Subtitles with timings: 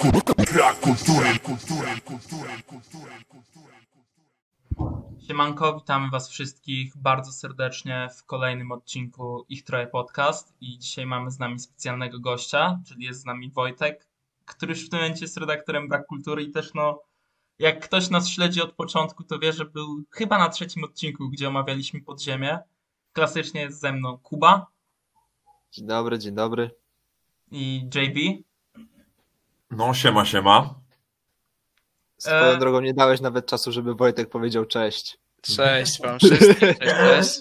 [0.00, 3.74] Brak kultury, kultury, kultury, kultury, kultury.
[5.26, 11.30] Siemanko, witamy Was wszystkich bardzo serdecznie w kolejnym odcinku Ich Troje Podcast i dzisiaj mamy
[11.30, 14.06] z nami specjalnego gościa, czyli jest z nami Wojtek,
[14.44, 17.02] który już w tym momencie jest redaktorem Brak Kultury i też no,
[17.58, 21.48] jak ktoś nas śledzi od początku, to wie, że był chyba na trzecim odcinku, gdzie
[21.48, 22.58] omawialiśmy podziemie.
[23.12, 24.66] Klasycznie jest ze mną Kuba
[25.72, 26.70] Dzień dobry, dzień dobry.
[27.50, 28.49] i JB.
[29.70, 30.74] No, siema, siema.
[32.18, 35.18] Swoją E- drogą nie dałeś nawet czasu, żeby Wojtek powiedział cześć.
[35.42, 37.40] Cześć wam wszystkim, cześć, cześć.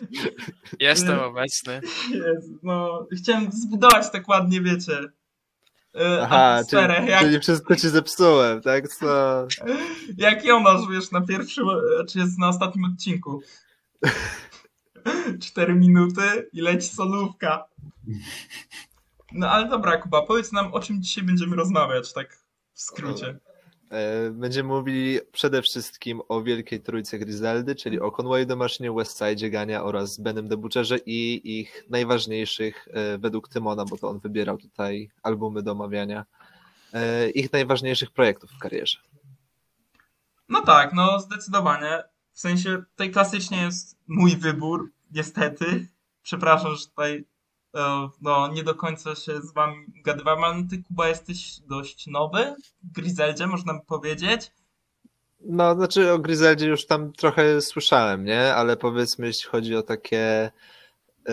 [0.79, 1.81] Jestem obecny.
[2.11, 4.99] Jezu, no, chciałem zbudować tak ładnie, wiecie,
[5.95, 8.87] e, Aha, atmosferę, czyli, jak, czyli wszystko ci zepsułem, tak?
[8.87, 9.47] Co?
[10.17, 11.65] Jak Jonasz, wiesz, na pierwszym,
[12.09, 13.41] czy jest na ostatnim odcinku.
[15.45, 17.65] Cztery minuty i leci solówka.
[19.31, 22.37] No ale dobra, Kuba, powiedz nam, o czym dzisiaj będziemy rozmawiać, tak
[22.73, 23.39] w skrócie.
[23.89, 29.49] E, Będziemy mówili przede wszystkim o Wielkiej Trójce Griseldy, czyli o Conway do maszynie, Westside
[29.49, 34.57] Gania oraz Benem de Butcherze i ich najważniejszych e, według Tymona, bo to on wybierał
[34.57, 36.25] tutaj albumy do omawiania,
[36.93, 38.97] e, ich najważniejszych projektów w karierze.
[40.49, 42.03] No tak, no zdecydowanie.
[42.33, 45.87] W sensie, tutaj klasycznie jest mój wybór, niestety.
[46.23, 47.25] Przepraszam, że tutaj
[48.21, 52.91] no, nie do końca się z wami gadywałem, ale ty, Kuba, jesteś dość nowy w
[52.91, 54.51] Griseldzie, można by powiedzieć.
[55.41, 58.55] No, znaczy o Griseldzie już tam trochę słyszałem, nie?
[58.55, 60.51] Ale powiedzmy, jeśli chodzi o takie
[61.29, 61.31] e,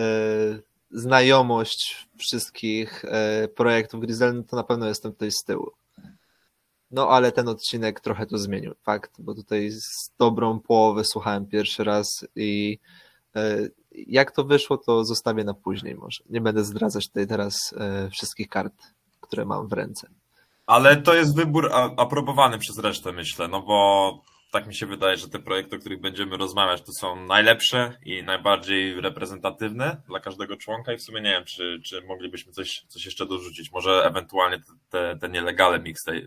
[0.91, 5.71] znajomość wszystkich e, projektów Griseldy, to na pewno jestem tutaj z tyłu.
[6.91, 11.83] No, ale ten odcinek trochę to zmienił, fakt, bo tutaj z dobrą połowę słuchałem pierwszy
[11.83, 12.79] raz i
[13.35, 13.57] e,
[14.07, 16.23] jak to wyszło, to zostawię na później może.
[16.29, 18.73] Nie będę zdradzać tutaj teraz e, wszystkich kart,
[19.21, 20.09] które mam w ręce.
[20.65, 24.11] Ale to jest wybór aprobowany przez resztę, myślę, no bo
[24.51, 28.23] tak mi się wydaje, że te projekty, o których będziemy rozmawiać, to są najlepsze i
[28.23, 33.05] najbardziej reprezentatywne dla każdego członka i w sumie nie wiem, czy, czy moglibyśmy coś, coś
[33.05, 33.71] jeszcze dorzucić.
[33.71, 36.21] Może ewentualnie te, te, te nielegale mixtape,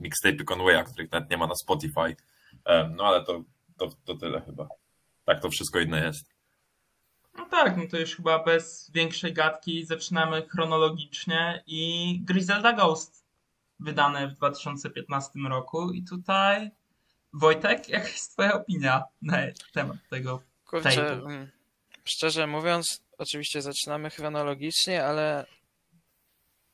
[0.00, 2.16] mixtape'y Conwaya, których nawet nie ma na Spotify.
[2.64, 3.42] Em, No ale to,
[3.78, 4.68] to, to tyle chyba.
[5.24, 6.31] Tak to wszystko inne jest.
[7.34, 13.24] No tak, no to już chyba bez większej gadki zaczynamy chronologicznie i Griselda Ghost
[13.80, 16.70] wydane w 2015 roku i tutaj
[17.32, 19.38] Wojtek, jaka jest twoja opinia na
[19.72, 20.42] temat tego?
[20.66, 21.26] Kurczę, Tape'u.
[21.26, 21.50] mm,
[22.04, 25.46] szczerze mówiąc, oczywiście zaczynamy chronologicznie, ale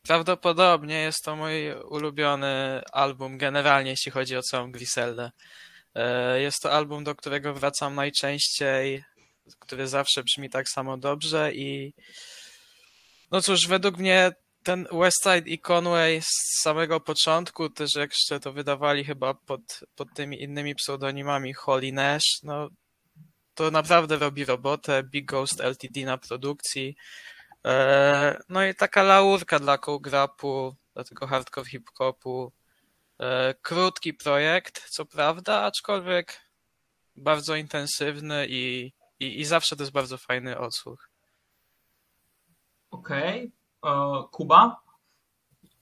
[0.03, 5.31] prawdopodobnie jest to mój ulubiony album generalnie, jeśli chodzi o całą Griseldę.
[5.95, 9.05] E, Jest to album, do którego wracam najczęściej,
[9.59, 11.95] który zawsze brzmi tak samo dobrze i
[13.31, 14.33] no cóż, według mnie
[14.63, 19.61] ten Westside i Conway z samego początku, też jak jeszcze to wydawali chyba pod,
[19.97, 22.69] pod tymi innymi pseudonimami Holly Nash, no
[23.59, 25.03] to naprawdę robi robotę.
[25.03, 26.97] Big Ghost LTD na produkcji.
[27.67, 32.53] E, No i taka laurka dla Grapu, dla tego hardcore hip-hopu.
[33.21, 36.41] E, Krótki projekt, co prawda, aczkolwiek
[37.17, 41.09] bardzo intensywny i, i, i zawsze to jest bardzo fajny odsłuch.
[42.91, 43.53] Okej.
[43.81, 44.29] Okay.
[44.31, 44.81] Kuba?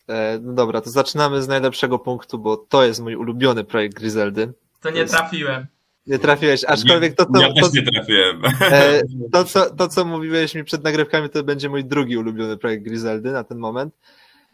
[0.08, 4.52] E, No dobra, to zaczynamy z najlepszego punktu, bo to jest mój ulubiony projekt Griseldy.
[4.80, 5.66] To nie trafiłem.
[6.06, 8.42] Nie trafiłeś, aczkolwiek to, to, ja to, też nie trafiłem.
[8.60, 9.02] e,
[9.32, 13.32] to, co, to, co mówiłeś mi przed nagrywkami, to będzie mój drugi ulubiony projekt Griseldy
[13.32, 13.94] na ten moment.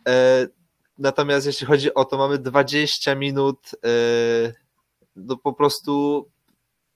[0.08, 0.46] E,
[0.98, 3.88] Natomiast jeśli chodzi o to, mamy 20 minut e,
[5.16, 6.26] do po prostu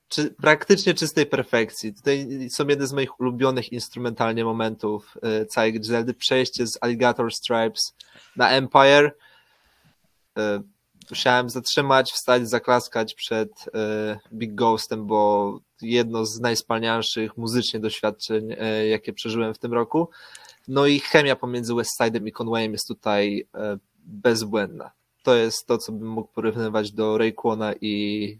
[0.09, 1.95] czy, praktycznie czystej perfekcji.
[1.95, 6.15] Tutaj są jedne z moich ulubionych instrumentalnie momentów e, całej Griseldy.
[6.15, 7.95] Przejście z Alligator Stripes
[8.37, 9.17] na Empire.
[10.39, 10.63] E,
[11.11, 18.57] Musiałem zatrzymać, wstać, zaklaskać przed e, Big Ghostem, bo jedno z najspalniejszych muzycznie doświadczeń,
[18.89, 20.11] jakie przeżyłem w tym roku.
[20.69, 23.49] No i chemia pomiędzy Westsidem i Conwayem jest tutaj
[24.05, 24.91] bezbłędna.
[25.23, 28.39] To jest to, co bym mógł porównywać do Rayquana i.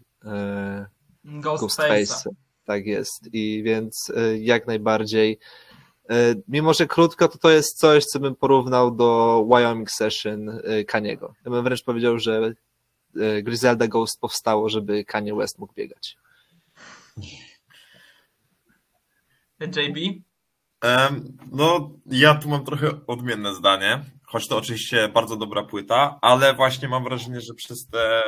[1.27, 2.29] Ghostface.
[2.65, 3.29] Tak jest.
[3.33, 5.39] I więc e, jak najbardziej.
[6.09, 10.83] e, Mimo, że krótko, to to jest coś, co bym porównał do Wyoming Session e,
[10.83, 11.33] Kaniego.
[11.45, 12.53] Ja bym wręcz powiedział, że
[13.43, 16.17] Griselda Ghost powstało, żeby Kanye West mógł biegać.
[19.59, 19.97] JB?
[20.81, 26.53] Em, No, ja tu mam trochę odmienne zdanie, choć to oczywiście bardzo dobra płyta, ale
[26.53, 28.23] właśnie mam wrażenie, że przez te,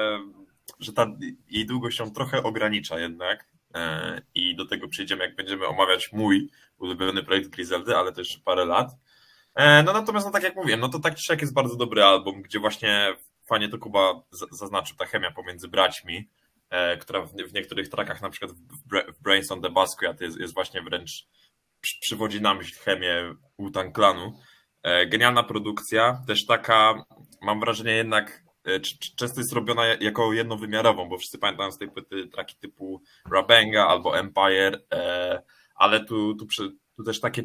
[0.79, 1.07] że ta
[1.49, 6.49] jej długość się trochę ogranicza jednak e, i do tego przejdziemy, jak będziemy omawiać mój
[6.77, 8.91] ulubiony projekt Griseldy, ale też parę lat.
[9.55, 12.41] E, No natomiast, no tak jak mówiłem, no to tak czy jest bardzo dobry album,
[12.41, 13.15] gdzie właśnie
[13.45, 14.13] fajnie to Kuba
[14.51, 16.29] zaznaczył, ta chemia pomiędzy braćmi,
[16.69, 20.39] e, która w, niektórych trackach, na przykład w, Bra- w Brains on the Basquiat jest,
[20.39, 21.27] jest właśnie wręcz
[21.81, 24.39] przy, przywodzi na myśl chemię Wu-Tang Clanu.
[25.07, 27.03] Genialna produkcja, też taka,
[27.41, 28.43] mam wrażenie jednak,
[29.15, 33.01] często jest robiona jako jednowymiarową, bo wszyscy pamiętają z tej płyty traki typu
[33.31, 35.41] Rabenga albo Empire, e,
[35.75, 36.45] ale tu, tu,
[36.97, 37.44] tu też takie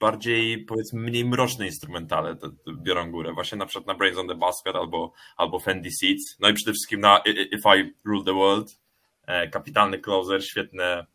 [0.00, 3.32] bardziej, powiedzmy, mniej mroczne instrumentale te, te biorą górę.
[3.32, 6.36] Właśnie na przykład na Brains on the Basket albo, albo Fendi Seeds.
[6.40, 7.18] No i przede wszystkim na
[7.52, 8.80] If I Rule the World.
[9.26, 11.06] E, kapitalny closer, świetne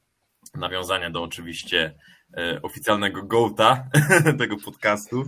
[0.56, 1.96] nawiązania do oczywiście
[2.38, 3.90] e, oficjalnego gołta
[4.40, 5.24] tego podcastu,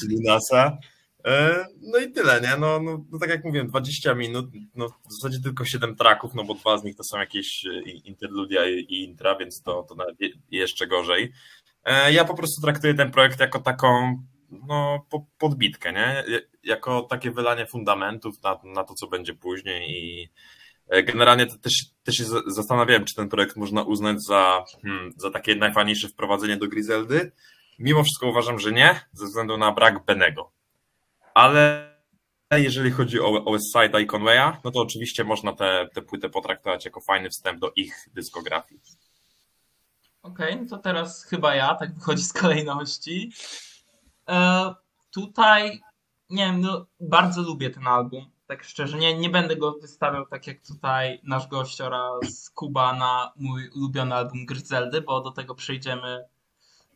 [0.00, 0.78] czyli NASA.
[1.24, 2.56] E, No i tyle, nie?
[2.58, 6.44] No, no, no tak jak mówiłem, 20 minut, no w zasadzie tylko 7 traków, no
[6.44, 10.20] bo dwa z nich to są jakieś e, interludia i intra, więc to, to nawet
[10.20, 11.32] je- jeszcze gorzej.
[11.84, 14.22] E, Ja po prostu traktuję ten projekt jako taką
[14.68, 16.24] no, po- podbitkę, nie?
[16.62, 20.28] Jako takie wylanie fundamentów na, na to, co będzie później i
[21.04, 21.72] generalnie też,
[22.04, 26.56] też się za- zastanawiałem, czy ten projekt można uznać za, hmm, za takie najfajniejsze wprowadzenie
[26.56, 27.32] do Griseldy.
[27.78, 30.51] Mimo wszystko uważam, że nie, ze względu na brak Benego.
[31.34, 31.92] Ale
[32.50, 36.84] jeżeli chodzi o, o Westside'a i Conwaya, no to oczywiście można tę tę płytę potraktować
[36.84, 38.80] jako fajny wstęp do ich dyskografii.
[40.22, 43.32] Okej, no to teraz chyba ja, tak wychodzi z kolejności.
[44.28, 44.74] E,
[45.10, 45.80] tutaj,
[46.30, 48.98] nie wiem, no, bardzo lubię ten album, tak szczerze.
[48.98, 54.14] Nie, nie będę go wystawiał tak jak tutaj nasz gość oraz Kuba na mój ulubiony
[54.14, 56.24] album Gryzeldy, bo do tego przejdziemy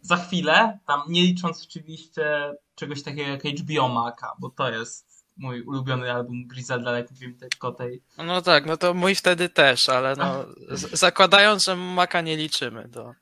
[0.00, 0.78] za chwilę.
[0.86, 6.46] Tam nie licząc oczywiście czegoś takiego jak HBO Maca, bo to jest mój ulubiony album
[6.46, 10.46] Griselda, jak mówimy tylko tej No tak, no to mój wtedy też, ale no,
[10.92, 13.14] zakładając, że Maka nie liczymy do,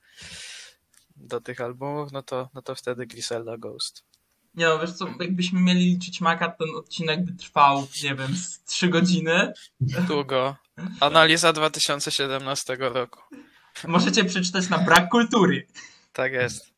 [1.16, 4.04] do tych albumów, no to, no to wtedy Griselda Ghost.
[4.54, 8.64] Nie no, wiesz co, jakbyśmy mieli liczyć Maca, ten odcinek by trwał, nie wiem, z
[8.64, 9.52] 3 godziny.
[9.80, 10.56] Długo.
[11.00, 13.20] Analiza 2017 roku.
[13.86, 15.66] Możecie przeczytać na Brak Kultury.
[16.12, 16.73] Tak jest.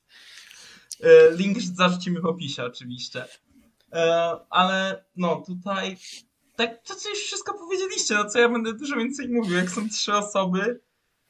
[1.01, 3.25] E, Link zarzucimy w opisie oczywiście.
[3.93, 5.97] E, Ale no tutaj,
[6.57, 9.89] tak to co już wszystko powiedzieliście, no co ja będę dużo więcej mówił, jak są
[9.89, 10.81] trzy osoby,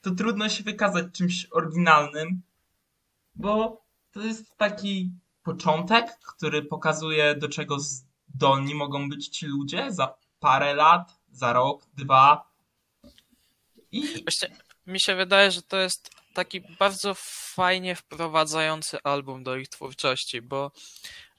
[0.00, 2.42] to trudno się wykazać czymś oryginalnym,
[3.34, 5.10] bo to jest taki
[5.42, 11.86] początek, który pokazuje do czego zdolni mogą być ci ludzie za parę lat, za rok,
[11.96, 12.50] dwa.
[13.92, 17.14] I Właśnie mi się wydaje, że to jest taki bardzo
[17.54, 20.72] fajnie wprowadzający album do ich twórczości, bo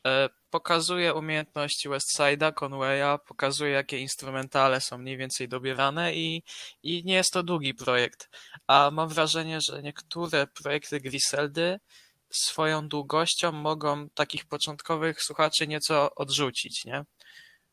[0.05, 6.43] e, pokazuje umiejętności Westside'a, Conwaya, pokazuje jakie instrumentale są mniej więcej dobierane i,
[6.83, 8.29] i nie jest to długi projekt.
[8.67, 11.79] A mam wrażenie, że niektóre projekty Griseldy
[12.29, 17.05] swoją długością mogą takich początkowych słuchaczy nieco odrzucić, nie?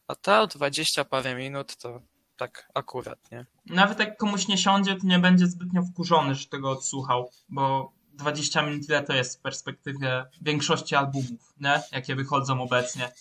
[0.09, 2.01] A ta o 20 parę minut to
[2.37, 3.47] tak akurat, nie?
[3.67, 8.63] Nawet jak komuś nie siądzie, to nie będzie zbytnio wkurzony, że tego odsłuchał, bo 20
[8.63, 11.83] minut ile to jest w perspektywie większości albumów, nie?
[11.93, 13.13] Jakie wychodzą obecnie.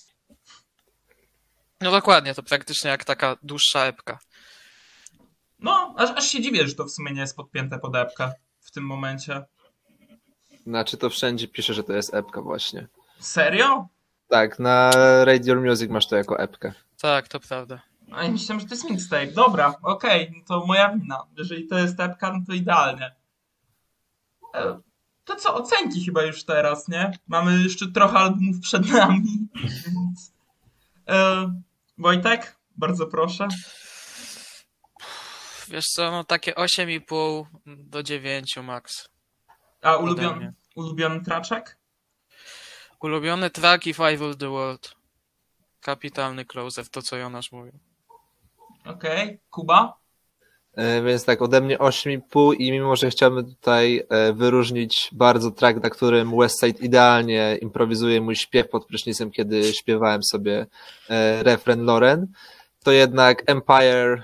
[1.82, 4.20] No dokładnie, to praktycznie jak taka dłuższa epka.
[5.60, 8.72] No, aż, aż się dziwię, że to w sumie nie jest podpięte pod epkę w
[8.72, 9.44] tym momencie.
[10.68, 12.88] Znaczy to wszędzie pisze, że to jest epka właśnie.
[13.20, 13.88] Serio?
[14.30, 14.92] Tak, na
[15.24, 16.74] Radio Music masz to jako epkę.
[17.02, 17.82] Tak, to prawda.
[18.16, 19.28] A ja myślałem, że to jest mixtape.
[19.28, 21.24] Dobra, okej, no to moja wina.
[21.38, 23.16] Jeżeli to jest epka, no to idealnie.
[24.56, 24.80] E,
[25.26, 27.12] To co, ocenki chyba już teraz, nie?
[27.28, 29.48] Mamy jeszcze trochę albumów przed nami.
[29.86, 30.34] Więc...
[31.10, 31.54] E,
[31.98, 33.48] Wojtek, bardzo proszę.
[35.68, 39.10] Wiesz co, no takie 8,5 do 9 max.
[39.82, 41.78] A ulubiony, ulubiony traczek?
[43.02, 44.96] Ulubiony track If I Rule the World.
[45.82, 47.80] Kapitalny closer, to co Jonasz mówił.
[48.86, 50.04] Okej, Kuba?
[50.74, 55.84] E, Więc tak, ode mnie 8,5 i mimo, że chciałbym tutaj e, wyróżnić bardzo track,
[55.84, 60.66] na którym Westside idealnie improwizuje mój śpiew pod prysznicem, kiedy śpiewałem sobie
[61.10, 62.28] e, refren Loren,
[62.84, 64.24] to jednak Empire,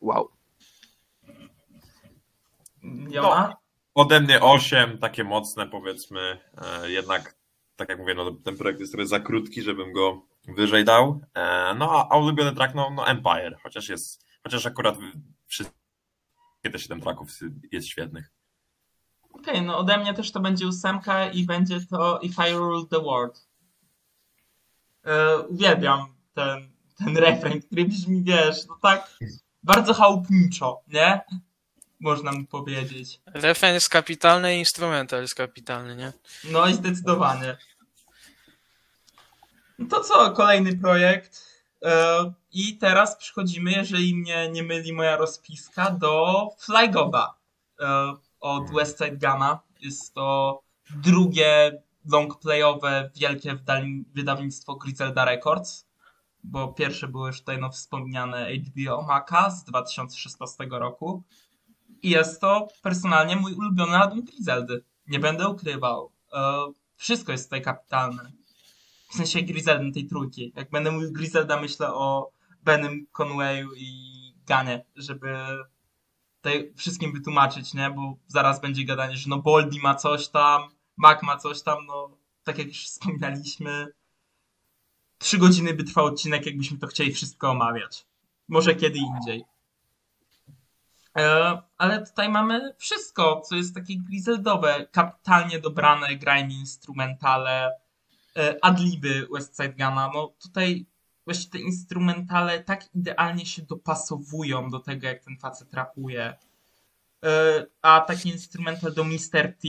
[0.00, 0.28] wow.
[3.10, 3.56] Jona?
[3.94, 6.38] Ode mnie 8, takie mocne powiedzmy,
[6.86, 7.34] jednak
[7.80, 11.20] tak jak mówię, no, ten projekt jest trochę za krótki, żebym go wyżej dał.
[11.34, 14.96] E, no a, a ulubiony track, no, no Empire, chociaż jest, chociaż akurat
[15.46, 15.74] wszystkie
[16.72, 17.28] te 7 tracków
[17.72, 18.30] jest świetnych.
[19.32, 23.00] Okej, no ode mnie też to będzie ósemka i będzie to If I Rule the
[23.00, 23.48] World.
[25.04, 29.18] E, uwielbiam ten, ten refren, który brzmi, wiesz, no tak
[29.62, 31.20] bardzo chałupniczo, nie?
[32.00, 33.20] Można by powiedzieć.
[33.26, 36.12] Refren jest kapitalny i instrumental jest kapitalny, nie?
[36.52, 37.56] No i zdecydowanie.
[39.80, 41.46] No to co, kolejny projekt.
[41.84, 47.34] E, I teraz przechodzimy, jeżeli mnie nie myli moja rozpiska, do Flygoda
[47.80, 49.60] e, od Westside Gana.
[49.80, 50.60] Jest to
[50.96, 53.58] drugie longplayowe wielkie
[54.14, 55.86] wydawnictwo Griselda Records,
[56.44, 61.22] bo pierwsze było już tutaj no, wspomniane HBO Maca z 2016 roku.
[62.02, 64.84] I jest to personalnie mój ulubiony album Griseldy.
[65.06, 66.12] Nie będę ukrywał.
[66.32, 68.39] E, wszystko jest tutaj kapitalne.
[69.10, 70.52] W sensie Griseldy tej trójki.
[70.56, 72.30] Jak będę mówił Griselda, myślę o
[72.62, 74.10] Benym Conwayu i
[74.46, 75.36] Ganie, żeby
[76.36, 77.90] tutaj wszystkim wytłumaczyć, nie?
[77.90, 80.62] Bo zaraz będzie gadanie, że no Boldi ma coś tam,
[80.96, 83.86] Mac ma coś tam, no tak jak już wspominaliśmy,
[85.18, 88.06] trzy godziny by trwał odcinek, jakbyśmy to chcieli wszystko omawiać.
[88.48, 89.44] Może kiedy indziej.
[91.18, 97.79] E, ale tutaj mamy wszystko, co jest takie griseldowe, kapitalnie dobrane, grajmy instrumentale,
[98.62, 100.10] adliby Westside Guna.
[100.14, 100.86] No tutaj
[101.24, 106.34] właśnie te instrumentale tak idealnie się dopasowują do tego, jak ten facet rapuje.
[107.24, 109.32] E, a taki instrumental do Mr.
[109.32, 109.68] T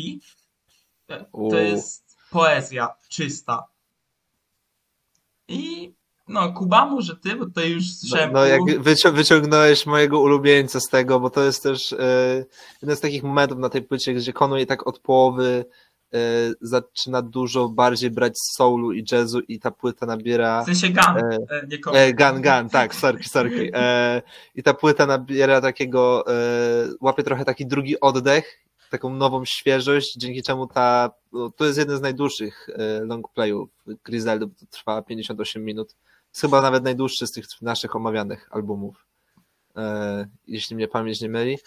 [1.09, 3.67] e, to jest poezja czysta.
[5.47, 5.93] I
[6.27, 10.79] no, Kuba, może ty, bo to już z No, no jak wycią- wyciągnąłeś mojego ulubieńca
[10.79, 12.45] z tego, bo to jest też e,
[12.81, 15.90] jeden z takich momentów na tej płycie, gdzie Conway tak od połowy e,
[16.61, 21.37] zaczyna dużo bardziej brać soulu i jazzu i ta płyta nabiera W sensie Gun, E,
[21.49, 21.99] e, nie.
[21.99, 23.69] E, gun, gun, tak, sorki, sorki.
[23.73, 24.21] E,
[24.55, 26.33] I ta płyta nabiera takiego, e,
[27.01, 31.97] łapie trochę taki drugi oddech, taką nową świeżość, dzięki czemu ta, no, to jest jeden
[31.97, 33.69] z najdłuższych e, longplayów
[34.03, 35.95] Griseldy, bo to trwa 58 minut.
[36.29, 39.05] Jest chyba nawet najdłuższy z tych naszych omawianych albumów,
[39.75, 41.57] e, jeśli mnie pamięć nie myli.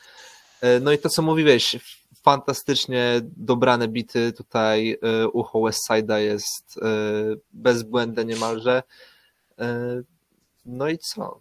[0.64, 1.76] E, no i to, co mówiłeś,
[2.22, 6.86] fantastycznie dobrane bity, tutaj e, ucho Westside'a jest e,
[7.52, 8.82] bezbłędne niemalże.
[10.66, 11.40] No i co?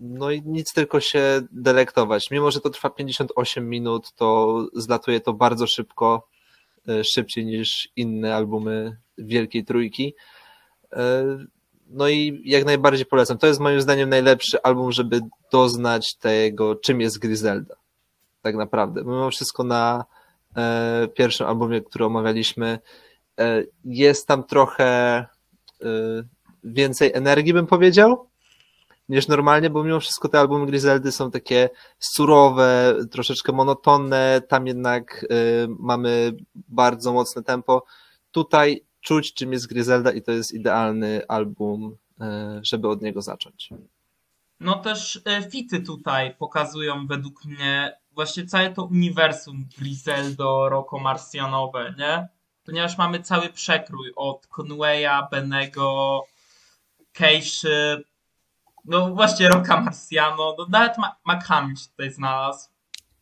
[0.00, 2.30] No i nic tylko się delektować.
[2.30, 6.28] Mimo, że to trwa 58 minut, to zlatuje to bardzo szybko,
[7.14, 10.14] szybciej niż inne albumy Wielkiej Trójki.
[11.86, 13.38] No i jak najbardziej polecam.
[13.38, 15.20] To jest moim zdaniem najlepszy album, żeby
[15.52, 17.76] doznać tego, czym jest Griselda.
[18.46, 19.00] Tak naprawdę.
[19.00, 20.04] Mimo wszystko na
[20.56, 22.78] e, pierwszym albumie, który omawialiśmy,
[23.40, 25.26] e, jest tam trochę e,
[26.64, 28.28] więcej energii, bym powiedział,
[29.08, 35.26] niż normalnie, bo mimo wszystko te albumy Griseldy są takie surowe, troszeczkę monotonne, tam jednak
[35.30, 37.84] y, mamy bardzo mocne tempo.
[38.30, 42.24] Tutaj czuć, czym jest Griselda i to jest idealny album, y,
[42.62, 43.70] żeby od niego zacząć.
[44.60, 51.94] No też e, fity tutaj pokazują według mnie właśnie całe to uniwersum Griseldo, Rocco Marsjanowe,
[51.98, 52.28] nie?
[52.64, 56.22] Ponieważ mamy cały przekrój od Conwaya, Benego,
[57.12, 58.04] Keiszy,
[58.84, 62.68] no właśnie Rocka Marciano, no nawet Ma- McHam się tutaj znalazł.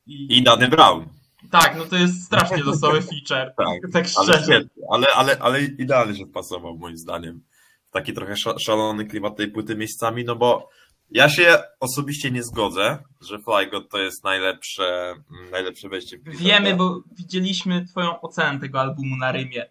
[0.07, 1.07] I, I Danny Brown.
[1.51, 4.61] Tak, no to jest strasznie losowy feature, Tak, tak szczerze.
[4.91, 7.45] ale, ale, ale idealnie się wpasował moim zdaniem.
[7.91, 10.69] Taki trochę sza- szalony klimat tej płyty miejscami, no bo
[11.11, 16.23] ja się osobiście nie zgodzę, że Fly God to jest najlepsze, mm, najlepsze wejście w
[16.23, 16.49] Griselda.
[16.49, 19.71] Wiemy, bo widzieliśmy twoją ocenę tego albumu na Rymie.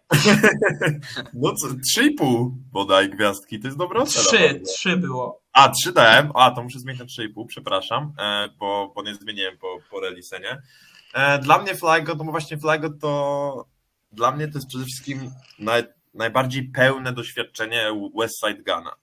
[1.34, 4.24] No co, 3,5 bodaj gwiazdki, to jest dobra ocena.
[4.24, 4.72] Trzy, bardzo.
[4.72, 5.42] trzy było.
[5.52, 9.58] A, 3 dałem, a to muszę zmienić na 3,5, przepraszam, e, bo, bo nie zmieniłem
[9.58, 10.62] po, po relisenie.
[11.14, 13.74] E, dla mnie Flygo, no właśnie Flygo to
[14.12, 18.96] dla mnie to jest przede wszystkim naj, najbardziej pełne doświadczenie Westside Guna.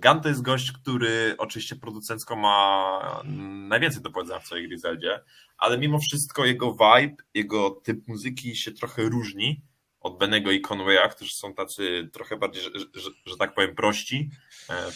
[0.00, 3.22] Gun to jest gość, który oczywiście producencko ma
[3.68, 5.20] najwięcej do powiedzenia w swojej Griseldzie,
[5.58, 9.62] ale mimo wszystko jego vibe, jego typ muzyki się trochę różni
[10.00, 14.30] od Benego i Conwaya, którzy są tacy trochę bardziej, że, że, że tak powiem, prości
[14.68, 14.90] e,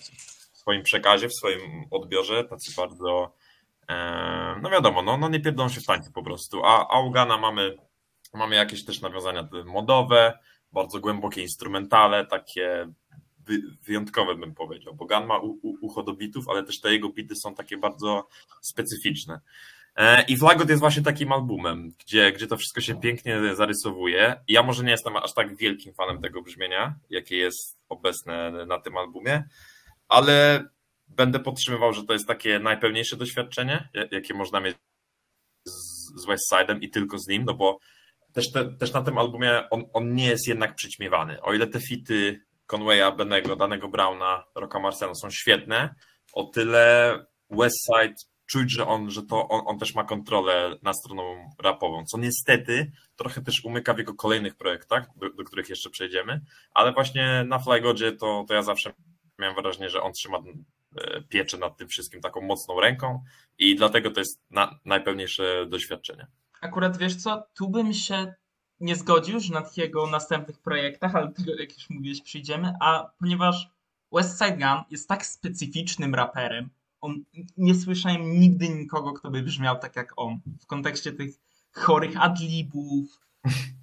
[0.52, 3.34] w swoim przekazie, w swoim odbiorze, tacy bardzo,
[3.88, 7.10] e, no wiadomo, no, no nie pierdolą się w tańcu po prostu, a, a u
[7.10, 7.76] Gana mamy,
[8.34, 10.38] mamy jakieś też nawiązania modowe,
[10.72, 12.92] bardzo głębokie instrumentale, takie
[13.86, 17.08] wyjątkowe bym powiedział, bo Gun ma u, u, ucho do bitów, ale też te jego
[17.08, 18.28] bity są takie bardzo
[18.60, 19.40] specyficzne.
[19.96, 24.36] E, I Flagot jest właśnie takim albumem, gdzie, gdzie to wszystko się pięknie zarysowuje.
[24.48, 28.96] Ja może nie jestem aż tak wielkim fanem tego brzmienia, jakie jest obecne na tym
[28.96, 29.44] albumie,
[30.08, 30.64] ale
[31.08, 34.76] będę podtrzymywał, że to jest takie najpełniejsze doświadczenie, jakie można mieć
[35.64, 35.72] z,
[36.22, 37.78] z West Side'em i tylko z nim, no bo
[38.32, 41.42] też, te, też na tym albumie on, on nie jest jednak przyćmiewany.
[41.42, 42.40] O ile te fity
[42.72, 45.94] Conwaya, Benego, Danego Browna, Rocka Marcelo są świetne,
[46.32, 47.18] o tyle
[47.50, 48.14] West Side
[48.46, 52.92] czuć, że on, że to on, on też ma kontrolę nad stroną rapową, co niestety
[53.16, 56.40] trochę też umyka w jego kolejnych projektach, do, do których jeszcze przejdziemy,
[56.74, 58.92] ale właśnie na Flygodzie to, to ja zawsze
[59.38, 63.24] miałem wrażenie, że on trzyma e, pieczę nad tym wszystkim taką mocną ręką
[63.58, 66.26] i dlatego to jest na, najpełniejsze doświadczenie.
[66.60, 68.34] Akurat wiesz co, tu bym się
[68.82, 73.70] nie zgodził, że na jego następnych projektach, ale tego, jak już mówiłeś, przyjdziemy, a ponieważ
[74.12, 76.70] West Side Gun jest tak specyficznym raperem,
[77.00, 77.24] on,
[77.56, 81.34] nie słyszałem nigdy nikogo, kto by brzmiał tak jak on, w kontekście tych
[81.72, 83.20] chorych adlibów,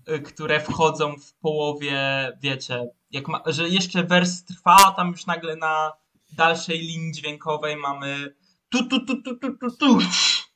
[0.10, 1.98] y, które wchodzą w połowie,
[2.42, 2.88] wiecie,
[3.28, 5.92] ma, że jeszcze wers trwa, a tam już nagle na
[6.32, 8.36] dalszej linii dźwiękowej mamy
[8.70, 10.00] tu tu tu tu tu tu, tu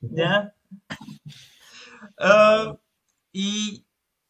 [0.02, 0.50] nie?
[2.20, 2.74] E,
[3.34, 3.83] I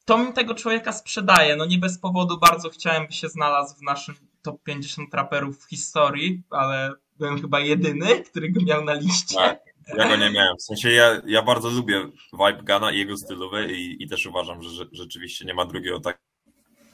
[0.05, 1.57] to mi tego człowieka sprzedaje.
[1.57, 5.69] No nie bez powodu bardzo chciałem, by się znalazł w naszym top 50 raperów w
[5.69, 9.37] historii, ale byłem chyba jedyny, który go miał na liście.
[9.37, 9.61] Tak,
[9.99, 10.57] ja go nie miałem.
[10.57, 14.63] W sensie ja, ja bardzo lubię vibe Gana i jego stylowy i, i też uważam,
[14.63, 16.01] że, że rzeczywiście nie ma drugiego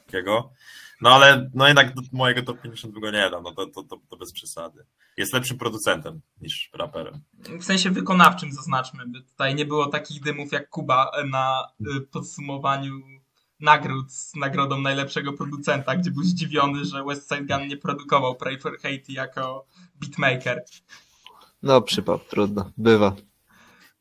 [0.06, 0.52] takiego.
[1.00, 3.96] No ale no jednak do mojego top 50 go nie dam, no to, to, to,
[4.10, 4.84] to bez przesady.
[5.16, 7.20] Jest lepszym producentem niż raperem.
[7.60, 13.00] W sensie wykonawczym zaznaczmy, by tutaj nie było takich dymów jak Kuba na y, podsumowaniu
[13.60, 18.58] nagród z nagrodą najlepszego producenta, gdzie był zdziwiony, że West Side Gun nie produkował Pray
[18.58, 19.66] for Haiti jako
[20.00, 20.64] beatmaker.
[21.62, 23.16] No przypał, trudno, bywa.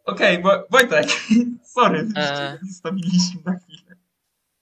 [0.05, 1.07] Okej, okay, Wojtek,
[1.75, 2.57] sorry, E.
[2.67, 3.88] zostawiliśmy na chwilę.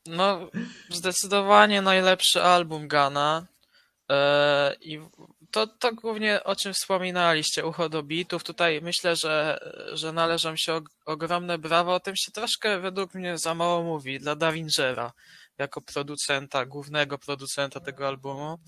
[0.07, 0.49] No,
[0.89, 3.45] zdecydowanie najlepszy album Gana.
[4.09, 4.99] E, I
[5.51, 8.43] to, to głównie o czym wspominaliście, ucho do bitów.
[8.43, 9.59] Tutaj myślę, że,
[9.93, 11.95] że należą się og- ogromne brawa.
[11.95, 15.13] O tym się troszkę według mnie za mało mówi dla Davingera
[15.57, 18.59] jako producenta, głównego producenta tego albumu.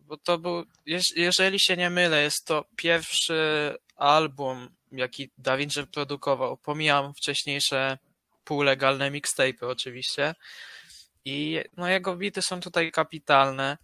[0.00, 6.56] Bo to był, jeż- jeżeli się nie mylę, jest to pierwszy album, jaki Davinger produkował.
[6.56, 7.98] Pomijam wcześniejsze
[8.44, 10.34] półlegalne mixtape'y oczywiście.
[11.26, 13.78] I no, jego bity są tutaj kapitalne.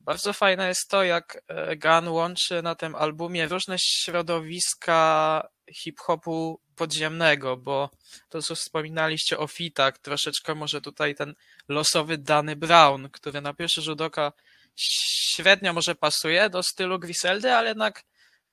[0.00, 7.56] Bardzo fajne jest to, jak e, Gun łączy na tym albumie różne środowiska hip-hopu podziemnego,
[7.56, 7.90] bo
[8.28, 11.34] to, co wspominaliście o fitach, troszeczkę może tutaj ten
[11.68, 14.32] losowy Danny Brown, który na pierwszy rzut oka
[14.76, 18.04] średnio może pasuje do stylu Griseldy, ale jednak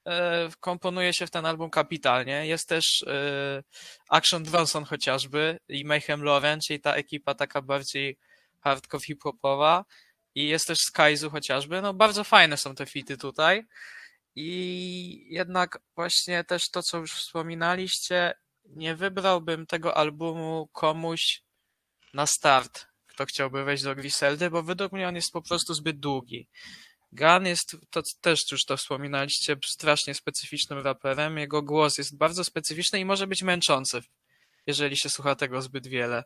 [0.08, 2.48] e, komponuje się w ten album kapitalnie.
[2.48, 3.64] Jest też e,
[4.10, 8.18] Action Bronson chociażby i Mayhem Lauren, czyli ta ekipa taka bardziej
[8.62, 9.86] hardcore hip-hopowa.
[10.36, 11.82] I jest też Skyzu chociażby.
[11.82, 13.64] No bardzo fajne są te fity tutaj.
[14.36, 18.34] I jednak właśnie też to, co już wspominaliście,
[18.66, 21.44] nie wybrałbym tego albumu komuś
[22.14, 26.00] na start, kto chciałby wejść do Griseldy, bo według mnie on jest po prostu zbyt
[26.00, 26.48] długi.
[27.12, 31.38] Gun jest, to też już to wspominaliście, strasznie specyficznym raperem.
[31.38, 34.02] Jego głos jest bardzo specyficzny i może być męczący,
[34.68, 36.24] jeżeli się słucha tego zbyt wiele.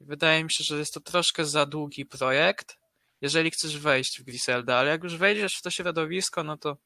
[0.00, 2.76] Wydaje mi się, że jest to troszkę za długi projekt,
[3.20, 6.76] jeżeli chcesz wejść w Griselda, ale jak już wejdziesz w to środowisko, no to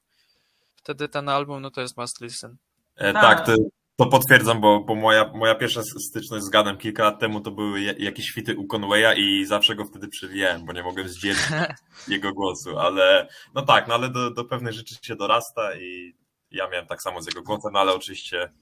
[0.76, 2.56] wtedy ten album, no to jest must listen.
[2.96, 3.22] E, Tak.
[3.22, 3.54] tak, to,
[3.96, 7.80] to potwierdzam, bo, bo moja, moja pierwsza styczność z Ganem kilka lat temu to były
[7.80, 11.38] ja- jakieś fity u Conwaya i zawsze go wtedy przewijałem, bo nie mogłem zdzielić
[12.08, 16.14] jego głosu, ale no tak, no ale do, do pewnych rzeczy się dorasta i
[16.50, 18.52] ja miałem tak samo z jego głosem, no ale oczywiście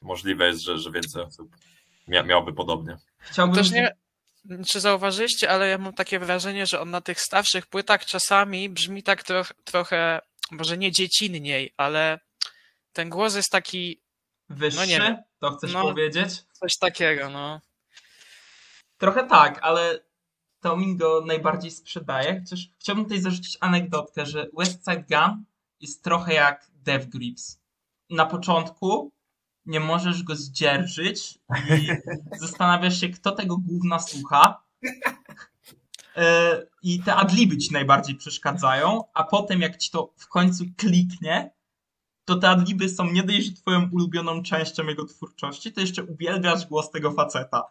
[0.00, 1.56] możliwe jest, że, że więcej osób
[2.08, 2.96] mia, miałoby podobnie.
[3.18, 3.56] Chciałbym...
[3.56, 3.96] Też nie,
[4.68, 9.02] czy zauważyliście, ale ja mam takie wrażenie, że on na tych starszych płytach czasami brzmi
[9.02, 12.20] tak troch, trochę, może nie dziecinniej, ale
[12.92, 14.00] ten głos jest taki
[14.48, 14.78] Wyższy?
[14.78, 15.16] No nie wiem.
[15.38, 15.82] To chcesz No.
[15.82, 16.30] powiedzieć?
[16.52, 17.60] coś takiego, no.
[18.98, 20.00] Trochę tak, ale
[20.60, 22.40] to mi go najbardziej sprzedaje.
[22.40, 25.44] Chociaż chciałbym tutaj zarzucić anegdotkę, że West Side Gun
[25.80, 27.60] jest trochę jak Death Grips.
[28.10, 29.12] Na początku
[29.66, 31.38] nie możesz go zdzierżyć
[31.78, 31.88] i
[32.40, 34.62] zastanawiasz się, kto tego gówna słucha.
[36.16, 41.50] E, I te adliby ci najbardziej przeszkadzają, a potem jak ci to w końcu kliknie,
[42.24, 46.66] to te adliby są nie dość, że twoją ulubioną częścią jego twórczości, to jeszcze uwielbiasz
[46.66, 47.70] głos tego faceta.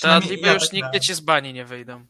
[0.00, 1.00] Te adliby ja już tak nigdzie miałem.
[1.00, 2.06] ci z bani nie wyjdą.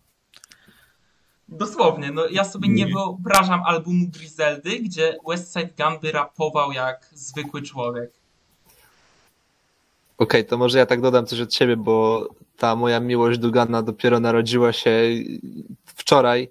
[1.48, 7.11] Dosłownie, no ja sobie nie wyobrażam albumu Griseldy, gdzie West Side Gun by rapował jak
[7.12, 8.22] zwykły człowiek.
[10.18, 13.83] Okej, to może ja tak dodam coś od siebie, bo ta moja miłość do Gana
[13.83, 14.92] dopiero narodziła się
[15.85, 16.51] wczoraj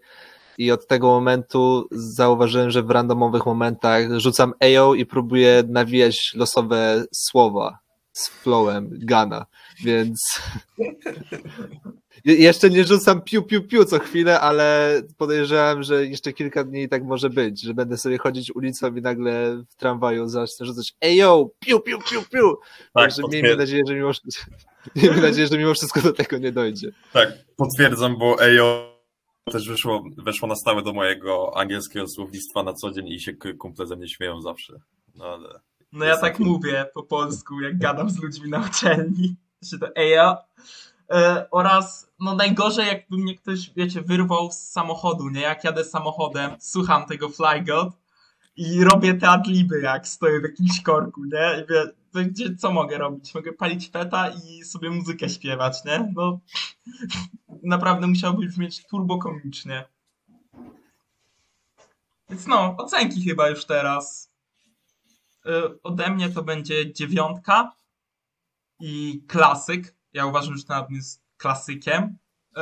[0.58, 7.04] i od tego momentu zauważyłem, że w randomowych momentach rzucam AO i próbuję nawijać losowe
[7.13, 7.80] słowa
[8.13, 9.45] z flowem Gana,
[9.84, 10.41] więc
[12.26, 17.04] jeszcze nie rzucam piu piu piu co chwilę, ale podejrzewam, że jeszcze kilka dni tak
[17.04, 21.80] może być, że będę sobie chodzić ulicą i nagle w tramwaju zacznę rzucać AO, piu
[21.80, 22.58] piu piu piu,
[22.94, 24.12] Tak, Także miejmy nadzieję, że mimo,
[24.96, 26.92] miejmy nadzieję, że mimo wszystko do tego nie dojdzie.
[27.14, 28.92] tak, potwierdzam, bo Ejo
[29.52, 33.88] też weszło, weszło na stałe do mojego angielskiego słownictwa na co dzień i się kumple
[33.88, 34.74] ze mnie śmieją zawsze.
[35.16, 35.60] No ale
[35.92, 39.36] No ja tak mówię po polsku, jak gadam z ludźmi na uczelni.
[39.62, 40.38] Że to eja.
[41.12, 45.42] E, oraz, no najgorzej jakby mnie ktoś, wiecie, wyrwał z samochodu, nie?
[45.42, 47.94] Jak jadę samochodem, słucham tego Fly God
[48.56, 51.64] i robię te adliby, jak stoję w jakimś korku, nie?
[51.64, 53.36] I wie, to gdzie, co mogę robić?
[53.36, 56.12] Mogę palić peta i sobie muzykę śpiewać, nie?
[56.16, 56.40] No,
[57.64, 59.86] naprawdę musiałby brzmieć turbo komicznie.
[62.30, 64.32] Więc no, ocenki chyba już teraz.
[65.46, 67.76] Y, ode mnie to będzie dziewiątka
[68.80, 69.96] i klasyk.
[70.14, 72.04] Ja uważam, że ten album jest klasykiem.
[72.04, 72.62] Y,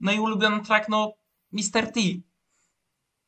[0.00, 1.12] no i ulubiony track, no
[1.52, 1.92] Mr.
[1.92, 2.00] T.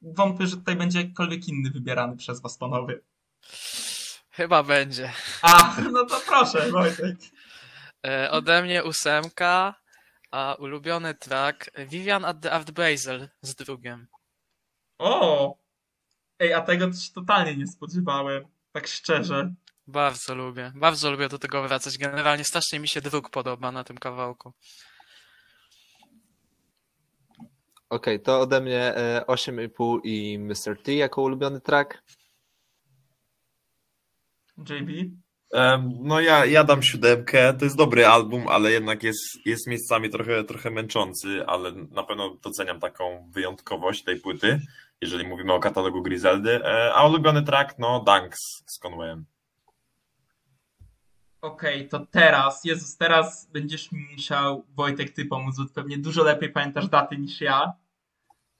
[0.02, 3.00] Wątpię, że tutaj będzie jakkolwiek inny wybierany przez was, panowie.
[4.30, 5.12] Chyba będzie.
[5.42, 7.16] A, no to proszę, Wojtek.
[8.06, 9.74] E, ode mnie ósemka,
[10.30, 14.06] a ulubiony track Vivian at the Art Basel z drugim.
[14.98, 15.58] O!
[16.38, 18.44] Ej, a tego to się totalnie nie spodziewałem.
[18.72, 19.54] Tak szczerze.
[19.90, 20.72] Bardzo lubię.
[20.74, 21.98] Bardzo lubię do tego wracać.
[21.98, 24.52] Generalnie strasznie mi się druk podoba na tym kawałku.
[27.90, 30.82] Okej, to ode mnie e, 8,5 i Mr.
[30.82, 32.02] T jako ulubiony track.
[34.58, 34.90] JB?
[36.00, 37.54] No ja, ja dam siódemkę.
[37.54, 42.36] To jest dobry album, ale jednak jest, jest miejscami trochę, trochę męczący, ale na pewno
[42.42, 44.60] doceniam taką wyjątkowość tej płyty,
[45.00, 46.64] jeżeli mówimy o katalogu Griseldy.
[46.64, 49.24] E, A ulubiony track, no Dunks z Conwayem.
[51.42, 56.22] Okej, to teraz, Jezus, teraz będziesz mi musiał, Wojtek, ty pomóc, bo ty pewnie dużo
[56.24, 57.72] lepiej pamiętasz daty niż ja.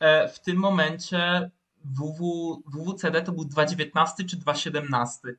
[0.01, 1.51] E, w tym momencie
[1.85, 5.33] WW, WWCD to był 2.19 czy 2.17?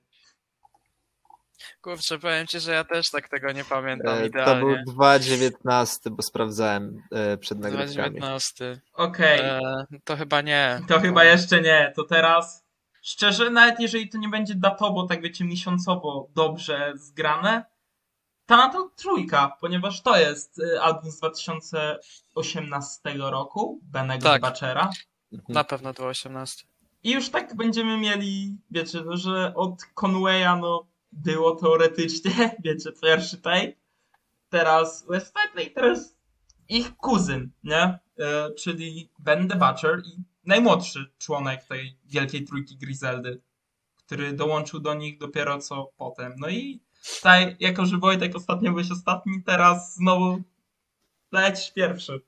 [1.82, 4.84] Kurczę, powiem ci, że ja też tak tego nie pamiętam E, To był idealnie.
[4.88, 8.20] 2,19, bo sprawdzałem e, przed nagrywkami.
[8.20, 8.82] 2019.
[8.94, 9.60] Okej, E,
[10.04, 10.82] to chyba nie.
[10.88, 12.61] to chyba jeszcze nie, to teraz,
[13.02, 17.66] szczerze, nawet jeżeli to nie będzie datowo, tak wiecie, miesiącowo dobrze zgrane,
[18.46, 24.42] ta na to trójka, ponieważ to jest y, album z 2018 roku, Benego Tak.
[24.42, 24.90] Bachera.
[25.34, 25.54] Mhm.
[25.54, 26.66] Na pewno to 18.
[27.04, 32.32] I już tak będziemy mieli, wiecie, no, że od Conwaya, no, było teoretycznie,
[32.66, 33.74] wiecie, pierwszy tape,
[34.50, 35.36] teraz West
[35.68, 36.16] i teraz
[36.70, 38.00] ich kuzyn, nie?
[38.20, 43.42] E, czyli Ben the Butcher i najmłodszy członek tej wielkiej trójki Griseldy,
[43.98, 46.36] który dołączył do nich dopiero co potem.
[46.38, 46.80] No i
[47.16, 50.42] tutaj, jako że Wojtek ostatnio byłeś ostatni, teraz znowu
[51.32, 52.22] lecisz pierwszy.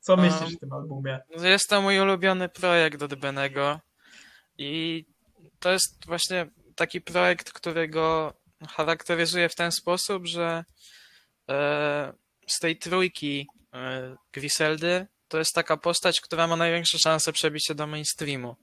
[0.00, 1.20] Co Um, myślisz o tym albumie?
[1.42, 3.80] Jest to mój ulubiony projekt od Benego
[4.58, 5.04] i
[5.58, 8.34] to jest właśnie taki projekt, którego
[8.68, 10.64] charakteryzuje w ten sposób, że
[11.50, 12.12] e,
[12.46, 17.74] z tej trójki e, Griseldy to jest taka postać, która ma największe szanse przebić się
[17.74, 18.56] do mainstreamu.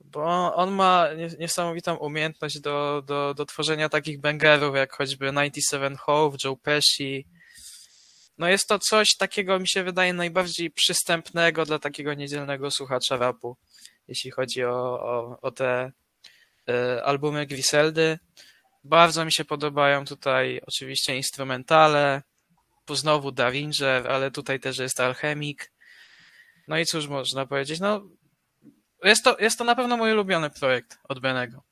[0.00, 5.96] Bo on ma nie- niesamowitą umiejętność do, do, do tworzenia takich bangerów, jak choćby 97
[5.96, 7.26] Hove, Joe Pesci.
[8.38, 13.56] No jest to coś takiego, mi się wydaje, najbardziej przystępnego dla takiego niedzielnego słuchacza rapu,
[14.08, 15.92] jeśli chodzi o, o, o te
[16.68, 18.18] e, albumy Griseldy.
[18.84, 22.22] Bardzo mi się podobają tutaj oczywiście instrumentale,
[22.84, 25.73] tu znowu Davinger, ale tutaj też jest Alchemik.
[26.68, 28.02] No i cóż można powiedzieć, no
[29.04, 31.62] jest to, jest to na pewno mój ulubiony projekt od Benego.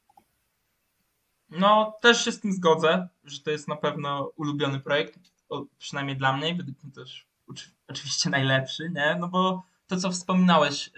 [1.50, 5.18] No, też się z tym zgodzę, że to jest na pewno ulubiony projekt,
[5.78, 7.26] przynajmniej dla mnie, według mnie też
[7.88, 9.16] oczywiście najlepszy, nie?
[9.20, 10.92] No bo to, co wspominałeś, y,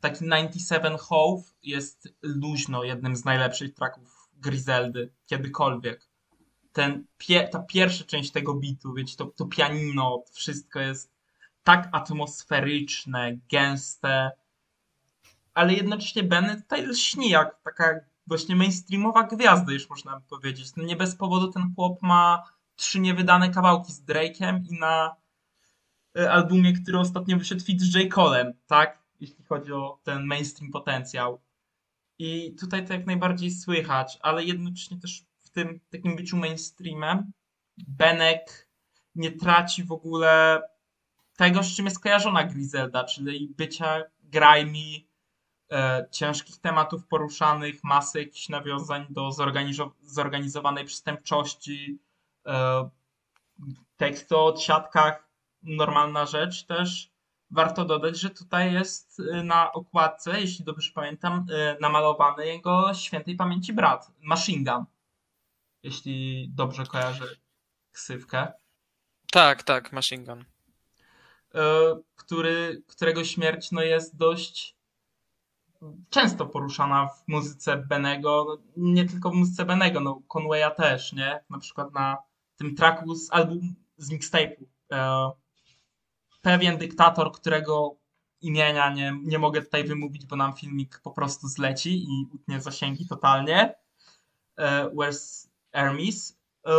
[0.00, 6.08] taki 97 Hove jest luźno jednym z najlepszych tracków Griseldy kiedykolwiek.
[6.72, 7.04] Ten,
[7.52, 11.19] ta pierwsza część tego bitu, wiecie, to, to pianino, wszystko jest
[11.64, 14.30] tak atmosferyczne, gęste,
[15.54, 20.76] ale jednocześnie Benny tutaj lśni jak taka właśnie mainstreamowa gwiazda, już można by powiedzieć.
[20.76, 22.42] No nie bez powodu ten chłop ma
[22.76, 25.16] trzy niewydane kawałki z Drake'em i na
[26.18, 28.14] y, albumie, który ostatnio wyszedł feat z J.
[28.14, 28.98] Colem, tak?
[29.20, 31.40] Jeśli chodzi o ten mainstream potencjał.
[32.18, 37.32] I tutaj to jak najbardziej słychać, ale jednocześnie też w tym takim byciu mainstreamem
[37.88, 38.68] Benek
[39.14, 40.62] nie traci w ogóle
[41.40, 45.06] tego, z czym jest kojarzona Griselda, czyli bycia grimy,
[45.72, 51.98] e, ciężkich tematów poruszanych, masy jakichś nawiązań do zorganizo- zorganizowanej przestępczości,
[52.46, 52.88] e,
[53.96, 55.28] teksty o siatkach,
[55.62, 57.10] normalna rzecz też.
[57.50, 63.36] Warto dodać, że tutaj jest e, na okładce, jeśli dobrze pamiętam, e, namalowany jego świętej
[63.36, 64.84] pamięci brat, Machine Gun.
[65.82, 67.24] Jeśli dobrze kojarzę
[67.92, 68.52] ksywkę.
[69.32, 70.49] Tak, tak, Machine Gun.
[71.54, 71.60] E,
[72.16, 74.76] który, którego śmierć no, jest dość
[76.10, 81.44] często poruszana w muzyce Benego, no, nie tylko w muzyce Benego, no Conwaya też, nie?
[81.50, 82.18] Na przykład na
[82.56, 84.64] tym tracku z album, z mixtape'u.
[84.92, 85.30] E,
[86.42, 87.96] pewien dyktator, którego
[88.40, 93.06] imienia nie, nie mogę tutaj wymówić, bo nam filmik po prostu zleci i utnie zasięgi
[93.06, 93.74] totalnie.
[94.56, 96.38] E, Where's Hermes?
[96.66, 96.72] E,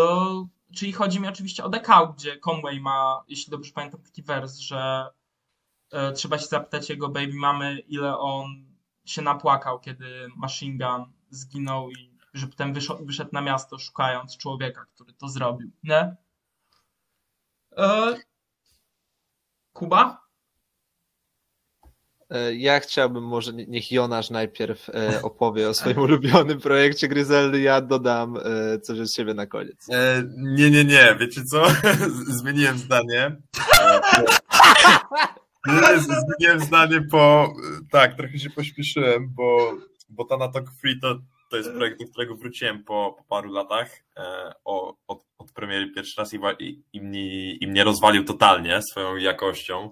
[0.76, 5.06] czyli chodzi mi oczywiście o Cow, gdzie Conway ma, jeśli dobrze pamiętam, taki wers, że
[5.92, 8.66] e, trzeba się zapytać jego baby mamy, ile on
[9.06, 14.86] się napłakał, kiedy Machine Gun zginął i że potem wyszedł, wyszedł na miasto szukając człowieka,
[14.86, 16.16] który to zrobił, nie?
[17.78, 18.16] E,
[19.74, 20.21] Kuba?
[22.32, 27.62] E, Ja chciałbym może, nie- niech Jonasz najpierw e, opowie o swoim ulubionym projekcie Gryzeldy,
[27.62, 29.88] ja dodam e, coś od siebie na koniec.
[29.92, 31.64] E, nie, nie, nie, wiecie co?
[32.40, 33.36] Zmieniłem zdanie.
[36.38, 37.54] Zmieniłem zdanie, bo
[37.92, 39.74] tak, trochę się pośpieszyłem, bo,
[40.10, 44.54] bo Tanatok Free to, to jest projekt, do którego wróciłem po, po paru latach e,
[44.66, 49.16] o, od, od premiery pierwszy raz i, i, i, mnie, i mnie rozwalił totalnie swoją
[49.16, 49.92] jakością.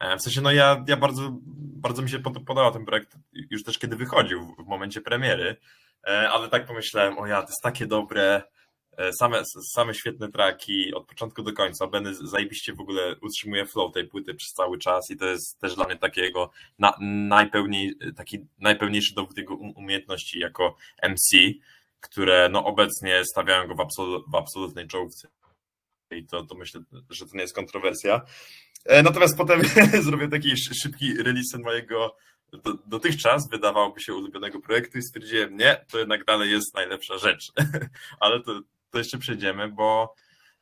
[0.00, 3.16] E, w sensie, no ja, ja bardzo, bardzo mi się pod- podobał ten projekt
[3.50, 5.56] już też kiedy wychodził w, momencie premiery,
[6.08, 8.42] e, ale tak pomyślałem, o ja, to jest takie dobre,
[9.00, 9.42] E, Same,
[9.74, 11.86] same świetne traki od początku do końca.
[11.86, 15.74] Benny zajebiście w ogóle utrzymuje flow tej płyty przez cały czas i to jest też
[15.74, 16.94] dla mnie takiego na,
[17.28, 21.38] najpełniej, taki najpełniejszy dowód jego um- umiejętności jako MC,
[22.00, 23.88] które no obecnie stawiają go w,
[24.32, 25.28] w absolutnej czołówce.
[26.10, 28.20] I to, to myślę, że to nie jest kontrowersja.
[28.84, 29.62] E, Natomiast potem
[30.06, 32.16] zrobię taki szy- szybki release mojego
[32.52, 37.52] do, dotychczas wydawałoby się ulubionego projektu i stwierdziłem, nie, to jednak dalej jest najlepsza rzecz.
[38.20, 40.14] Ale to, to jeszcze przejdziemy, bo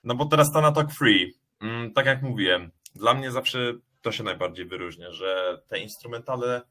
[0.05, 4.67] no bo teraz Tanatok Free, mm, tak jak mówiłem, dla mnie zawsze to się najbardziej
[4.67, 6.63] wyróżnia, że te instrumentale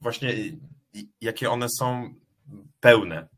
[0.00, 0.34] właśnie
[1.20, 2.14] jakie one są
[2.80, 3.28] pełne.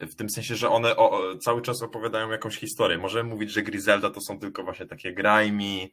[0.00, 2.98] W tym sensie, że one o, cały czas opowiadają jakąś historię.
[2.98, 5.88] Możemy mówić, że Griselda to są tylko właśnie takie grimy,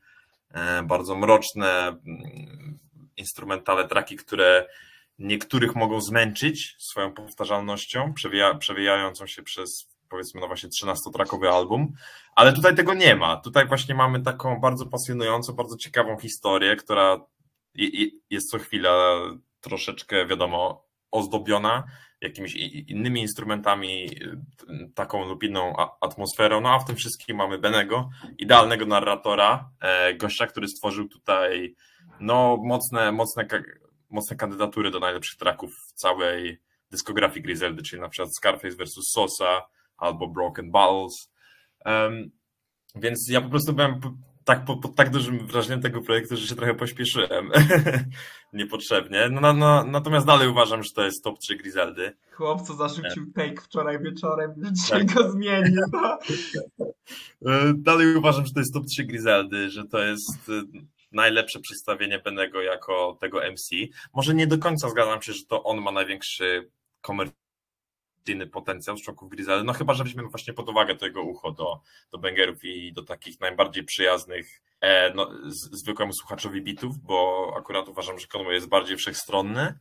[0.84, 2.80] bardzo mroczne mm,
[3.18, 4.68] instrumentale, traki, które
[5.20, 11.94] niektórych mogą zmęczyć swoją powtarzalnością, przewija, przewijającą się przez powiedzmy no właśnie 13-trakowy album,
[12.36, 13.38] ale tutaj tego nie ma.
[13.38, 17.26] Tutaj właśnie mamy taką bardzo pasjonującą, bardzo ciekawą historię, która
[18.30, 19.20] jest co chwila
[19.62, 21.84] troszeczkę, wiadomo, ozdobiona
[22.22, 22.56] jakimiś
[22.88, 26.62] innymi instrumentami, y, taką lub inną atmosferą.
[26.62, 31.76] No a w tym wszystkim mamy Benego, idealnego narratora, e, gościa, który stworzył tutaj
[32.20, 33.48] no mocne, mocne,
[34.10, 39.12] mocne kandydatury do najlepszych tracków w całej dyskografii Griseldy, czyli na przykład Scarface vs.
[39.12, 39.62] Sosa
[39.98, 41.32] albo Broken Balls.
[41.86, 42.32] Um,
[42.96, 44.02] więc ja po prostu byłem
[44.44, 47.52] tak, pod, pod tak dużym wrażeniem tego projektu, że się trochę pośpieszyłem
[48.54, 49.30] niepotrzebnie.
[49.32, 52.14] No, no, no, natomiast dalej uważam, że to jest top 3 Griseldy.
[52.32, 55.82] Chłopco zarzucił take wczoraj wieczorem, dzisiaj go zmienił.
[55.92, 56.18] No.
[57.76, 60.64] Dalej uważam, że to jest top 3 Griseldy, że to jest e,
[61.12, 63.76] najlepsze przedstawienie Benego jako tego MC.
[64.14, 66.70] Może nie do końca zgadzam się, że to on ma największy
[67.02, 67.41] komercyjny
[68.52, 71.82] potencjał z członków Griseldy, no chyba, że weźmiemy właśnie pod uwagę to jego ucho do,
[72.12, 77.90] do bangerów i do takich najbardziej przyjaznych e, no, z, zwykłemu słuchaczowi bitów, bo akurat
[77.90, 79.80] uważam, że Conway jest bardziej wszechstronny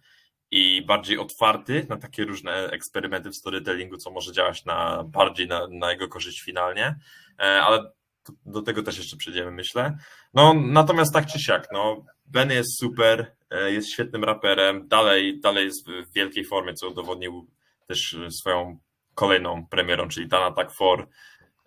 [0.51, 5.69] i bardziej otwarty na takie różne eksperymenty w storytellingu, co może działać na bardziej na,
[5.71, 6.97] na jego korzyść finalnie,
[7.41, 7.83] E, ale
[8.29, 9.97] do, do tego też jeszcze przejdziemy, myślę.
[10.35, 15.65] No, natomiast tak czy siak, no, Benny jest super, e, jest świetnym raperem, dalej, dalej
[15.65, 17.51] jest w wielkiej formie, co udowodnił
[17.91, 18.79] też e, swoją
[19.15, 21.07] kolejną premierą, czyli Tan Attack 4.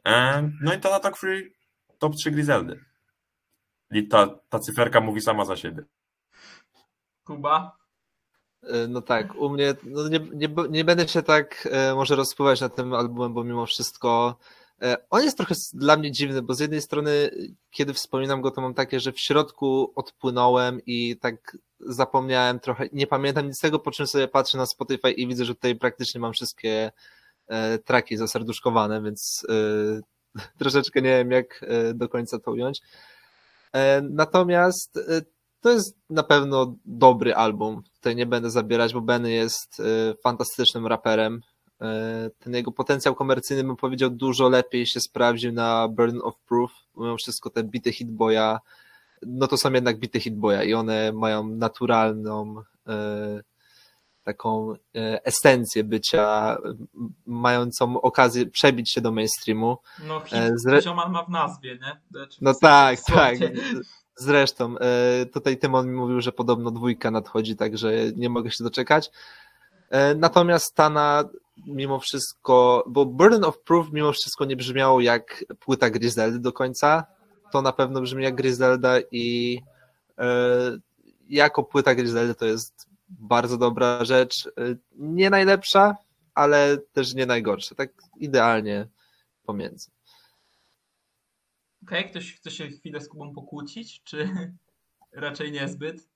[0.06, 1.52] E, No i Tan Attack 3
[2.00, 2.80] top 3 Griseldy.
[3.92, 5.84] I ta, ta cyferka mówi sama za siebie.
[7.24, 7.78] Kuba?
[8.64, 12.76] E, No tak, u mnie no nie, nie, nie będę się tak może rozpływać nad
[12.76, 14.38] tym albumem, bo mimo wszystko
[15.10, 17.30] on jest trochę dla mnie dziwny, bo z jednej strony,
[17.72, 23.08] kiedy wspominam go, to mam takie, że w środku odpłynąłem i tak zapomniałem trochę, nie
[23.08, 26.34] pamiętam nic tego, po czym sobie patrzę na Spotify i widzę, że tutaj praktycznie mam
[26.34, 26.92] wszystkie
[27.48, 32.82] e, traki zaserduszkowane, więc e, troszeczkę nie wiem, jak e, do końca to ująć.
[33.74, 35.22] E, Natomiast e,
[35.62, 37.82] to jest na pewno dobry album.
[37.96, 39.84] Tutaj nie będę zabierać, bo Benny jest e,
[40.24, 41.42] fantastycznym raperem.
[41.84, 46.72] E, Ten jego potencjał komercyjny, bym powiedział, dużo lepiej się sprawdził na Burden of Proof.
[46.98, 48.58] Mimo wszystko te bity Hitboya,
[49.22, 52.56] no to są jednak bity Hitboya i one mają naturalną
[52.88, 53.42] e,
[54.24, 56.58] taką e, esencję bycia,
[57.26, 59.78] mającą okazję przebić się do mainstreamu.
[60.08, 62.02] No hit zre- ma w nazwie, nie?
[62.12, 63.38] Znaczy, No tak, tak.
[64.16, 64.76] Zresztą,
[65.34, 69.12] tutaj Tymon mi mówił, że podobno dwójka nadchodzi, także nie mogę się doczekać.
[70.16, 71.24] Natomiast Tana
[71.58, 77.06] mimo wszystko, bo Burden of Proof mimo wszystko nie brzmiało jak płyta Griseldy do końca,
[77.52, 79.60] to na pewno brzmi jak Griselda i
[80.18, 80.26] e,
[81.30, 84.48] jako płyta Griseldy to jest bardzo dobra rzecz.
[84.48, 85.96] E, Nie najlepsza,
[86.34, 87.76] ale też nie najgorsza.
[87.76, 88.88] Tak idealnie
[89.46, 89.92] pomiędzy.
[91.84, 94.30] Okej, ktoś chce się chwilę z Kubą pokłócić, czy
[95.12, 96.08] raczej niezbyt?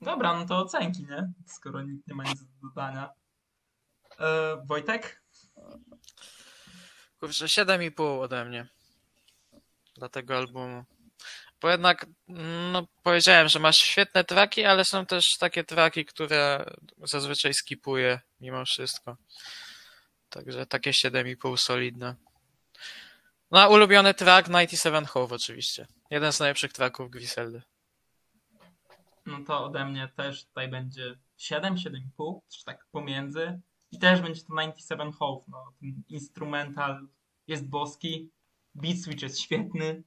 [0.00, 1.32] Dobra, no to ocenki, nie?
[1.46, 3.10] Skoro nikt nie ma nic do dodania.
[4.18, 5.22] E, Wojtek?
[7.20, 8.66] Kurczę, 7,5 ode mnie.
[9.94, 10.84] Dla tego albumu.
[11.60, 12.06] Bo jednak,
[12.72, 16.64] no powiedziałem, że masz świetne traki, ale są też takie traki, które
[17.02, 19.16] zazwyczaj skipuję mimo wszystko.
[20.30, 22.14] Także takie 7,5 solidne.
[23.50, 25.86] No a ulubiony track 97 Hove oczywiście.
[26.10, 27.62] Jeden z najlepszych tracków Griseldy.
[29.26, 33.60] No to ode mnie też tutaj będzie 7, 7,5, czy tak pomiędzy.
[33.92, 35.44] I też będzie to 97 Hope.
[35.48, 37.08] No, ten instrumental
[37.46, 38.30] jest boski,
[38.74, 40.02] beat switch jest świetny.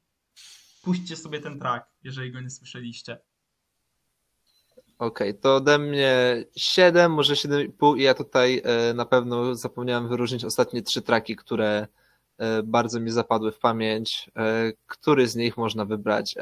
[0.84, 3.18] Puśćcie sobie ten track, jeżeli go nie słyszeliście.
[5.00, 10.46] Okej, to ode mnie 7, może 7,5 i ja tutaj e, na pewno zapomniałem wyróżnić
[10.46, 11.88] ostatnie trzy traki, które
[12.38, 14.32] e, bardzo mi zapadły w pamięć.
[14.36, 16.36] E, Który z nich można wybrać?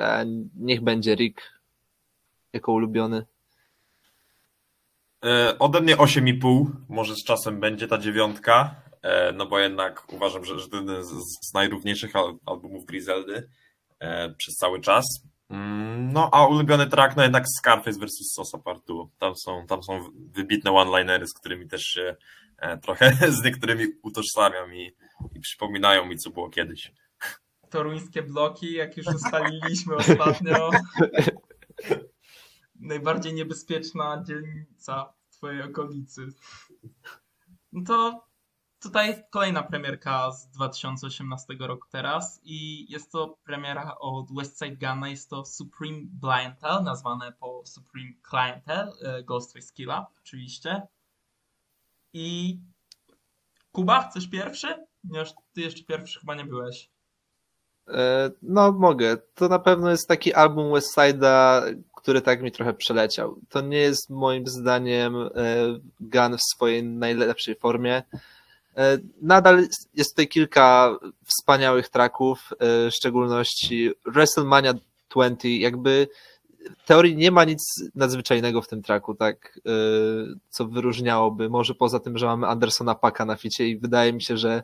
[0.56, 1.42] Niech będzie Rick
[2.54, 3.26] jako ulubiony.
[5.26, 10.46] E, Ode mnie 8,5, może z czasem będzie ta dziewiątka, e, no bo jednak uważam,
[10.46, 13.50] że, że to jeden z, najrówniejszych al- albumów Griseldy
[14.00, 15.06] e, przez cały czas.
[15.50, 18.34] Mm, No a ulubiony track, no jednak Scarface vs.
[18.36, 18.96] Sosa Part 2.
[19.20, 20.04] Tam są, tam są
[20.36, 22.16] wybitne one-linery, z którymi też się
[22.82, 24.92] trochę z niektórymi utożsamiam i,
[25.36, 26.92] i przypominają mi, co było kiedyś.
[27.70, 30.70] Toruńskie bloki, jak już ustaliliśmy ostatnio.
[32.80, 36.28] Najbardziej niebezpieczna dzielnica w twojej okolicy.
[37.72, 38.26] No to
[38.80, 45.30] tutaj kolejna premierka z 2018 roku teraz i jest to premiera od Westside Gunna, jest
[45.30, 50.82] to Supreme Blientel, nazwane po Supreme Clientel, e, Ghostface Killa oczywiście.
[52.14, 52.58] I
[53.72, 54.86] Kuba, chcesz pierwszy?
[55.04, 56.90] Nie, ty jeszcze pierwszy chyba nie byłeś.
[57.88, 59.18] E, No, mogę.
[59.18, 61.62] To na pewno jest taki album Westside'a,
[62.02, 63.40] który tak mi trochę przeleciał.
[63.50, 65.30] To nie jest moim zdaniem e,
[66.00, 68.04] Gun w swojej najlepszej formie.
[68.78, 72.56] E, Nadal jest tutaj kilka wspaniałych traków, e,
[72.90, 74.74] w szczególności WrestleMania
[75.10, 76.08] 20, jakby
[76.84, 79.60] w teorii nie ma nic nadzwyczajnego w tym traku, tak,
[80.50, 84.38] co wyróżniałoby, może poza tym, że mamy Andersona Paka na ficie i wydaje mi się,
[84.38, 84.64] że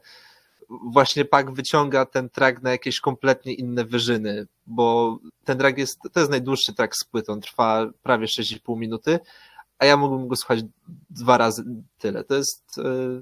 [0.69, 6.19] właśnie Pak wyciąga ten track na jakieś kompletnie inne wyżyny, bo ten track jest, to
[6.19, 9.19] jest najdłuższy track z płytą, trwa prawie 6,5 minuty,
[9.79, 10.59] a ja mógłbym go słuchać
[11.09, 11.63] dwa razy
[11.97, 12.23] tyle.
[12.23, 13.21] To jest, e,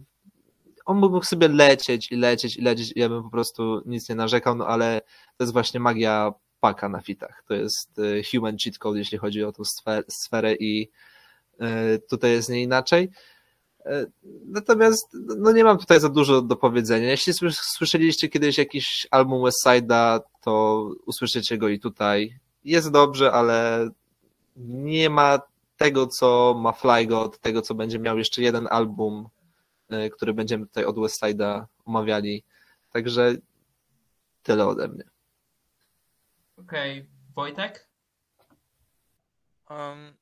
[0.85, 4.15] on mógłby sobie lecieć i lecieć i lecieć i ja bym po prostu nic nie
[4.15, 5.01] narzekał, no ale
[5.37, 7.43] to jest właśnie magia Paka na fitach.
[7.47, 10.89] To jest e, human cheat code, jeśli chodzi o tą sfe- sferę i
[11.59, 13.09] e, tutaj jest nie inaczej.
[14.45, 17.09] Natomiast no nie mam tutaj za dużo do powiedzenia.
[17.09, 22.39] Jeśli słys- słyszeliście kiedyś jakiś album Westside'a, to usłyszycie go i tutaj.
[22.63, 23.89] Jest dobrze, ale
[24.57, 25.39] nie ma
[25.77, 29.27] tego, co ma Fly God, tego, co będzie miał jeszcze jeden album,
[29.89, 32.43] e, który będziemy tutaj od Westside'a omawiali.
[32.91, 33.35] Także
[34.43, 35.03] tyle ode mnie.
[36.57, 37.87] Okej, Wojtek?
[39.69, 40.13] Um,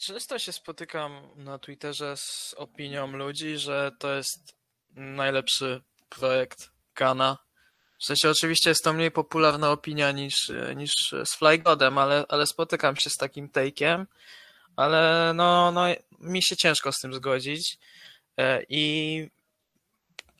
[0.00, 4.56] często się spotykam na Twitterze z opinią ludzi, że to jest
[4.94, 7.38] najlepszy projekt Gana.
[8.00, 10.92] W sensie oczywiście jest to mniej popularna opinia niż, niż
[11.24, 14.06] z Flygodem, ale, ale spotykam się z takim take'iem,
[14.76, 15.84] ale no, no
[16.20, 17.78] mi się ciężko z tym zgodzić
[18.36, 19.28] E, i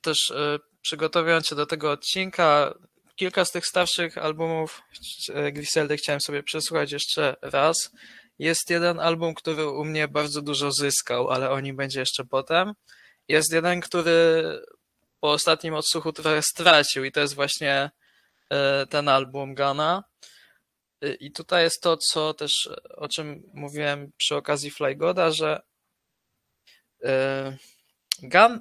[0.03, 2.75] też e, przygotowując się do tego odcinka,
[3.17, 4.83] kilka z tych starszych albumów
[5.35, 7.91] e, Griseldy chciałem sobie przesłuchać jeszcze raz.
[8.39, 12.73] Jest jeden album, który u mnie bardzo dużo zyskał, ale o nim będzie jeszcze potem.
[13.29, 14.43] Jest jeden, który
[15.21, 17.91] po ostatnim odsłuchu trochę stracił i to jest właśnie
[18.51, 20.05] e, ten album Gana.
[21.03, 25.63] E, I tutaj jest to, co też, o czym mówiłem przy okazji Flygoda, że
[27.05, 27.57] e,
[28.23, 28.61] Gun,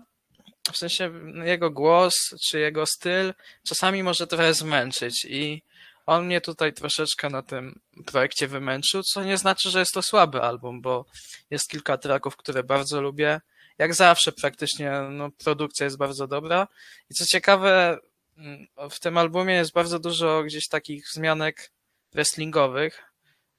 [0.71, 1.11] w sensie
[1.45, 2.13] jego głos
[2.49, 3.33] czy jego styl
[3.67, 5.61] czasami może trochę zmęczyć i
[6.05, 10.41] on mnie tutaj troszeczkę na tym projekcie wymęczył, co nie znaczy, że jest to słaby
[10.41, 11.05] album, bo
[11.49, 13.41] jest kilka tracków, które bardzo lubię.
[13.77, 16.67] Jak zawsze praktycznie no, produkcja jest bardzo dobra.
[17.09, 17.99] I co ciekawe,
[18.37, 21.71] Mm, W tym albumie jest bardzo dużo gdzieś takich wzmianek
[22.13, 23.03] wrestlingowych,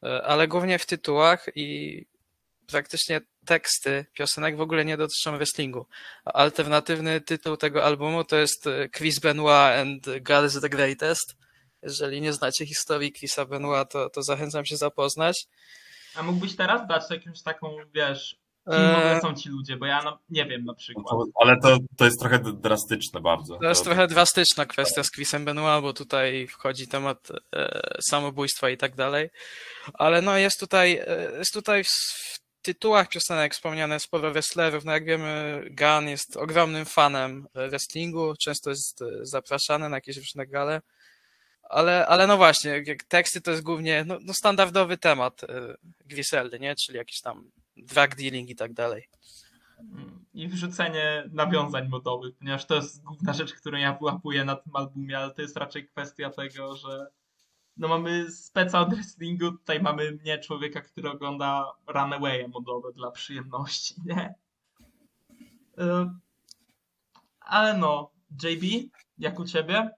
[0.03, 2.07] e, ale głównie w tytułach i
[2.66, 5.86] praktycznie teksty piosenek w ogóle nie dotyczą wrestlingu.
[6.24, 10.07] Alternatywny tytuł tego albumu to jest e, Chris Benoit and
[10.47, 11.34] is the Greatest.
[11.87, 15.47] Jeżeli nie znacie historii Chrisa Benoit, to, to zachęcam się zapoznać.
[16.14, 18.37] A mógłbyś teraz dać jakąś taką, wiesz,
[18.70, 21.07] kim w ogóle E, są ci ludzie, bo ja no, nie wiem na No przykład.
[21.11, 23.57] to, ale to, to jest trochę drastyczne bardzo.
[23.59, 28.70] To jest To- trochę drastyczna kwestia z Chrisem Benoit, bo tutaj wchodzi temat e, samobójstwa
[28.70, 29.30] i tak dalej.
[29.95, 34.84] Ale no jest tutaj, e, jest tutaj w, w tytułach piosenek wspomniane sporo wrestlerów.
[34.84, 40.47] No jak wiemy, Gunn jest ogromnym fanem wrestlingu, często jest e, zapraszany na jakieś różne
[40.47, 40.82] gale.
[41.68, 45.46] Ale, ale no właśnie, jak- teksty to jest głównie no, no standardowy temat e,
[46.04, 46.74] Griseldy, nie?
[46.76, 49.08] Czyli jakiś tam drug dealing i tak dalej.
[50.34, 55.18] I wrzucenie nawiązań modowych, ponieważ to jest główna rzecz, którą ja wyłapuję na tym albumie,
[55.18, 57.06] ale to jest raczej kwestia tego, że
[57.76, 63.94] no mamy speca od wrestlingu, tutaj mamy mnie, człowieka, który ogląda runaway'e modowe dla przyjemności,
[64.06, 64.34] nie?
[65.78, 66.10] Y,
[67.40, 68.10] Ale no,
[68.42, 69.90] JB, jak u ciebie?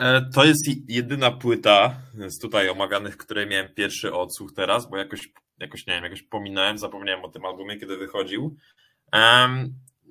[0.00, 5.32] E, To jest jedyna płyta z tutaj omawianych, której miałem pierwszy odsłuch teraz, bo jakoś,
[5.58, 8.56] jakoś nie wiem, jakoś pominąłem, zapomniałem o tym albumie, kiedy wychodził.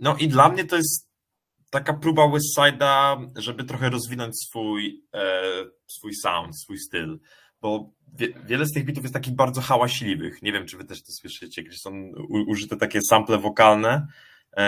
[0.01, 1.09] No i dla mnie to jest
[1.69, 5.41] taka próba Westside'a, żeby trochę rozwinąć swój, e,
[5.87, 7.19] swój sound, swój styl,
[7.61, 10.41] bo wie, wiele z tych bitów jest takich bardzo hałaśliwych.
[10.41, 12.11] Nie wiem, czy wy też to słyszycie, gdzie są
[12.47, 14.07] użyte takie sample wokalne,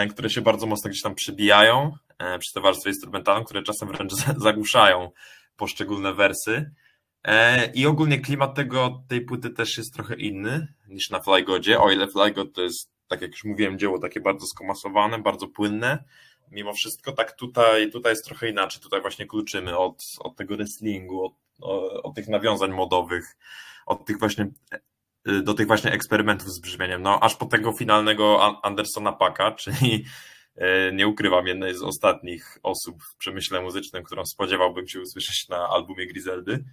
[0.10, 4.14] które się bardzo mocno gdzieś tam przybijają e, przy tej warstwie instrumentalnej, które czasem wręcz
[4.14, 5.12] za- zagłuszają
[5.56, 6.72] poszczególne wersy.
[7.24, 11.92] E, I ogólnie klimat tego, tej płyty też jest trochę inny niż na Flygodzie, o
[11.92, 16.04] ile Flygod to jest, tak jak już mówiłem, dzieło takie bardzo skomasowane, bardzo płynne.
[16.52, 18.82] Mimo wszystko, tak tutaj, tutaj jest trochę inaczej.
[18.82, 23.38] Tutaj właśnie kluczymy od, od tego wrestlingu, od, o- od tych nawiązań modowych,
[23.86, 24.48] od tych właśnie
[25.44, 30.06] do tych właśnie eksperymentów z brzmieniem, no aż po tego finalnego An- Andersona Paka, czyli
[30.58, 30.62] y,
[30.94, 36.08] nie ukrywam, jednej z ostatnich osób w przemyśle muzycznym, którą spodziewałbym się usłyszeć na albumie
[36.08, 36.66] Griseldy.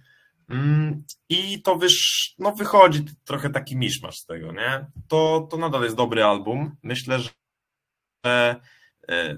[0.49, 4.85] Mm, I to wysz, no wychodzi trochę taki miszmasz z tego, nie?
[5.07, 6.75] To, to nadal jest dobry album.
[6.83, 8.55] Myślę, że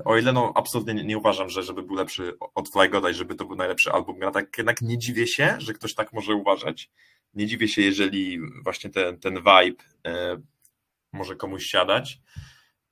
[0.05, 3.35] o ile no absolutnie nie, nie uważam, że żeby był lepszy od Flygoda i żeby
[3.35, 6.89] to był najlepszy album, ja tak jednak nie dziwię się, że ktoś tak może uważać.
[7.33, 10.37] Nie dziwię się, jeżeli właśnie ten, ten vibe e,
[11.13, 12.19] może komuś siadać.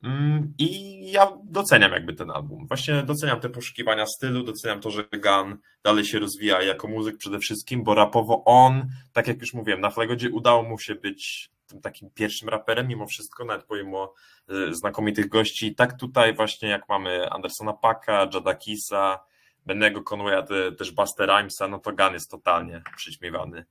[0.03, 2.67] Mm, I ja doceniam jakby ten album.
[2.67, 7.39] Właśnie doceniam te poszukiwania stylu, doceniam to, że Gun dalej się rozwija jako muzyk przede
[7.39, 11.81] wszystkim, bo rapowo on, tak jak już mówiłem, na Flagodzie udało mu się być tym
[11.81, 14.13] takim pierwszym raperem mimo wszystko, nawet pomimo
[14.51, 15.75] y, znakomitych gości.
[15.75, 19.19] Tak tutaj właśnie jak mamy Andersona Paka, Jadakisa,
[19.65, 23.65] Bennego Conwaya, te, też Buster Rhymesa, no to Gun jest totalnie przyćmiewany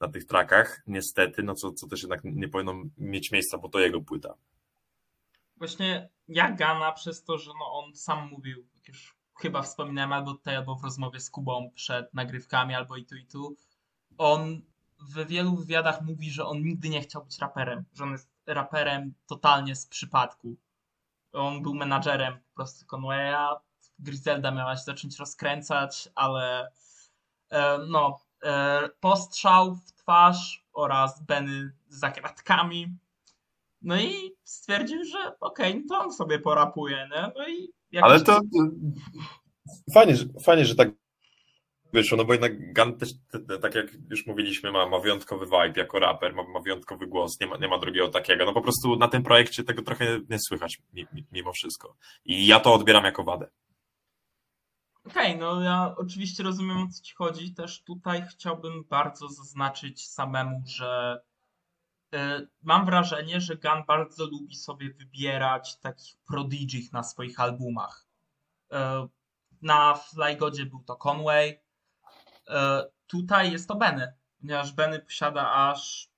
[0.00, 3.78] na tych trackach, niestety, no co, co też jednak nie powinno mieć miejsca, bo to
[3.78, 4.34] jego płyta.
[5.56, 10.32] Właśnie ja Gana przez to, że no on sam mówił, jak już chyba wspominałem albo
[10.32, 13.56] tutaj, albo w rozmowie z Kubą przed nagrywkami, albo i tu, i tu,
[14.18, 14.62] on
[15.02, 19.14] w wielu wywiadach mówi, że on nigdy nie chciał być raperem, że on jest raperem
[19.26, 20.56] totalnie z przypadku.
[21.32, 23.56] On był menadżerem po prostu Conwaya,
[23.98, 26.72] Griselda miała się zacząć rozkręcać, ale
[27.50, 32.96] e, no, e, postrzał w twarz oraz Benny za kratkami.
[33.82, 37.32] No i stwierdził, że okej, no to on sobie porapuje, nie?
[37.36, 37.72] No i
[38.02, 38.40] Ale to
[39.94, 41.01] fajnie, że, fajnie, że tak
[41.92, 45.46] wyszło, no bo jednak Gun też, te- te- tak jak już mówiliśmy, ma, ma wyjątkowy
[45.46, 48.44] vibe jako raper, ma, ma wyjątkowy głos, nie ma, nie ma drugiego takiego.
[48.44, 51.96] No po prostu na tym projekcie tego trochę nie słychać mi- mi- mimo wszystko.
[52.24, 53.48] I ja to odbieram jako wadę.
[55.06, 57.54] Okej, no ja oczywiście rozumiem o co ci chodzi.
[57.54, 61.22] Też tutaj chciałbym bardzo zaznaczyć samemu, że
[62.14, 62.18] y,
[62.62, 68.06] mam wrażenie, że Gun bardzo lubi sobie wybierać takich prodigich na swoich albumach.
[68.72, 68.76] Y,
[69.62, 71.58] na Flygodzie był to Conway.
[72.52, 76.08] Y, tutaj jest to Benny, ponieważ Benny posiada aż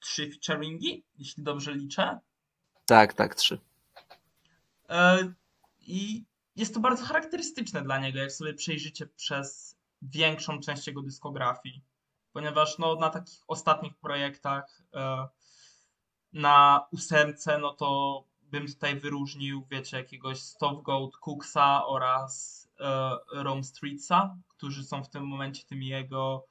[0.00, 2.18] trzy featuringi, jeśli dobrze liczę.
[2.86, 3.58] Tak, tak, trzy.
[4.88, 5.32] E,
[5.80, 6.24] I
[6.56, 11.84] jest to bardzo charakterystyczne dla niego, jak sobie przejrzycie przez większą część jego dyskografii.
[12.32, 15.26] Ponieważ no, na takich ostatnich projektach, e,
[16.32, 22.61] na ósemce, no to bym tutaj wyróżnił, wiecie, jakiegoś Stove Goat Cooksa oraz e,
[23.32, 26.46] Rome Streetsa, którzy są w tym momencie tymi jego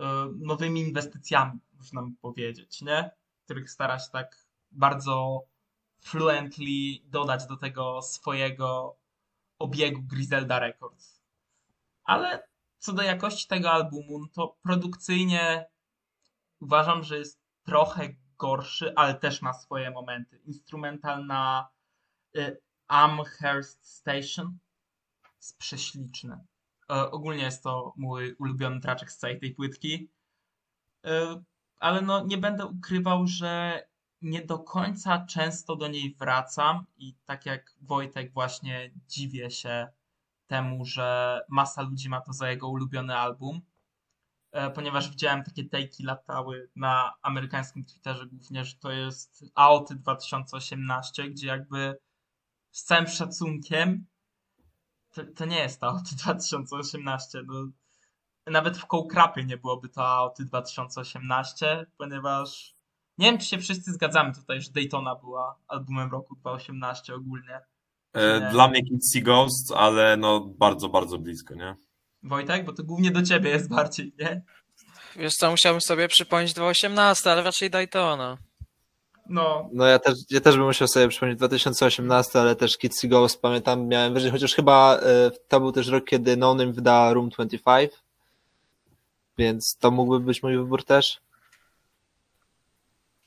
[0.00, 0.04] e,
[0.38, 3.10] nowymi inwestycjami, można by powiedzieć, nie?
[3.44, 5.44] Których stara się tak bardzo
[6.00, 8.96] fluently dodać do tego swojego
[9.58, 11.22] obiegu Griselda Records.
[12.04, 12.48] Ale
[12.78, 15.66] co do jakości tego albumu, no to produkcyjnie
[16.60, 18.08] uważam, że jest trochę
[18.38, 20.38] gorszy, ale też ma swoje momenty.
[20.38, 21.68] Instrumental na
[22.36, 24.58] y, Amherst Station
[25.38, 26.38] jest prześliczny.
[26.90, 30.10] E, ogólnie jest to mój ulubiony traczek z całej tej płytki.
[31.04, 31.42] E,
[31.76, 33.82] ale no nie będę ukrywał, że
[34.22, 39.88] nie do końca często do niej wracam i tak jak Wojtek właśnie dziwię się
[40.46, 43.60] temu, że masa ludzi ma to za jego ulubiony album,
[44.52, 51.30] e, ponieważ widziałem takie take'i latały na amerykańskim Twitterze głównie, że to jest Out 2018,
[51.30, 51.98] gdzie jakby
[52.70, 54.06] z całym szacunkiem
[55.18, 57.54] to, to nie jest to Out 2018, no
[58.46, 62.74] nawet w Kołkrapie nie byłoby to Out 2018, ponieważ
[63.18, 67.60] nie wiem, czy się wszyscy zgadzamy tutaj, że Daytona była albumem roku 2018 ogólnie.
[68.12, 68.50] E.
[68.50, 71.76] Dla mnie Kitsy Ghost, ale no bardzo, bardzo blisko, nie?
[72.22, 74.42] Wojtek, bo to głównie do ciebie jest bardziej, nie?
[75.16, 78.38] Wiesz co, musiałbym sobie przypomnieć 2018, ale raczej Daytona.
[79.28, 83.42] No, No ja też, ja też bym musiał sobie przypomnieć 2018, ale też Kids Ghost
[83.42, 87.28] pamiętam, miałem wyżej, chociaż chyba e, to był też rok, kiedy No Name wyda Room
[87.28, 87.90] 25,
[89.38, 91.20] więc to mógłby być mój wybór też.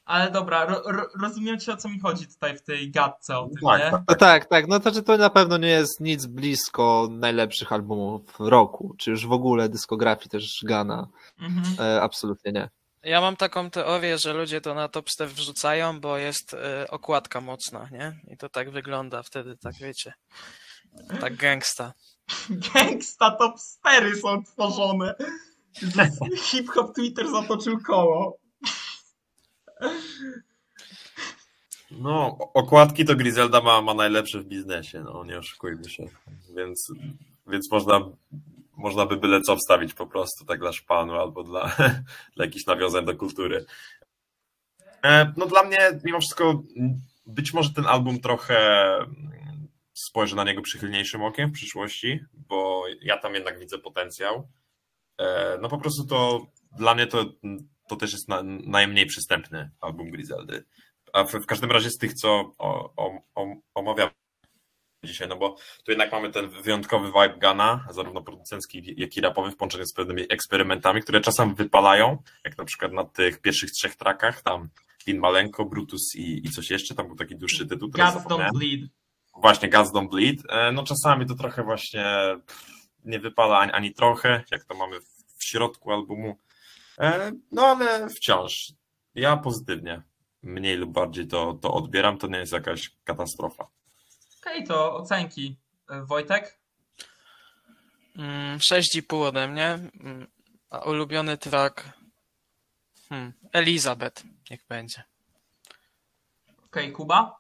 [0.06, 3.48] ale dobra, ro, ro, rozumiem ci o co mi chodzi tutaj w tej gadce o
[3.48, 3.92] tym, Tak, nie?
[3.92, 4.02] tak.
[4.10, 8.22] No tak, tak, no to, że to na pewno nie jest nic blisko najlepszych albumów
[8.40, 11.08] roku, czy już w ogóle dyskografii też Gana,
[11.40, 11.76] Mhm.
[11.80, 12.70] e, absolutnie nie.
[13.04, 16.58] Ja mam taką teorię, że ludzie to na top step wrzucają, bo jest y,
[16.90, 18.20] okładka mocna, nie?
[18.28, 20.14] I to tak wygląda wtedy, tak wiecie.
[21.20, 21.94] Tak gangsta.
[22.50, 25.16] Gangsta top 4 są tworzone.
[26.38, 28.38] Hip-hop Twitter zatoczył koło.
[31.92, 36.06] No, okładki to Griselda ma, ma najlepsze w biznesie, no nie oszukujmy się.
[36.56, 36.92] Więc,
[37.48, 38.00] więc można,
[38.82, 41.76] można by byle co wstawić po prostu, tak dla szpanu albo dla,
[42.36, 43.66] dla jakichś nawiązań do kultury.
[45.04, 46.64] E, No dla mnie mimo wszystko
[47.26, 48.58] być może ten album trochę
[49.94, 54.50] spojrzę na niego przychylniejszym okiem w przyszłości, bo ja tam jednak widzę potencjał.
[55.18, 56.46] E, No po prostu to
[56.78, 57.26] dla mnie to,
[57.88, 60.64] to też jest na, najmniej przystępny album Griseldy.
[61.14, 63.56] A w, w każdym razie z tych, co o, o, o,
[65.04, 69.52] dzisiaj, no bo tu jednak mamy ten wyjątkowy vibe Gana, zarówno producencki, jak i rapowy
[69.52, 73.96] w połączeniu z pewnymi eksperymentami, które czasem wypalają, jak na przykład na tych pierwszych trzech
[73.96, 74.70] trackach, tam
[75.06, 78.54] Pin Malenko, Brutus i, i coś jeszcze, tam był taki dłuższy tytuł, zapomniałem.
[78.54, 78.90] don't bleed.
[79.36, 80.38] Właśnie Guns Don't Bleed.
[80.74, 82.06] No czasami to trochę właśnie
[83.06, 85.06] nie wypala ani, ani trochę, jak to mamy w,
[85.38, 86.38] w środku albumu.
[87.00, 88.74] E, No ale wciąż.
[89.16, 90.02] Ja pozytywnie.
[90.44, 92.18] Mniej lub bardziej to, to odbieram.
[92.18, 93.68] To nie jest jakaś katastrofa.
[94.42, 95.56] Okej, to ocenki.
[95.90, 96.60] E, Wojtek?
[98.18, 99.80] Mm, 6,5 ode mnie.
[100.00, 100.28] Mm,
[100.70, 101.84] A ulubiony track.
[103.10, 105.04] Hmm, Elizabeth, niech będzie.
[106.66, 107.38] Okej, Kuba?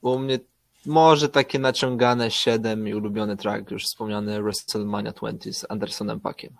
[0.00, 0.38] U mnie
[0.86, 6.56] może takie naciągane 7 i ulubiony track, już wspomniany WrestleMania 20 z Andersonem Pakiem.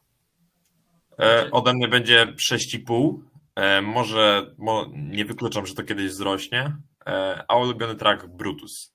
[1.18, 3.18] E, Ode mnie będzie 6,5.
[3.56, 6.76] E, Może mo, nie wykluczam, że to kiedyś wzrośnie.
[7.06, 8.91] E, A ulubiony track Brutus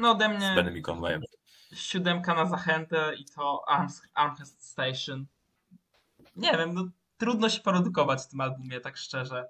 [0.00, 0.82] No ode z mnie Benem i
[1.72, 3.64] siódemka na zachętę i to
[4.14, 5.26] Armchest Station.
[6.36, 6.88] Nie wiem, no
[7.18, 9.48] trudno się produkować w tym albumie, tak szczerze.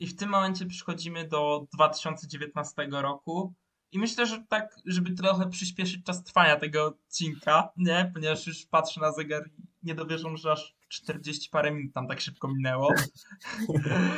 [0.00, 3.54] I w tym momencie przychodzimy do 2019 roku
[3.92, 8.10] i myślę, że tak, żeby trochę przyspieszyć czas trwania tego odcinka, nie?
[8.14, 12.20] Ponieważ już patrzę na zegar i nie dowierzą, że aż 40 parę minut tam tak
[12.20, 12.94] szybko minęło.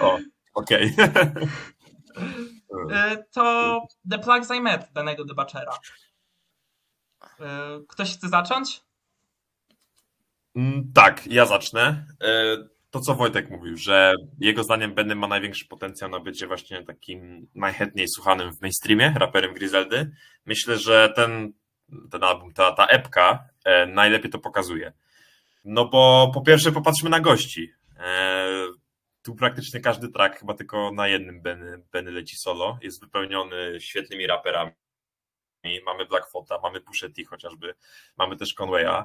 [0.01, 0.19] O,
[0.55, 0.95] okej.
[2.17, 3.81] Y, to
[4.11, 5.73] The Plugs I Met danego debaczera.
[7.25, 7.45] Y,
[7.89, 8.81] Ktoś chce zacząć?
[10.57, 12.07] Mm, Tak, ja zacznę.
[12.23, 12.57] E,
[12.91, 17.47] To, co Wojtek mówił, że jego zdaniem Benny ma największy potencjał na bycie właśnie takim
[17.55, 20.11] najchętniej słuchanym w mainstreamie, raperem Griseldy.
[20.47, 21.53] Myślę, że ten,
[22.11, 24.93] ten album, ta, ta epka e, najlepiej to pokazuje.
[25.65, 27.73] No bo po pierwsze popatrzmy na gości.
[29.23, 34.27] Tu praktycznie każdy track, chyba tylko na jednym Benny, Benny leci solo, jest wypełniony świetnymi
[34.27, 34.73] raperami.
[35.87, 37.75] Mamy Blackfota, mamy Pusha T chociażby,
[38.17, 39.05] mamy też Conwaya.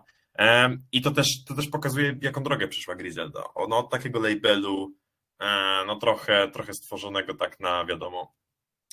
[0.92, 3.44] I to też, to też pokazuje, jaką drogę przyszła Griselda.
[3.54, 4.96] Ono od takiego labelu,
[5.40, 8.36] e, no trochę, trochę stworzonego tak na, wiadomo,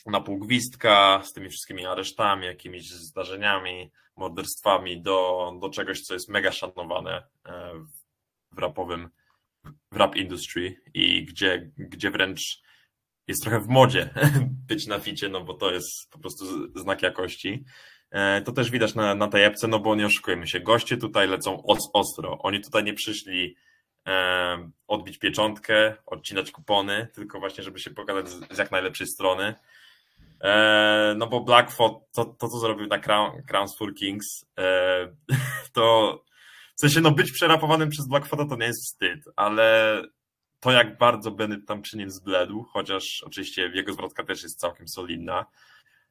[0.07, 6.29] na pół gwizdka, z tymi wszystkimi aresztami, jakimiś zdarzeniami, morderstwami, do, do czegoś, co jest
[6.29, 7.73] mega szanowane e,
[8.53, 9.11] w rapowym,
[9.93, 12.41] w rap industry i gdzie, gdzie wręcz
[13.29, 14.11] jest trochę w modzie
[14.69, 16.45] być na ficie, no bo to jest po prostu
[16.79, 17.65] znak jakości.
[18.11, 21.29] E, To też widać na, na tej epce, no bo nie oszukujemy się, goście tutaj
[21.29, 22.39] lecą os- ostro.
[22.39, 23.57] Oni tutaj nie przyszli
[24.09, 29.55] e, odbić pieczątkę, odcinać kupony, tylko właśnie, żeby się pokazać z, z jak najlepszej strony.
[30.41, 34.47] E, no bo Blackfoot, to, to co zrobił na Crown, Crowns for Kings,
[35.73, 36.25] to
[36.83, 40.03] sensie, no być przerapowanym przez Blackfoota to nie jest wstyd, ale
[40.61, 44.89] to jak bardzo Bennett tam przy nim zbledł, chociaż oczywiście jego zwrotka też jest całkiem
[44.89, 45.47] solidna,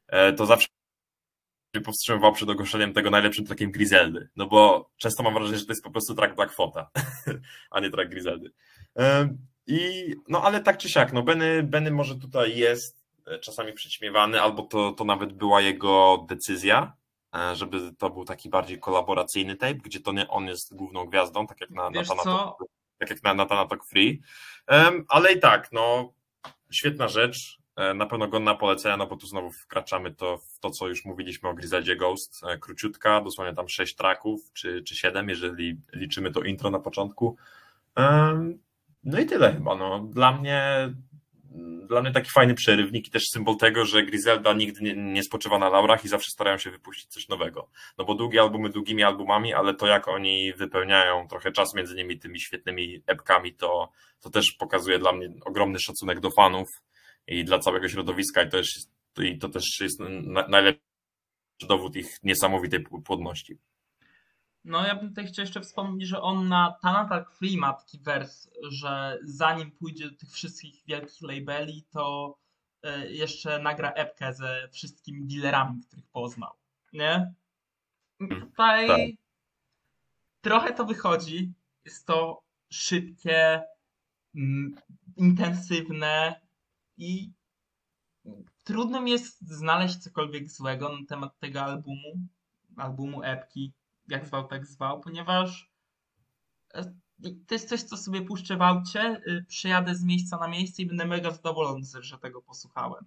[0.08, 0.68] e, to zawsze
[1.84, 5.84] powstrzymywał przed ogłoszeniem tego najlepszym trackiem Griseldy, no bo często mam wrażenie, że to jest
[5.84, 6.90] po prostu track Blackfoota,
[7.70, 8.50] a nie track Griseldy.
[8.98, 13.72] E, I, no ale tak czy siak, no Benny, Benny może tutaj jest e, czasami
[13.72, 16.96] przyćmiewany, albo to, to nawet była jego decyzja,
[17.52, 21.60] żeby to był taki bardziej kolaboracyjny tape, gdzie to nie on jest główną gwiazdą, tak
[21.60, 22.08] jak na Wiesz
[22.98, 24.22] tak jak na Nathana Talk Free.
[24.66, 26.12] Em, Ale i tak, no
[26.70, 27.58] świetna rzecz.
[27.76, 31.04] E, Na pewno godna polecenia, no bo tu znowu wkraczamy to w to, co już
[31.04, 32.44] mówiliśmy o Griseldzie Ghost.
[32.44, 37.36] E, Króciutka, dosłownie tam sześć tracków, czy, czy siedem, jeżeli liczymy to intro na początku.
[37.96, 38.58] Em,
[39.04, 39.74] No i tyle chyba.
[39.76, 39.98] No.
[39.98, 40.90] Dla mnie
[41.86, 45.58] dla mnie taki fajny przerywnik i też symbol tego, że Griselda nigdy nie, nie spoczywa
[45.58, 47.68] na laurach i zawsze starają się wypuścić coś nowego.
[47.98, 52.18] No bo długie albumy długimi albumami, ale to jak oni wypełniają trochę czas między nimi
[52.18, 56.68] tymi świetnymi epkami, to, to też pokazuje dla mnie ogromny szacunek do fanów
[57.26, 60.82] i dla całego środowiska i to, jest, i to też jest na, najlepszy
[61.68, 63.58] dowód ich niesamowitej płodności.
[64.64, 68.50] No, ja bym tutaj chciał jeszcze wspomnieć, że on na Tanatalk Free ma taki wers,
[68.62, 72.36] że zanim pójdzie do tych wszystkich wielkich labeli, to
[72.82, 76.50] e, jeszcze nagra epkę ze wszystkimi dealerami, których poznał.
[76.92, 77.32] Nie?
[78.40, 78.98] Tutaj tak.
[80.40, 81.52] trochę to wychodzi.
[81.84, 83.62] Jest to szybkie,
[85.16, 86.40] intensywne
[86.98, 87.30] i
[88.64, 92.18] trudno mi jest znaleźć cokolwiek złego na temat tego albumu,
[92.76, 93.72] albumu epki
[94.08, 95.72] jak zwał, tak zwał, ponieważ
[96.74, 96.84] e,
[97.46, 100.86] to jest coś, co sobie puszczę w aucie, y, przyjadę z miejsca na miejsce i
[100.86, 103.04] będę mega zadowolony, że tego posłuchałem.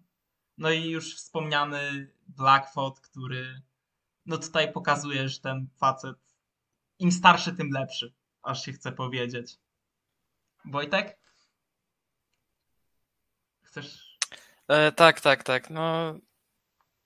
[0.57, 3.61] No i już wspomniany Blackfoot, który
[4.25, 6.17] no tutaj pokazuje, że ten facet
[6.99, 9.57] im starszy, tym lepszy, aż się chce powiedzieć.
[10.65, 11.19] Wojtek?
[13.61, 14.17] Chcesz?
[14.67, 15.69] E, tak, tak, tak.
[15.69, 16.15] No,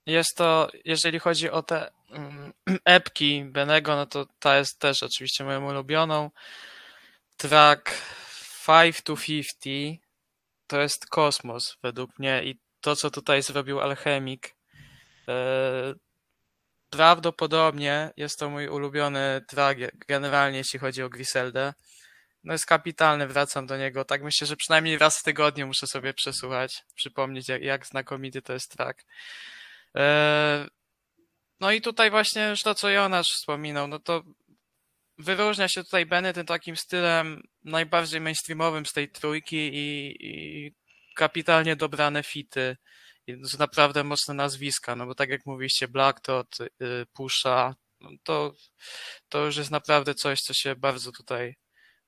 [0.05, 2.38] jest to, jeżeli chodzi o te mm,
[2.85, 6.31] epki Benego, no to ta jest też oczywiście moją ulubioną.
[7.37, 7.91] Track
[8.67, 10.01] 5 to 50
[10.67, 14.55] to jest kosmos według mnie i to, co tutaj zrobił Alchemik,
[15.27, 15.93] e,
[16.89, 21.73] prawdopodobnie jest to mój ulubiony track generalnie, jeśli chodzi o Griseldę.
[22.43, 24.05] No jest kapitalny, wracam do niego.
[24.05, 28.53] Tak myślę, że przynajmniej raz w tygodniu muszę sobie przesłuchać, przypomnieć jak, jak znakomity to
[28.53, 29.05] jest track.
[29.95, 30.67] E,
[31.59, 34.23] no i tutaj właśnie to, co Jonasz wspominał, no to
[35.17, 40.71] wyróżnia się tutaj Benny tym takim stylem najbardziej mainstreamowym z tej trójki i, i
[41.15, 42.77] kapitalnie dobrane fity.
[43.43, 46.67] Są naprawdę mocne nazwiska, no bo tak jak mówiliście, Black Tot, y,
[47.13, 48.53] Pusha, no to,
[49.29, 51.55] to już jest naprawdę coś, co się bardzo tutaj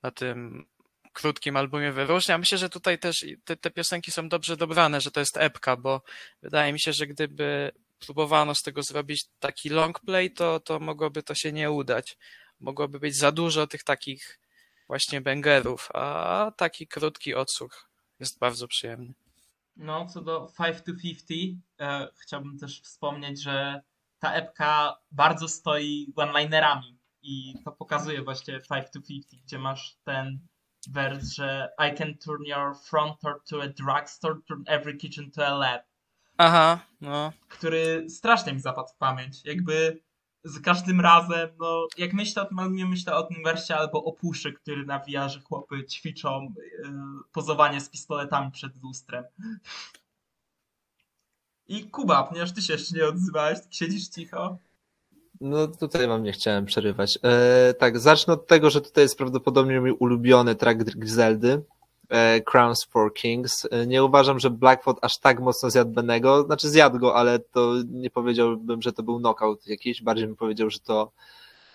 [0.03, 0.65] na tym
[1.13, 2.37] krótkim albumie wyróżnia.
[2.37, 6.01] Myślę, że tutaj też te, te piosenki są dobrze dobrane, że to jest epka, bo
[6.41, 7.71] wydaje mi się, że gdyby
[8.05, 12.17] próbowano z tego zrobić taki long play, to, to mogłoby to się nie udać.
[12.59, 14.39] Mogłoby być za dużo tych takich
[14.87, 17.89] właśnie bangerów, a taki krótki odsłuch
[18.19, 19.13] jest bardzo przyjemny.
[19.75, 23.81] No, co do 5 to 50, e, chciałbym też wspomnieć, że
[24.19, 30.39] ta epka bardzo stoi one-linerami i to pokazuje właśnie 5 to 50, gdzie masz ten
[30.87, 35.47] wers, że I can turn your front door to a drugstore, turn every kitchen to
[35.47, 35.90] a lab.
[36.43, 37.31] Aha, no.
[37.47, 39.45] Który strasznie mi zapadł w pamięć.
[39.45, 40.01] Jakby
[40.43, 44.11] za każdym razem, no, jak myślę o tym albumie, myślę o tym wersie albo o
[44.11, 46.89] Puszy, który nawija, że chłopy ćwiczą yy,
[47.31, 49.23] pozowanie z pistoletami przed lustrem.
[51.67, 54.57] I Kuba, ponieważ ty się jeszcze nie odzywałeś, siedzisz cicho.
[55.41, 57.19] No tutaj wam nie chciałem przerywać.
[57.23, 61.63] E, tak, zacznę od tego, że tutaj jest prawdopodobnie mój ulubiony track Griseldy,
[62.51, 63.67] Crowns for Kings.
[63.71, 67.73] E, nie uważam, że Blackfoot aż tak mocno zjadł Benego, znaczy zjadł go, ale to
[67.91, 71.11] nie powiedziałbym, że to był knockout jakiś, bardziej bym powiedział, że to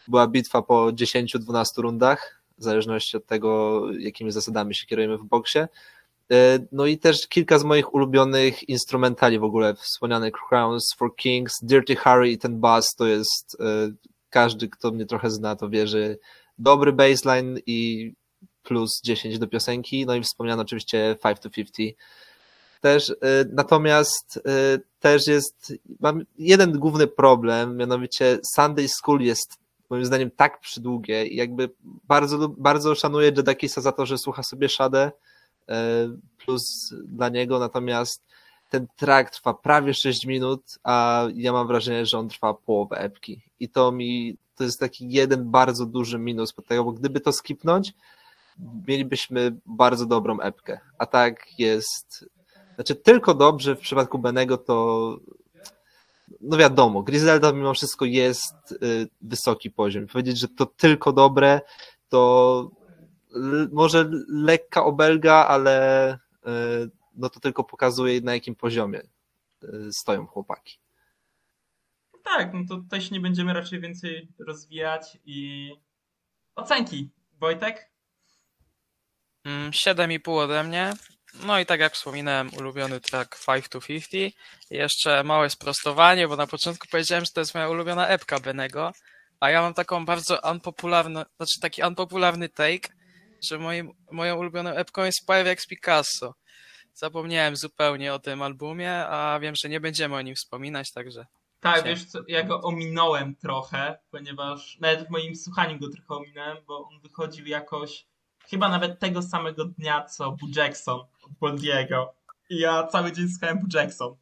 [0.09, 5.59] była bitwa po 10-12 rundach, w zależności od tego, jakimi zasadami się kierujemy w boksie.
[6.33, 11.55] E, No i też kilka z moich ulubionych instrumentali w ogóle, wspomniane Crowns for Kings,
[11.63, 13.65] Dirty Harry i ten bass to jest, e,
[14.31, 16.17] każdy kto mnie trochę zna to wie, że
[16.59, 18.13] dobry bassline i
[18.67, 21.99] plus 10 do piosenki, no i wspomniano oczywiście 5 to 50.
[22.81, 23.17] Też, y,
[23.53, 29.59] natomiast y, też jest, mam jeden główny problem, mianowicie Sunday School jest
[29.91, 34.69] moim zdaniem tak przydługie i jakby bardzo, bardzo szanuję Jedakisa za to, że słucha sobie
[34.69, 35.13] Shadę,
[35.71, 35.73] y,
[36.45, 38.23] plus dla niego, natomiast
[38.71, 43.43] ten track trwa prawie 6 minut, a ja mam wrażenie, że on trwa połowę epki
[43.61, 47.33] i to mi, to jest taki jeden bardzo duży minus pod tego, bo gdyby to
[47.33, 47.93] skipnąć,
[48.89, 52.25] mielibyśmy bardzo dobrą epkę, a tak jest,
[52.75, 55.19] znaczy tylko dobrze w przypadku Benego to
[56.41, 60.07] no wiadomo, Griselda mimo wszystko jest y, wysoki poziom.
[60.07, 61.61] Powiedzieć, że to tylko dobre,
[62.09, 62.71] to
[63.73, 66.19] może lekka obelga, ale y,
[67.15, 69.01] no to tylko pokazuje na jakim poziomie
[69.65, 70.79] y, stoją chłopaki.
[72.25, 75.73] Tak, no to tutaj się nie będziemy raczej więcej rozwijać i
[76.55, 77.11] ocenki.
[77.41, 77.91] Wojtek?
[79.47, 80.93] Mm, 7,5 ode mnie.
[81.47, 84.15] No i tak jak wspominałem, ulubiony track 5 to 50.
[84.15, 84.35] I
[84.71, 88.93] Jeszcze małe sprostowanie, bo na początku powiedziałem, że to jest moja ulubiona epka Benego,
[89.41, 92.89] a ja mam taką bardzo unpopularną, znaczy taki unpopularny take,
[93.43, 96.35] że moim, moją ulubioną epką jest Pyrex Picasso.
[96.95, 101.27] Zapomniałem zupełnie o tym albumie, a wiem, że nie będziemy o nim wspominać, także
[101.61, 106.57] Tak, wiesz co, ja go ominąłem trochę, ponieważ nawet w moim słuchaniu go trochę ominąłem,
[106.67, 108.07] bo on wychodził jakoś
[108.51, 112.15] chyba nawet tego samego dnia, co Boo Jackson od Boldiego.
[112.51, 114.17] I ja cały dzień słuchałem Boo Jackson.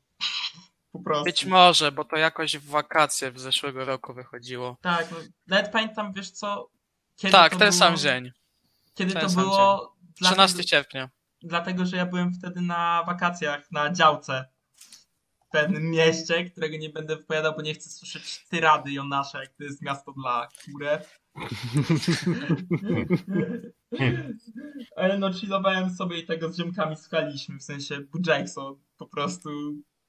[0.93, 1.25] Po prostu.
[1.25, 4.77] być może, bo to jakoś w wakacje w zeszłego roku wychodziło.
[4.81, 5.17] Tak, no,
[5.47, 6.69] nawet pamiętam, wiesz co,
[7.17, 8.31] kiedy Tak, to ten było, sam dzień,
[8.95, 9.95] Kiedy ten to było...
[10.15, 11.11] 13 Dlatego, sierpnia.
[11.43, 14.49] dlatego, że ja byłem wtedy na wakacjach na działce
[15.47, 19.65] w pewnym mieście, którego nie będę wypowiadał, bo nie chcę słyszeć tyrady Jonasza, jak to
[19.65, 21.21] jest miasto dla kurew.
[24.97, 29.51] Ale no chillowałem sobie i tego z ziomkami słuchaliśmy, w sensie Jackson, po prostu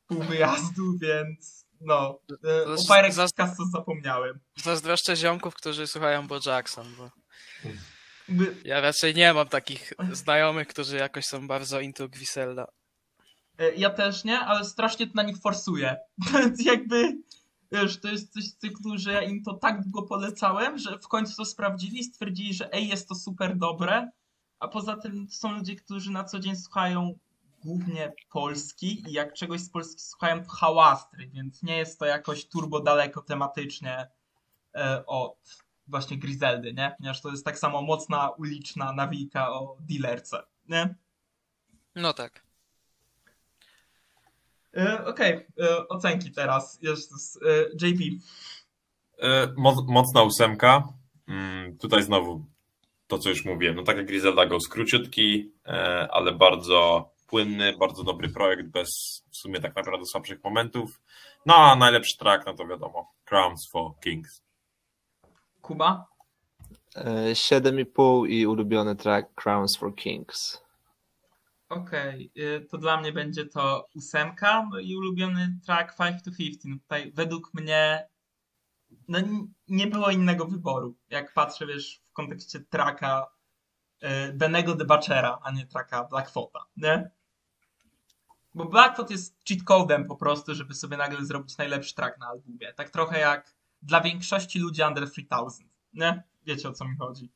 [0.07, 4.39] pół wyjazdu, więc no, e, o Pyrex zas- Picasso zapomniałem.
[4.63, 7.09] Zazdroszczę ziomków, którzy słuchają Bo Jackson, bo
[8.65, 12.67] ja raczej nie mam takich znajomych, którzy jakoś są bardzo into Griselda.
[13.59, 15.95] e, ja też nie, ale strasznie to na nich forsuje,
[16.33, 17.17] więc jakby
[17.71, 21.07] Wiesz, to jest coś z cyklu, że ja im to tak długo polecałem, że w
[21.07, 24.11] końcu to sprawdzili i stwierdzili, że ej, jest to super dobre.
[24.59, 27.19] A poza tym są ludzie, którzy na co dzień słuchają
[27.65, 32.47] głównie Polski i jak czegoś z Polski słuchają, to hałastry, więc nie jest to jakoś
[32.47, 34.07] turbo daleko tematycznie
[34.75, 36.95] e, od właśnie Griseldy, nie?
[36.97, 40.95] Ponieważ to jest tak samo mocna uliczna nawika o dealerce, nie?
[41.95, 42.44] No tak.
[44.75, 46.79] E, Okej, e, ocenki teraz.
[46.81, 47.39] Jezus,
[47.81, 48.03] JP.
[49.19, 50.87] E, moc- Mocna ósemka.
[51.27, 52.45] Mm, Tutaj znowu
[53.07, 53.75] to, co już mówiłem.
[53.75, 55.51] No tak jak Griselda Ghost, króciutki,
[56.11, 58.89] ale bardzo płynny, bardzo dobry projekt, bez
[59.31, 61.01] w sumie tak naprawdę słabszych momentów.
[61.45, 64.41] No a najlepszy track, no to wiadomo, Crowns for Kings.
[65.61, 66.07] Kuba?
[66.95, 70.64] E, 7,5 i ulubiony track Crowns for Kings.
[71.75, 76.65] Okej, y, to dla mnie będzie to ósemka, no i ulubiony track 5 to 50.
[76.65, 78.09] No tutaj według mnie
[79.07, 79.19] no
[79.67, 80.97] nie było innego wyboru.
[81.09, 83.27] Jak patrzę, wiesz, w kontekście tracka
[84.03, 87.11] y, Benego Debachera, a nie tracka Blackfoota, nie?
[88.53, 92.73] Bo Blackfoot jest cheat codem po prostu, żeby sobie nagle zrobić najlepszy track na albumie.
[92.73, 95.63] Tak trochę jak dla większości ludzi under 3000,
[95.93, 96.23] nie?
[96.45, 97.31] Wiecie o co mi chodzi.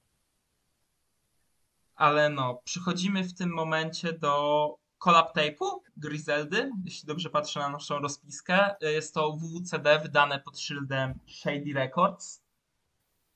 [1.99, 7.99] Ale no, przychodzimy w tym momencie do collab tape'u Griseldy, jeśli dobrze patrzę na naszą
[7.99, 8.75] rozpiskę.
[8.81, 12.41] Jest to WWCD wydane pod szyldem Shady Records.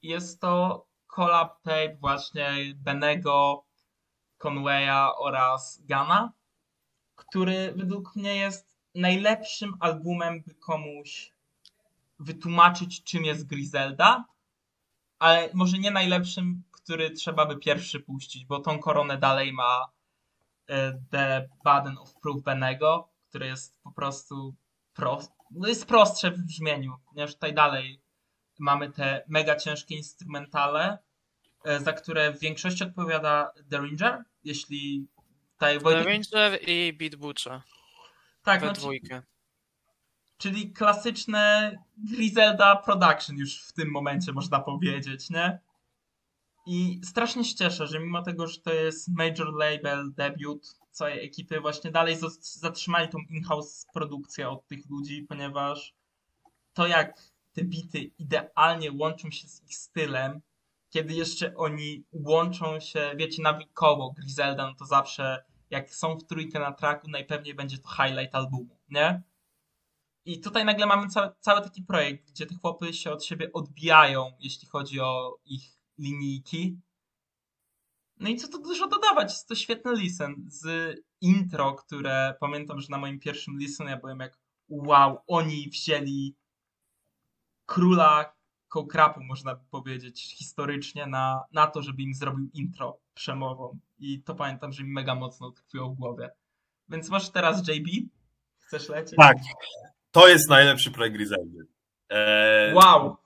[0.01, 3.64] Jest to collab tape właśnie Benego,
[4.38, 6.32] Conwaya oraz Gana,
[7.16, 11.34] który według mnie jest najlepszym albumem, by komuś
[12.20, 14.26] wytłumaczyć, czym jest Griselda,
[15.20, 19.86] ale może nie najlepszym, który trzeba by pierwszy puścić, bo tą koronę dalej ma
[20.67, 24.55] e, The Burden of Proof Benego, który jest po prostu
[24.93, 28.01] prost, no jest prostsze w brzmieniu, ponieważ tutaj dalej
[28.59, 30.97] mamy te mega ciężkie instrumentale,
[31.65, 35.07] e, za które w większości odpowiada The Ranger, jeśli
[35.51, 36.03] tutaj The.
[36.03, 37.61] Ranger i Beat Butcher
[38.43, 39.21] tak, we no, dwójkę.
[40.38, 45.59] Czyli klasyczne Griselda Production już w tym momencie można powiedzieć, nie?
[46.66, 51.61] I strasznie się cieszę, że mimo tego, że to jest major label, debiut całej ekipy,
[51.61, 55.95] właśnie dalej zatrzymali tą in-house produkcję od tych ludzi, ponieważ
[56.74, 60.41] to jak te bity idealnie łączą się z ich stylem,
[60.89, 66.59] kiedy jeszcze oni łączą się, wiecie, nawikowo, Griselda, no to zawsze jak są w trójkę
[66.59, 69.22] na traku, najpewniej będzie to highlight albumu, nie?
[70.26, 74.32] I tutaj nagle mamy cały, cały taki projekt, gdzie te chłopy się od siebie odbijają,
[74.39, 76.79] jeśli chodzi o ich linijki.
[78.19, 82.87] No i co tu dużo dodawać, jest to świetny listen z intro, które pamiętam, że
[82.89, 84.39] na moim pierwszym listen ja byłem jak
[84.69, 86.35] wow, oni wzięli
[87.65, 88.33] króla
[88.67, 93.79] kołkrapu, można by powiedzieć, historycznie na, na to, żeby im zrobił intro przemową.
[93.99, 96.29] I to pamiętam, że mi mega mocno tkwiło w głowie.
[96.89, 97.87] Więc może teraz JB?
[98.57, 99.15] Chcesz lecieć?
[99.17, 99.37] Tak.
[100.11, 101.67] To jest najlepszy projekt Griseldy.
[102.09, 103.17] Eee, Wow!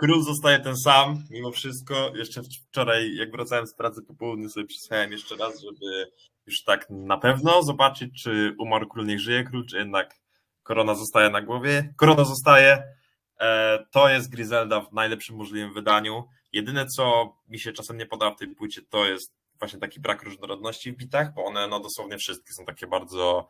[0.00, 2.12] Król zostaje ten sam, mimo wszystko.
[2.14, 6.10] Jeszcze wczoraj, jak wracałem z pracy po południu, sobie przysłuchałem jeszcze raz, żeby
[6.46, 10.20] już tak na pewno zobaczyć, czy umarł król, niech żyje król, czy jednak
[10.62, 11.94] korona zostaje na głowie.
[11.96, 12.82] Korona zostaje.
[13.40, 16.24] E, To jest Griselda w najlepszym możliwym wydaniu.
[16.52, 20.22] Jedyne, co mi się czasem nie podoba w tej płycie, to jest właśnie taki brak
[20.22, 23.48] różnorodności w bitach, bo one no dosłownie wszystkie są takie bardzo,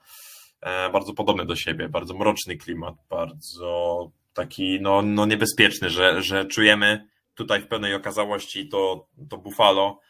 [0.60, 6.44] e, bardzo podobne do siebie, bardzo mroczny klimat, bardzo taki no, no niebezpieczny, że, że
[6.44, 10.00] czujemy tutaj w pełnej okazałości to, to Buffalo,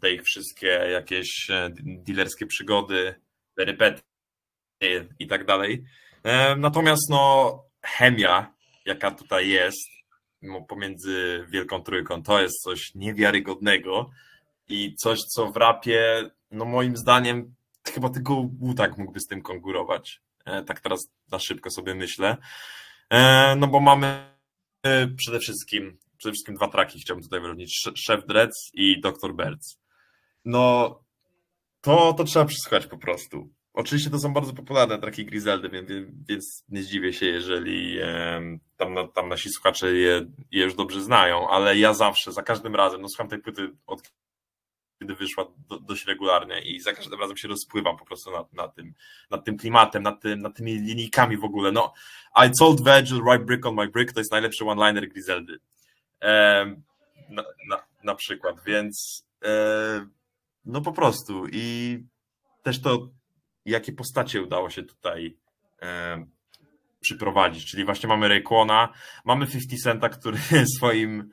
[0.00, 3.14] te ich wszystkie jakieś e, dealerskie przygody,
[3.54, 4.02] perypetie
[5.18, 5.84] i tak dalej.
[6.22, 8.54] Em, Natomiast no chemia,
[8.84, 9.88] jaka tutaj jest
[10.68, 14.10] pomiędzy Wielką Trójką, to jest coś niewiarygodnego
[14.68, 17.54] i coś, co w rapie, no moim zdaniem,
[17.94, 20.20] chyba tylko Wu-Tang mógłby z tym konkurować.
[20.44, 21.00] E, Tak teraz
[21.32, 22.36] na szybko sobie myślę.
[23.10, 24.36] E, No bo mamy
[24.82, 27.88] e, przede wszystkim, przede wszystkim dwa traki chciałbym tutaj wyróżnić.
[28.06, 29.34] Chef Dreads i Dr.
[29.34, 29.80] Birds.
[30.44, 30.98] No,
[31.80, 33.48] to, to trzeba przesłuchać po prostu.
[33.74, 35.88] Oczywiście to są bardzo popularne traki Griseldy, więc,
[36.28, 37.98] więc nie zdziwię się, jeżeli
[38.76, 43.00] tam, tam nasi słuchacze je, je już dobrze znają, ale ja zawsze, za każdym razem,
[43.00, 44.02] no słucham tej płyty od
[44.98, 48.74] kiedy wyszła do, dość regularnie i za każdym razem się rozpływam po prostu nad, nad,
[48.74, 48.94] tym,
[49.30, 51.72] nad tym klimatem, nad, tym, nad tymi linijkami w ogóle.
[51.72, 51.92] No,
[52.46, 55.58] I told Virgil, right brick on my brick, to jest najlepszy one-liner Griseldy.
[56.20, 56.82] Em,
[57.28, 60.06] na, na, na przykład, więc e,
[60.64, 61.98] no po prostu i
[62.62, 63.08] też to,
[63.64, 65.36] jakie postacie udało się tutaj
[65.82, 66.26] e,
[67.00, 68.92] przyprowadzić, czyli właśnie mamy Rayquana,
[69.24, 70.38] mamy 50 Centa, który
[70.76, 71.30] swoim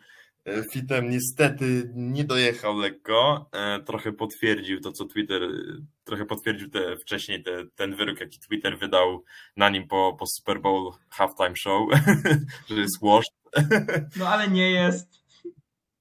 [0.71, 5.49] fitem niestety nie dojechał lekko, e, trochę potwierdził to, co Twitter, e,
[6.03, 9.23] trochę potwierdził te, wcześniej te, ten wyrok, jaki Twitter wydał
[9.57, 11.89] na nim po, po Super Bowl halftime show,
[12.69, 13.25] że jest wash.
[14.15, 15.07] No ale nie jest.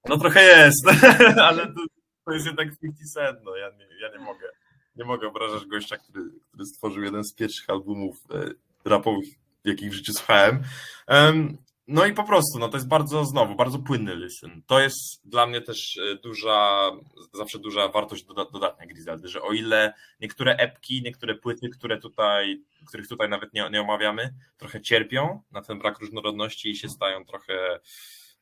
[0.09, 0.88] No trochę jest,
[1.49, 1.80] ale to,
[2.24, 4.49] to jest jednak 50 Cent, no ja nie, ja nie mogę.
[4.97, 8.51] Nie mogę obrażać gościa, który, który stworzył jeden z pierwszych albumów e,
[8.84, 9.28] rapowych,
[9.64, 10.62] jakich w życiu słuchałem.
[11.07, 11.57] Em,
[11.87, 14.62] no i po prostu, no to jest bardzo, znowu, bardzo płynny listen.
[14.66, 16.91] To jest dla mnie też e, duża,
[17.32, 22.62] zawsze duża wartość doda- dodatnia Griseldy, że o ile niektóre epki, niektóre płyty, które tutaj,
[22.89, 27.24] których tutaj nawet nie, nie omawiamy, trochę cierpią na ten brak różnorodności i się stają
[27.24, 27.80] trochę,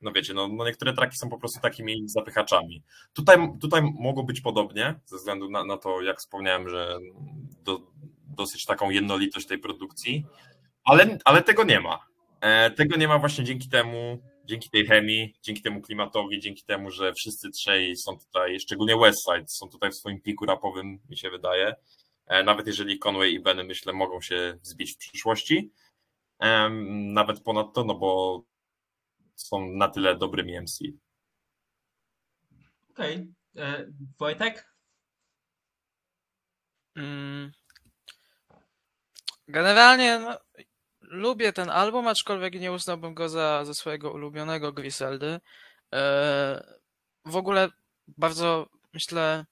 [0.00, 2.82] no wiecie, no, no niektóre traki są po prostu takimi zapychaczami.
[3.12, 6.98] Tutaj, tutaj mogło być podobnie, ze względu na, na to, jak wspomniałem, że
[7.64, 7.80] do,
[8.36, 10.26] dosyć taką jednolitość tej produkcji,
[10.84, 12.11] ale, ale tego nie ma.
[12.42, 16.90] E, tego nie ma właśnie dzięki temu, dzięki tej chemii, dzięki temu klimatowi, dzięki temu,
[16.90, 21.30] że wszyscy trzej są tutaj, szczególnie Westside, są tutaj w swoim piku rapowym, mi się
[21.30, 21.74] wydaje.
[22.26, 25.72] E, nawet jeżeli Conway i Benny, myślę, mogą się wzbić w przyszłości.
[26.38, 28.42] Em, Nawet ponad to, no bo
[29.34, 30.84] są na tyle dobrymi MC.
[32.90, 33.32] Okej.
[33.56, 33.86] E,
[34.18, 34.72] Wojtek?
[36.96, 37.52] Mm.
[39.48, 40.38] Generalnie no,
[41.12, 45.40] lubię ten album, aczkolwiek nie uznałbym go za, za swojego ulubionego Griseldy.
[45.94, 46.76] E,
[47.24, 47.70] w ogóle
[48.08, 49.44] bardzo, myślę,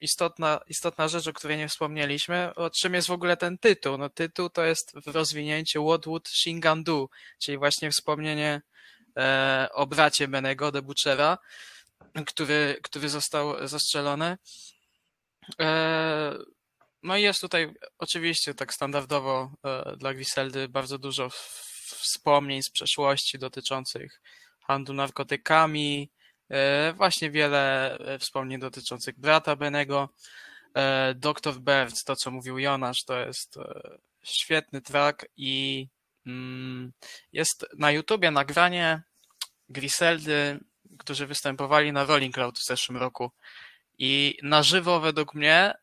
[0.00, 3.98] istotna, istotna rzecz, o której nie wspomnieliśmy, o czym jest w ogóle ten tytuł.
[3.98, 7.08] No, tytuł to jest w rozwinięciu What Would Shingan Do,
[7.38, 8.62] czyli właśnie wspomnienie
[9.16, 11.38] e, o bracie Benego de Butchera,
[12.26, 14.38] który, który został zastrzelony.
[15.60, 16.57] E,
[17.08, 21.28] no i jest tutaj oczywiście tak standardowo e, dla Griseldy bardzo dużo
[22.00, 24.20] wspomnień z przeszłości dotyczących
[24.66, 26.10] handlu narkotykami,
[26.48, 30.08] e, właśnie wiele e, wspomnień dotyczących brata Benego.
[31.14, 31.54] Dr.
[31.60, 33.58] Birds, to co mówił Jonasz, to jest
[34.22, 35.86] świetny track i
[36.26, 36.92] mm,
[37.32, 39.02] jest na YouTubie nagranie
[39.68, 40.60] Griseldy,
[40.98, 43.30] którzy występowali na Rolling Loud w zeszłym roku.
[43.98, 45.74] I na żywo według mnie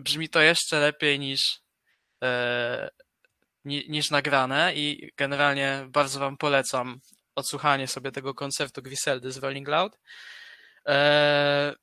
[0.00, 1.60] brzmi to jeszcze lepiej niż,
[2.22, 2.90] e,
[3.64, 7.00] ni, niż nagrane i generalnie bardzo wam polecam
[7.34, 9.98] odsłuchanie sobie tego koncertu Griseldy z Rolling Loud.
[10.88, 11.74] E,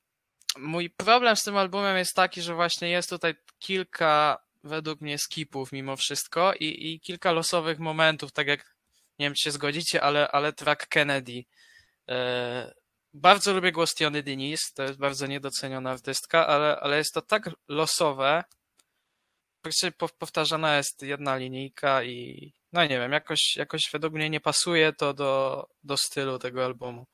[0.57, 5.71] mój problem z tym albumem jest taki, że właśnie jest tutaj kilka według mnie skipów
[5.71, 8.75] mimo wszystko i, i kilka losowych momentów, tak jak
[9.19, 11.43] nie wiem, czy się zgodzicie, ale, ale track Kennedy.
[12.09, 12.73] E,
[13.17, 17.49] bardzo lubię głos Tiony Denise, to jest bardzo niedoceniona artystka, ale, ale jest to tak
[17.67, 18.43] losowe.
[19.61, 24.39] Praktycznie pow- powtarzana jest jedna linijka i no nie wiem, jakoś, jakoś według mnie nie
[24.39, 27.07] pasuje to do, do stylu tego albumu.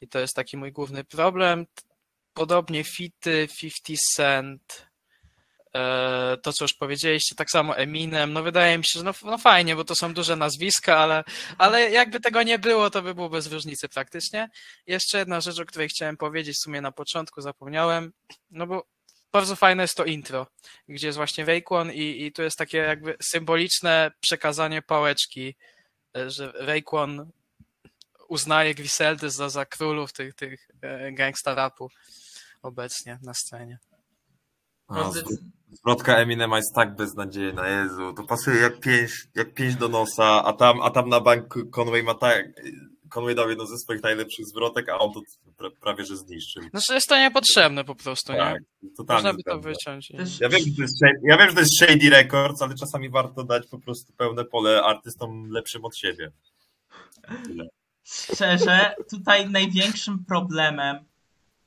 [0.00, 1.66] I to jest taki mój główny problem.
[2.32, 4.89] Podobnie fity, 50 Cent,
[6.42, 9.76] to co już powiedzieliście, tak samo Eminem, no wydaje mi się, że no, no fajnie,
[9.76, 11.24] bo to są duże nazwiska, ale,
[11.58, 14.48] ale jakby tego nie było, to by było bez różnicy praktycznie.
[14.86, 18.12] Jeszcze jedna rzecz, o której chciałem powiedzieć, w sumie na początku zapomniałem,
[18.50, 18.86] no bo
[19.32, 20.46] bardzo fajne jest to intro,
[20.88, 25.56] gdzie jest właśnie Rayquan i, i tu jest takie jakby symboliczne przekazanie pałeczki,
[26.16, 27.30] e, że Rayquan
[28.28, 31.90] uznaje Griseldy za, za królów tych, tych e, gangsta rapu
[32.62, 33.78] obecnie na scenie.
[34.90, 35.12] No,
[35.72, 38.12] Zwrotka Eminema jest tak beznadziejna, Jezu.
[38.12, 42.02] To pasuje jak pięć, jak pięć do nosa, a tam, a tam na bank Conway
[42.02, 42.46] ma tak...
[43.14, 45.20] Conway dał jedną ze swoich najlepszych zwrotek, a on to
[45.56, 46.62] pra, prawie że zniszczył.
[46.70, 48.90] Znaczy jest to niepotrzebne po prostu, Tak, nie?
[48.96, 50.10] totalnie Można by to wyciąć.
[50.40, 53.10] Ja wiem, że to jest shady, ja wiem, że to jest shady records, ale czasami
[53.10, 56.30] warto dać po prostu pełne pole artystom lepszym od siebie.
[57.44, 57.68] Tyle.
[58.04, 61.04] szczerze, tutaj największym problemem,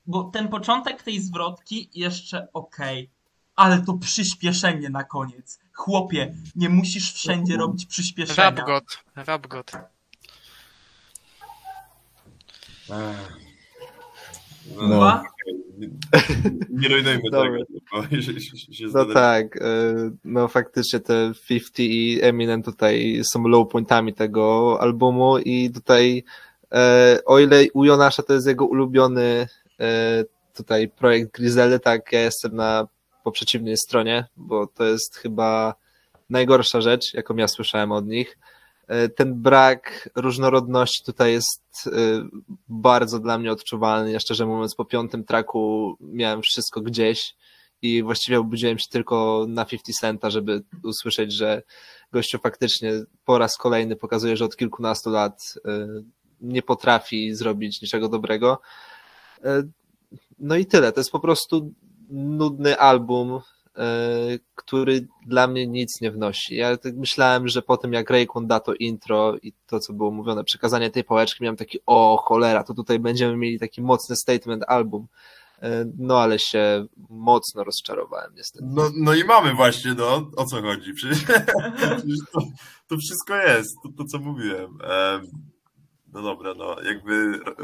[0.06, 3.10] bo ten początek tej zwrotki jeszcze okej,
[3.56, 5.60] ale to przyspieszenie na koniec.
[5.74, 8.52] Chłopie, nie musisz wszędzie robić przyspieszenia.
[9.50, 9.74] God.
[12.90, 13.44] Ech.
[14.82, 15.24] No.
[16.70, 17.58] Nie rujnujmy tego,
[17.92, 19.94] bo się, się, się No tak, e,
[20.26, 26.24] no faktycznie te 50 i Eminem tutaj są low pointami tego albumu i tutaj
[26.72, 29.48] e, o ile u Jonasza to jest jego ulubiony
[30.54, 32.88] tutaj projekt Griseldy, tak ja jestem na
[33.24, 35.76] po przeciwnej stronie, bo to jest chyba
[36.30, 38.38] najgorsza rzecz, jaką ja słyszałem od nich.
[38.88, 41.92] E, Ten brak różnorodności tutaj jest e,
[42.68, 44.12] bardzo dla mnie odczuwalny.
[44.12, 47.36] Ja szczerze mówiąc, po piątym traku miałem wszystko gdzieś
[47.82, 51.64] i właściwie obudziłem się tylko na 50 Centa, żeby usłyszeć, że
[52.12, 52.92] gościu faktycznie
[53.26, 55.88] po raz kolejny pokazuje, że od kilkunastu lat e,
[56.42, 58.62] nie potrafi zrobić niczego dobrego.
[59.44, 59.64] E,
[60.40, 60.92] No i tyle.
[60.92, 61.74] To jest po prostu
[62.10, 63.40] nudny album,
[63.78, 63.88] e,
[64.56, 66.56] który dla mnie nic nie wnosi.
[66.56, 70.12] Ja tak myślałem, że po tym jak Raycon da to intro i to, co było
[70.12, 74.64] mówione, przekazanie tej pałeczki, miałem taki, o cholera, to tutaj będziemy mieli taki mocny statement
[74.68, 75.08] album.
[75.62, 78.66] E, No ale się mocno rozczarowałem niestety.
[78.68, 80.94] No, no i mamy właśnie, no, o co chodzi.
[80.94, 81.24] Przecież,
[82.34, 82.42] to,
[82.88, 84.78] to wszystko jest, to, to co mówiłem.
[84.84, 85.28] Em,
[86.14, 87.56] no dobra, no jakby ro-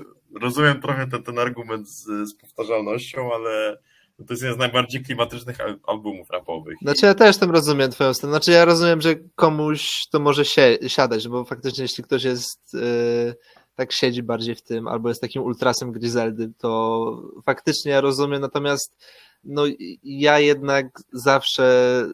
[0.41, 3.77] rozumiem trochę ten, ten argument z, z powtarzalnością, ale
[4.17, 6.77] to jest jeden z najbardziej klimatycznych al- albumów rapowych.
[6.81, 8.33] Znaczy ja też tam rozumiem twoją stronę.
[8.33, 13.35] Znaczy ja rozumiem, że komuś to może się, siadać, bo faktycznie jeśli ktoś jest yy,
[13.75, 18.95] tak siedzi bardziej w tym, albo jest takim ultrasem Griseldy, to faktycznie ja rozumiem, natomiast
[19.43, 19.63] no
[20.03, 22.05] ja jednak zawsze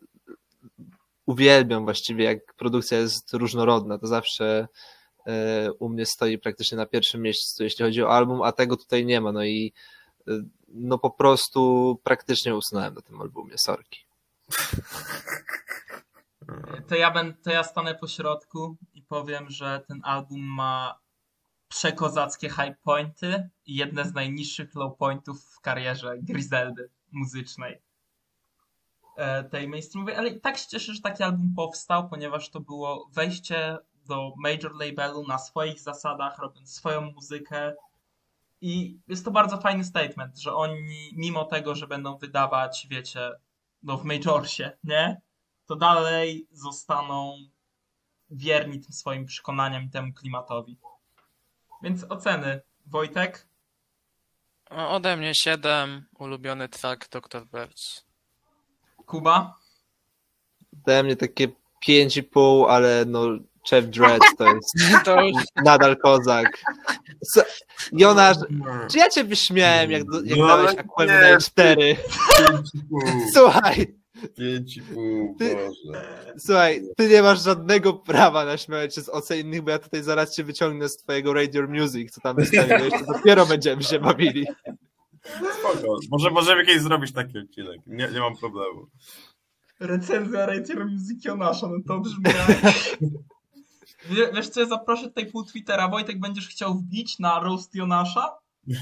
[1.26, 4.68] uwielbiam właściwie, jak produkcja jest różnorodna, to zawsze
[5.80, 9.22] u mnie stoi praktycznie na pierwszym miejscu, jeśli chodzi o album, a tego tutaj nie
[9.22, 9.74] ma, no i
[10.28, 14.00] yy, no po prostu praktycznie usunąłem na tym albumie, sorki.
[16.88, 21.00] To ja, ben, to ja stanę po środku i powiem, że ten album ma
[21.68, 27.82] przekozackie high pointy i jedne z najniższych low pointów w karierze Griseldy muzycznej.
[29.18, 33.10] E, tej mainstreamowej, ale i tak się cieszę, że taki album powstał, ponieważ to było
[33.14, 37.74] wejście do major labelu na swoich zasadach, robiąc swoją muzykę.
[38.62, 43.32] I jest to bardzo fajny statement, że oni, mimo tego, że będą wydawać, wiecie,
[43.84, 45.22] no w majorsie, nie?
[45.66, 47.38] To dalej zostaną
[48.30, 50.78] wierni tym swoim przekonaniom i temu klimatowi.
[51.84, 52.62] Więc oceny.
[52.86, 53.48] Wojtek?
[54.72, 57.46] No, Ode mnie 7, ulubiony track Dr.
[57.46, 58.06] Birds.
[59.06, 59.60] Kuba?
[60.74, 61.48] Dałem mnie takie
[61.88, 63.20] 5,5, ale no
[63.70, 64.74] Chef Dredd to jest
[65.06, 66.64] To już nadal kozak.
[67.34, 67.42] Co?
[67.92, 68.38] Jonasz,
[68.92, 71.38] czy ja cię wyśmiałem, jak, do- jak No, dałeś nie.
[71.42, 71.76] 4?
[72.38, 73.02] Pięć i pół,
[73.34, 73.96] Słuchaj,
[74.38, 76.06] pięć i pół, Ty- Boże.
[76.38, 80.04] słuchaj, ty nie masz żadnego prawa na śmiać się z ocen innych, bo ja tutaj
[80.04, 84.48] zaraz cię wyciągnę z twojego Radio Music, co tam wystawiłeś, to dopiero będziemy się bawili.
[85.60, 85.98] Spoko.
[86.12, 88.88] Może możemy kiedyś zrobić taki odcinek, nie, nie mam problemu.
[89.80, 92.74] Recenzja Ranger Music Jonasza, no to brzmi jak...
[94.10, 95.88] Wie- Wiesz co, ja zaproszę tutaj pół Twittera.
[95.88, 98.38] Wojtek, będziesz chciał wbić na roast Jonasza?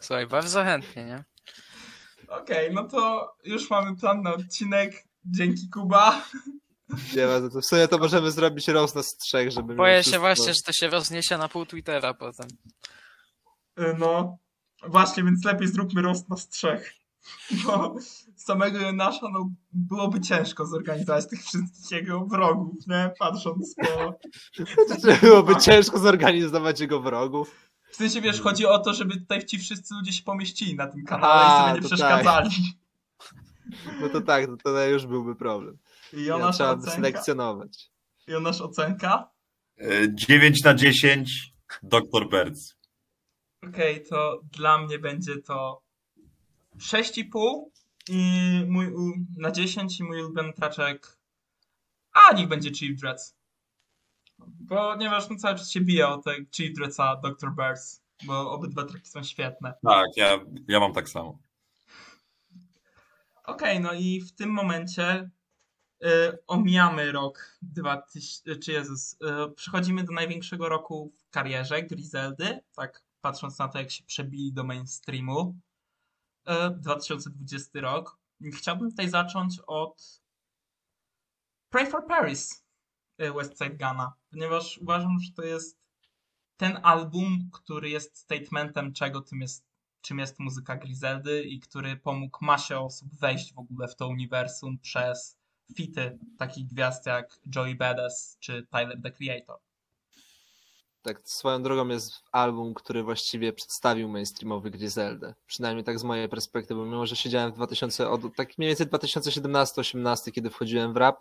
[0.00, 1.24] Słuchaj, bardzo chętnie, nie?
[2.28, 5.04] Okej, no to już mamy plan na odcinek.
[5.24, 6.22] Dzięki Kuba.
[7.16, 7.60] Nie ma to.
[7.60, 9.74] W sumie to możemy zrobić roast nas trzech, żeby...
[9.74, 12.48] Boję się właśnie, że to się rozniesie na pół Twittera potem.
[13.80, 14.38] Y, No,
[14.86, 16.92] właśnie, więc lepiej zróbmy roast nas trzech.
[17.66, 17.94] Bo
[18.42, 23.10] samego Jonasza, no, byłoby ciężko zorganizować tych wszystkich jego wrogów, nie?
[23.18, 24.14] Patrząc po...
[25.22, 27.70] Byłoby ciężko zorganizować jego wrogów.
[27.90, 31.04] W sensie, wiesz, chodzi o to, żeby tutaj ci wszyscy ludzie się pomieścili na tym
[31.04, 32.50] kanale Aha, i sobie nie przeszkadzali.
[34.00, 35.78] No to tak, to, to już byłby problem.
[36.12, 36.96] I Ja Jonasz trzeba by ocenka?
[36.96, 37.90] selekcjonować.
[38.26, 39.30] Jonasz ocenka?
[39.78, 42.28] E, 9 na 10 Dr.
[42.30, 42.74] Birds.
[43.68, 45.82] Okej, to dla mnie będzie to
[46.78, 47.62] 6,5
[48.08, 51.18] i mój u- na 10 i mój ulubiony traczek
[52.12, 53.36] a niech będzie Chief Dreads.
[54.68, 57.50] Ponieważ no, cały czas się bije o te Chief Dreadsa Dr.
[57.54, 59.74] Bears, bo obydwa traki są świetne.
[59.82, 60.38] Tak, ja,
[60.68, 61.38] ja mam tak samo.
[63.44, 65.30] Okej, no i w tym momencie
[66.04, 66.08] y,
[66.46, 69.16] omijamy rok 2000, czy Jezus, y,
[69.54, 74.64] przechodzimy do największego roku w karierze Griseldy, tak patrząc na to, jak się przebili do
[74.64, 75.58] mainstreamu.
[76.48, 78.18] Y, 2020 rok.
[78.54, 80.22] Chciałbym tutaj zacząć od
[81.70, 82.64] Pray for Paris
[83.20, 85.78] y, Westside Guna, ponieważ uważam, że to jest
[86.56, 89.72] ten album, który jest statementem, czego tym jest
[90.02, 94.78] czym jest muzyka Griseldy i który pomógł masie osób wejść w ogóle w to uniwersum
[94.78, 95.38] przez
[95.76, 99.58] fity takich gwiazd jak Joey Badass czy Tyler, the Creator.
[101.02, 105.34] Tak, swoją drogą jest album, który właściwie przedstawił mainstreamowy Griseldę.
[105.46, 110.32] Przynajmniej tak z mojej perspektywy, mimo że siedziałem w 2000, od tak mniej więcej 2017-18,
[110.32, 111.20] kiedy wchodziłem w rap,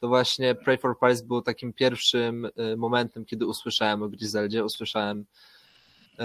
[0.00, 5.18] to właśnie Pray for Paris był takim pierwszym y, momentem, kiedy usłyszałem o Griseldzie, usłyszałem
[5.20, 6.24] y,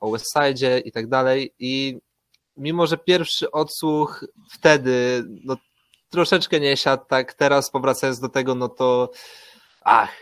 [0.00, 1.98] o Westside i tak dalej i
[2.56, 5.56] mimo, że pierwszy odsłuch wtedy no,
[6.10, 9.10] troszeczkę nie siadł, tak teraz powracając do tego, no to
[9.80, 10.16] ach,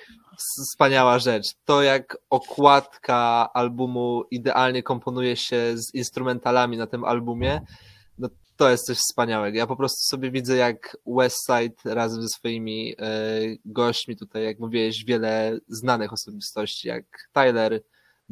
[0.71, 1.47] wspaniała rzecz.
[1.65, 7.61] To jak okładka albumu idealnie komponuje się z instrumentalami na tym albumie,
[8.19, 9.59] no to jest coś wspaniałego.
[9.59, 13.05] Ja po prostu sobie widzę jak Westside razem ze swoimi e,
[13.65, 17.83] gośćmi tutaj, jak mówiłeś, wiele znanych osobistości, jak Tyler,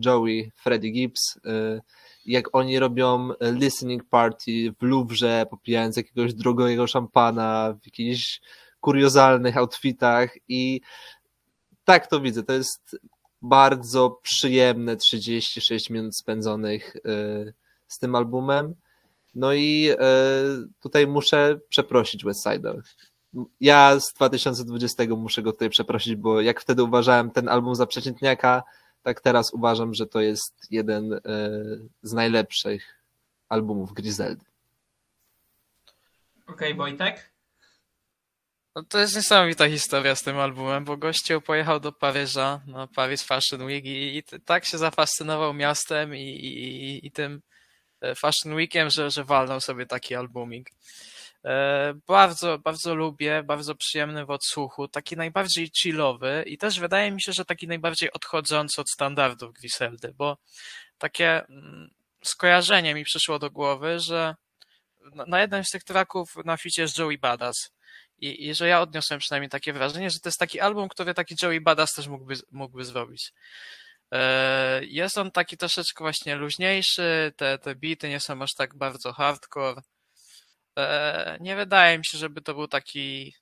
[0.05, 1.81] Joey, Freddie Gibbs, e,
[2.27, 8.41] jak oni robią listening party w Louvre, popijając jakiegoś drogowego szampana w jakichś
[8.81, 10.81] kuriozalnych outfitach i
[11.85, 12.43] tak to widzę.
[12.43, 12.97] To jest
[13.43, 17.01] bardzo przyjemne 36 minut spędzonych y,
[17.89, 18.74] z tym albumem.
[19.35, 19.97] No i y,
[20.81, 22.81] tutaj muszę przeprosić Westside'a.
[23.61, 28.62] Ja z 2020 muszę go tutaj przeprosić, bo jak wtedy uważałem ten album za przeciętniaka,
[29.03, 31.20] tak teraz uważam, że to jest jeden y,
[32.03, 33.01] z najlepszych
[33.49, 34.45] albumów Griseldy.
[36.47, 37.30] Okej, Wojtek?
[38.75, 43.23] No to jest niesamowita historia z tym albumem, bo gościu pojechał do Paryża na Paris
[43.23, 47.43] Fashion Week i, i tak się zafascynował miastem i, i, i tym
[48.01, 50.71] e, Fashion Weekiem, że, że walnął sobie taki albumik.
[51.45, 57.23] E, bardzo, bardzo lubię, bardzo przyjemny w odsłuchu, taki najbardziej chillowy i też wydaje mi
[57.23, 60.39] się, że taki najbardziej odchodzący od standardów Griseldy, bo
[60.99, 61.91] takie mm,
[62.25, 64.35] skojarzenie mi przyszło do głowy, że
[65.27, 67.71] na- jednym z tych tracków na ficie jest Joey Badass.
[68.21, 71.35] I, I że ja odniosłem przynajmniej takie wrażenie, że to jest taki album, który taki
[71.43, 73.32] Joey Badass też mógłby, mógłby zrobić.
[74.12, 79.12] E, Jest on taki troszeczkę właśnie luźniejszy, te, te bity nie są aż tak bardzo
[79.12, 79.82] hardcore.
[80.78, 83.35] E, Nie wydaje mi się, żeby to był taki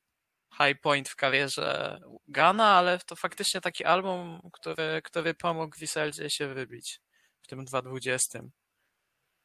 [0.62, 6.54] high point w karierze Gana, ale to faktycznie taki album, który, który pomógł Griseldzie się
[6.54, 7.00] wybić
[7.42, 8.40] w tym 2020.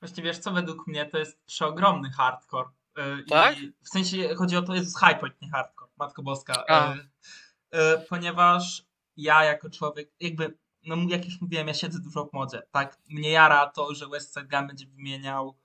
[0.01, 2.69] Właśnie wiesz co, według mnie to jest przeogromny hardcore.
[2.97, 3.57] Y, Tak?
[3.57, 6.63] I w sensie chodzi o to, jest point, nie hardcore, Matko Boska.
[6.67, 6.93] A.
[6.93, 8.85] Y, y, Ponieważ
[9.17, 12.97] ja jako człowiek, jakby, no jak już mówiłem, ja siedzę dużo w modzie, tak?
[13.09, 15.57] Mnie jara to, że Westside Gun będzie wymieniał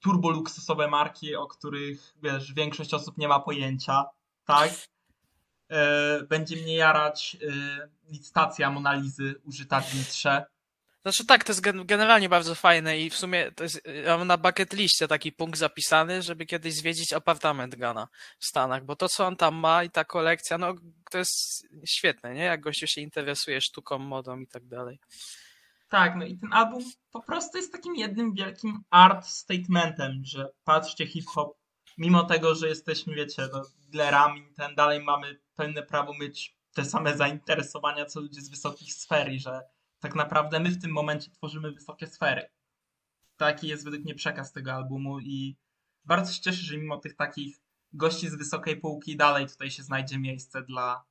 [0.00, 4.04] turbo luksusowe marki, o których, wiesz, większość osób nie ma pojęcia,
[4.44, 4.70] tak?
[6.28, 7.36] Będzie mnie jarać
[8.08, 10.46] licytacja Monalizy użyta w litrze.
[11.06, 13.80] Znaczy tak, to jest gen- generalnie bardzo fajne i w sumie to jest,
[14.24, 18.08] na bucket liście taki punkt zapisany, żeby kiedyś zwiedzić apartament Gana
[18.38, 20.74] w Stanach, bo to co on tam ma i ta kolekcja, no
[21.10, 22.42] to jest świetne, nie?
[22.42, 24.98] Jak gościu się interesuje sztuką, modą i tak dalej.
[25.88, 31.06] Tak, no i ten album po prostu jest takim jednym wielkim art statementem, że patrzcie
[31.06, 31.58] hip-hop,
[31.98, 37.16] mimo tego, że jesteśmy, wiecie, no, dealerami, ten dalej mamy pełne prawo mieć te same
[37.16, 39.60] zainteresowania, co ludzie z wysokich sfer że
[40.00, 42.50] tak naprawdę my w tym momencie tworzymy wysokie sfery.
[43.36, 45.56] Taki jest według mnie przekaz tego albumu i
[46.04, 47.60] bardzo się cieszę, że mimo tych takich
[47.92, 51.04] gości z wysokiej półki dalej tutaj się znajdzie miejsce dla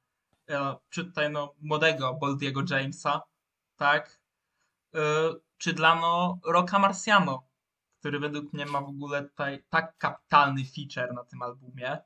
[0.50, 3.22] e, czy tutaj no młodego Boldiego Jamesa,
[3.76, 4.20] tak?
[4.96, 5.00] E,
[5.58, 7.48] czy dla no Rocka Marciano,
[8.00, 11.98] który według mnie ma w ogóle tutaj tak kapitalny feature na tym albumie,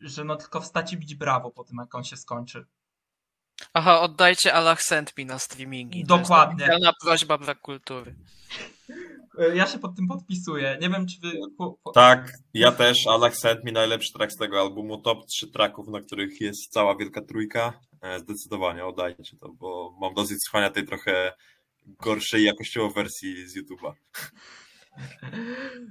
[0.00, 2.66] że no tylko wstać i bić brawo po tym, jak on się skończy.
[3.74, 6.04] Aha, oddajcie Allah Sent Me na streamingi.
[6.04, 6.68] Dokładnie.
[6.82, 8.14] To prośba brak kultury.
[9.54, 10.78] Ja się pod tym podpisuję.
[10.80, 11.32] Nie wiem, czy wy...
[11.94, 13.06] Tak, ja też.
[13.06, 14.98] Alex sent mi najlepszy track z tego albumu.
[14.98, 17.80] Top 3 tracków, na których jest cała wielka trójka.
[18.00, 21.32] E, Zdecydowanie oddajcie to, bo mam dosyć słuchania tej trochę
[21.86, 23.92] gorszej jakościowo wersji z YouTube'a.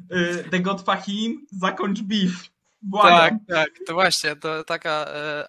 [0.09, 2.49] E, The God Fahim, zakończ beef.
[2.81, 3.19] Błagam.
[3.19, 5.47] Tak, tak, to właśnie, to taka e,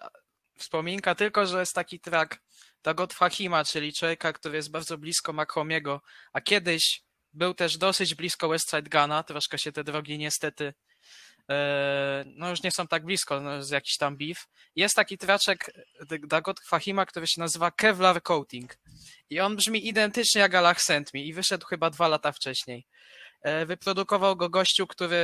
[0.57, 2.39] wspominka, tylko że jest taki track
[2.83, 6.01] Dagot Fahima, czyli człowieka, który jest bardzo blisko Mahomiego,
[6.33, 7.03] a kiedyś
[7.33, 10.73] był też dosyć blisko Westside Guna, troszkę się te drogi niestety
[11.49, 14.47] e, no już nie są tak blisko, no jest jakiś tam beef.
[14.75, 15.71] Jest taki traczek
[16.27, 18.77] Dagot Fahima, który się nazywa Kevlar Coating
[19.29, 22.87] i on brzmi identycznie jak Allah Sent Me i wyszedł chyba dwa lata wcześniej.
[23.41, 25.17] E, Wyprodukował go gościu, który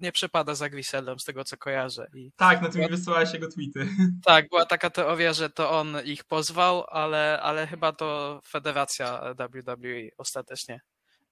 [0.00, 2.06] nie przepada za Griselem, z tego co kojarzę.
[2.14, 3.88] I Tak, no ty mi wysyłałeś jego tweety.
[4.24, 10.08] tak, była taka teoria, że to on ich pozwał, ale, ale chyba to Federacja WWE
[10.18, 10.80] ostatecznie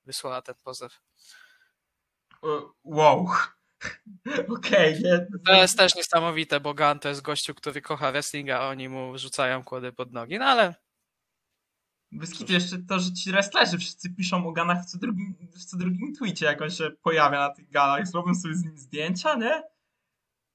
[0.07, 1.01] wysłała ten pozew.
[2.85, 3.29] Wow.
[4.57, 5.27] Okej, nie.
[5.47, 9.19] To jest też niesamowite, bo Gunn to jest gościu, który kocha wrestling, a oni mu
[9.19, 10.75] rzucają kłody pod nogi, no ale
[12.33, 15.77] Kitu jeszcze to, że ci wrestlerzy wszyscy piszą o ganach w co drugim, w co
[15.77, 18.07] drugim tweetie, jak on się pojawia na tych galach.
[18.07, 19.63] Zrobią sobie z nim zdjęcia, nie?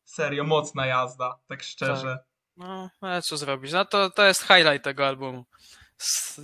[0.03, 2.19] Serio, mocna jazda, tak szczerze.
[2.57, 3.71] no, ale co zrobić?
[3.71, 5.45] No to, to jest highlight tego albumu.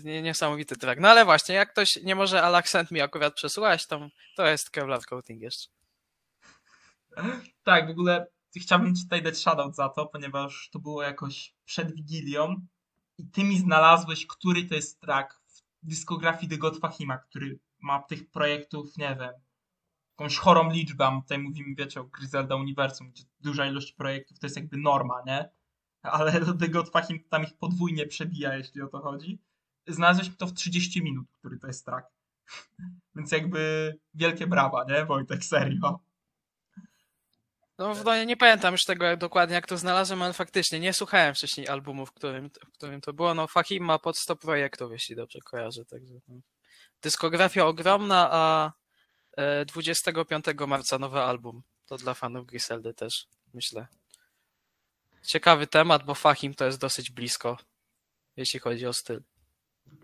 [0.03, 1.01] Niesamowity track.
[1.01, 4.69] No ale właśnie, jak ktoś nie może Al Accent mi akurat przesyłać, to, to jest
[4.69, 5.69] Kevlar Coating jeszcze.
[7.63, 8.27] Tak, w ogóle
[8.61, 12.55] chciałbym ci tutaj dać shoutout za to, ponieważ to było jakoś przed Wigilią
[13.19, 15.41] i ty mi znalazłeś, który to jest track
[15.83, 19.33] w dyskografii The God Fahima, który ma tych projektów, nie wiem,
[20.19, 24.55] jakąś chorą liczbę, tutaj mówimy, wiecie, o Griselda Uniwersum, gdzie duża ilość projektów to jest
[24.55, 25.49] jakby norma, nie?
[26.01, 29.39] Ale The God Fahim tam ich podwójnie przebija, jeśli o to chodzi.
[29.87, 32.07] Znalazłeś to w 30 minut, który to jest track.
[33.15, 35.05] Więc jakby wielkie brawa, nie?
[35.05, 35.99] Wojtek, serio.
[37.79, 41.35] No, no nie pamiętam już tego jak dokładnie, jak to znalazłem, ale faktycznie nie słuchałem
[41.35, 43.33] wcześniej albumu, w którym, w którym to było.
[43.33, 45.85] No, Fahim ma pod 100 projektów, jeśli dobrze kojarzę.
[45.85, 46.39] Także, no.
[47.01, 48.71] Dyskografia ogromna, a
[49.37, 51.63] e, 25 marca nowy album.
[51.85, 53.87] To dla fanów Griseldy też, myślę.
[55.27, 57.57] Ciekawy temat, bo Fahim to jest dosyć blisko,
[58.37, 59.23] jeśli chodzi o styl.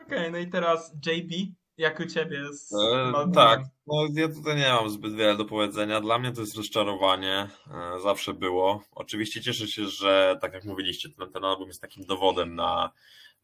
[0.02, 4.70] Okej, no i teraz JB, jak u ciebie z E, tak, no ja tutaj nie
[4.70, 6.02] mam zbyt wiele do powiedzenia.
[6.02, 8.84] Dla mnie to jest rozczarowanie, e, zawsze było.
[8.92, 12.92] Oczywiście cieszę się, że tak jak mówiliście, ten, ten album jest takim dowodem na,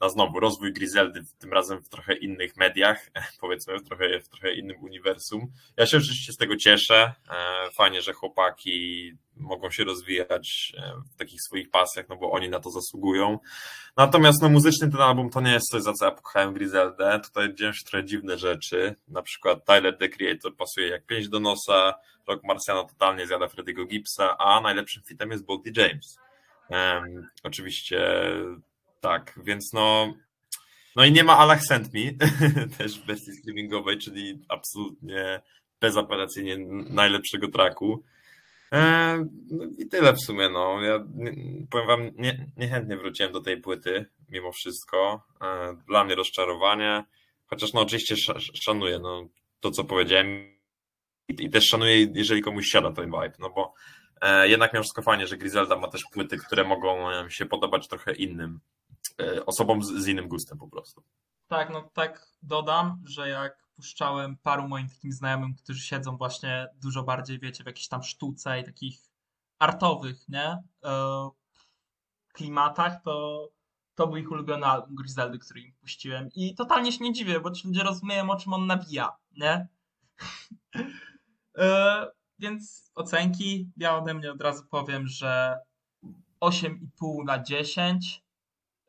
[0.01, 3.09] na znowu rozwój Griseldy, tym razem w trochę innych mediach,
[3.41, 5.51] powiedzmy, w trochę, w trochę innym uniwersum.
[5.77, 7.13] Ja się oczywiście z tego cieszę.
[7.29, 12.49] E, Fajnie, że chłopaki mogą się rozwijać e, w takich swoich pasjach, no bo oni
[12.49, 13.39] na to zasługują.
[13.97, 17.19] Natomiast no, muzycznie ten album to nie jest coś, za co ja pokochałem Griseldę.
[17.23, 18.95] Tutaj dzieją się trochę dziwne rzeczy.
[19.07, 21.93] Na przykład Tyler, The Creator pasuje jak pięść do nosa,
[22.27, 26.17] Rock Marciano totalnie zjada Freddy'ego Gibsa, a najlepszym fitem jest Boldy James.
[26.69, 28.31] Em, oczywiście
[29.01, 30.13] tak, więc no
[30.95, 32.27] no i nie ma Allah Sent Me,
[32.77, 35.41] też w wersji streamingowej, czyli absolutnie
[35.79, 36.57] bezapelacyjnie
[36.89, 38.03] najlepszego traku.
[38.73, 40.81] E, no I tyle w sumie, no.
[40.81, 40.99] Ja
[41.69, 45.23] powiem wam, nie, niechętnie wróciłem do tej płyty, mimo wszystko.
[45.41, 47.03] E, Dla mnie rozczarowanie,
[47.47, 49.27] chociaż no oczywiście sz- szanuję no,
[49.59, 50.57] to, co powiedziałem
[51.27, 53.73] i, też szanuję, jeżeli komuś siada ten vibe, no bo
[54.21, 58.13] e, jednak miał wszystko fajnie, że Griselda ma też płyty, które mogą się podobać trochę
[58.13, 58.59] innym
[59.45, 61.03] osobom z, z innym gustem po prostu.
[61.47, 67.03] Tak, no tak dodam, że jak puszczałem paru moim takim znajomym, którzy siedzą właśnie dużo
[67.03, 68.99] bardziej, wiecie, w jakiejś tam sztuce i takich
[69.59, 70.63] artowych, nie?
[70.83, 71.29] E,
[72.33, 73.47] klimatach, to
[73.95, 76.29] to był ich ulubiony album Griseldy, który im puściłem.
[76.35, 79.67] I totalnie się nie dziwię, bo ci ludzie rozumieją, o czym on nawija, nie?
[81.57, 82.07] e,
[82.39, 85.59] więc ocenki, ja ode mnie od razu powiem, że
[86.41, 88.23] 8,5 na 10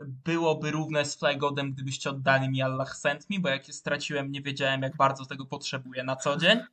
[0.00, 4.42] byłoby równe z Flygodem, gdybyście oddali mi Allah Sent Me, bo jak je straciłem, nie
[4.42, 6.58] wiedziałem, jak bardzo tego potrzebuję na co dzień.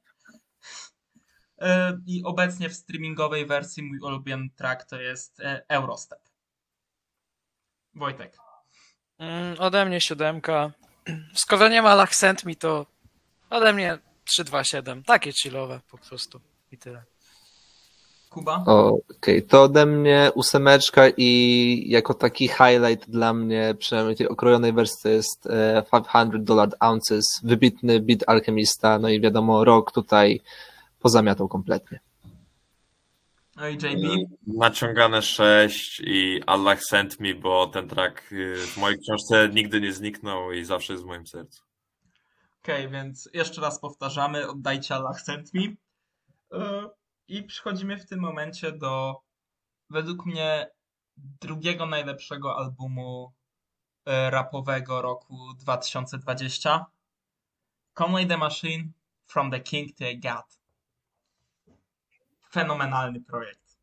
[1.62, 6.20] E, I obecnie w streamingowej wersji mój ulubiony track to jest e, Eurostep.
[7.96, 8.38] Wojtek.
[9.18, 10.72] Mm, ode mnie siódemka.
[11.34, 12.86] Skoro nie ma Lachsent mi to
[13.50, 13.98] ode mnie
[14.40, 15.04] 3-2-7.
[15.04, 16.42] Takie chillowe po prostu.
[16.72, 17.04] I tyle.
[18.30, 18.64] Kuba?
[18.66, 25.00] Okej, to ode mnie ósemeczka i jako taki highlight dla mnie, przynajmniej tej okrojonej wersji,
[25.04, 30.42] to jest e, 500 Dollar Ounces, wybitny beat alchemista, no i wiadomo, rok tutaj
[31.00, 32.00] pozamiatał kompletnie.
[33.56, 34.30] No i JB?
[34.48, 39.94] Naciągane 6 i Allah sent me, bo ten track y, w mojej książce nigdy nie
[39.94, 41.64] zniknął i zawsze jest w moim sercu.
[42.64, 45.62] Okej, więc jeszcze raz powtarzamy, oddajcie Allah sent me.
[47.30, 49.22] I przechodzimy w tym momencie do
[49.90, 50.72] według mnie
[51.18, 53.34] drugiego najlepszego albumu
[54.06, 56.86] yy, rapowego roku 2020.
[57.94, 58.92] Conway the Machine,
[59.26, 60.60] From the King to a God.
[62.52, 63.78] Fenomenalny projekt.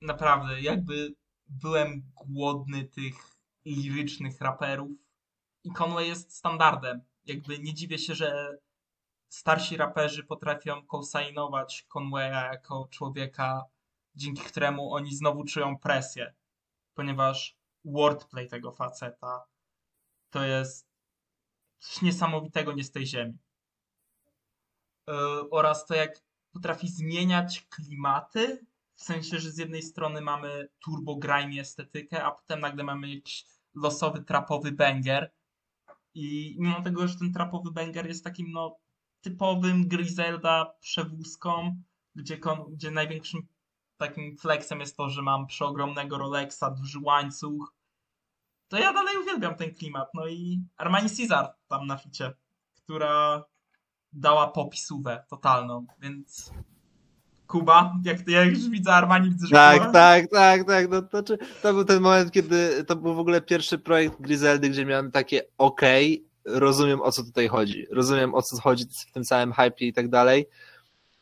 [0.00, 1.14] Naprawdę, jakby
[1.48, 3.14] byłem głodny tych
[3.64, 4.90] lirycznych raperów
[5.64, 7.00] i Conway jest standardem.
[7.26, 8.58] Jakby nie dziwię się, że
[9.34, 13.64] starsi raperzy potrafią co-signować Conwaya jako człowieka,
[14.14, 16.34] dzięki któremu oni znowu czują presję,
[16.94, 19.44] ponieważ wordplay tego faceta
[20.30, 20.88] to jest
[21.78, 23.38] coś niesamowitego nie z tej ziemi.
[25.08, 31.16] Yy, oraz to, jak potrafi zmieniać klimaty, w sensie, że z jednej strony mamy turbo
[31.16, 33.44] grimy estetykę, a potem nagle mamy jakiś
[33.74, 35.32] losowy trapowy banger,
[36.14, 38.83] i mimo tego, że ten trapowy banger jest takim no
[39.24, 41.82] typowym Griselda przewózką,
[42.14, 42.38] gdzie,
[42.70, 43.40] gdzie największym
[43.96, 47.74] takim flexem jest to, że mam przeogromnego Rolexa, duży łańcuch,
[48.68, 50.08] to ja dalej uwielbiam ten klimat.
[50.14, 52.32] No i Armani Caesar tam na ficie,
[52.74, 53.44] która
[54.12, 56.52] dała popisówę totalną, więc
[57.46, 59.92] Kuba, jak ty jak już widzę Armani, widzę, że Tak, Kuba?
[59.92, 60.90] tak, tak, tak.
[60.90, 61.22] No, to,
[61.62, 65.42] to był ten moment, kiedy to był w ogóle pierwszy projekt Griseldy, gdzie miałem takie
[65.58, 67.86] okej, rozumiem o co tutaj chodzi.
[67.90, 70.48] Rozumiem o co chodzi w tym całym hype i tak dalej.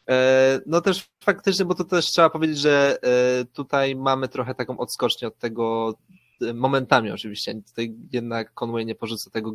[0.08, 4.78] E, No też faktycznie, bo to też trzeba powiedzieć, że e, tutaj mamy trochę taką
[4.78, 5.94] odskocznię od tego
[6.42, 7.62] e, momentami oczywiście.
[7.66, 9.54] Tutaj jednak Conway nie porzuca tego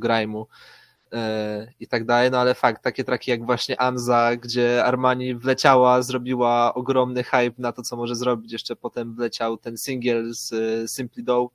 [1.14, 6.02] e, i tak dalej, no ale fakt, takie traki jak właśnie Anza, gdzie Armani wleciała,
[6.02, 10.52] zrobiła ogromny hype na to, co może zrobić, jeszcze potem wleciał ten singiel z
[10.92, 11.48] Simply Down,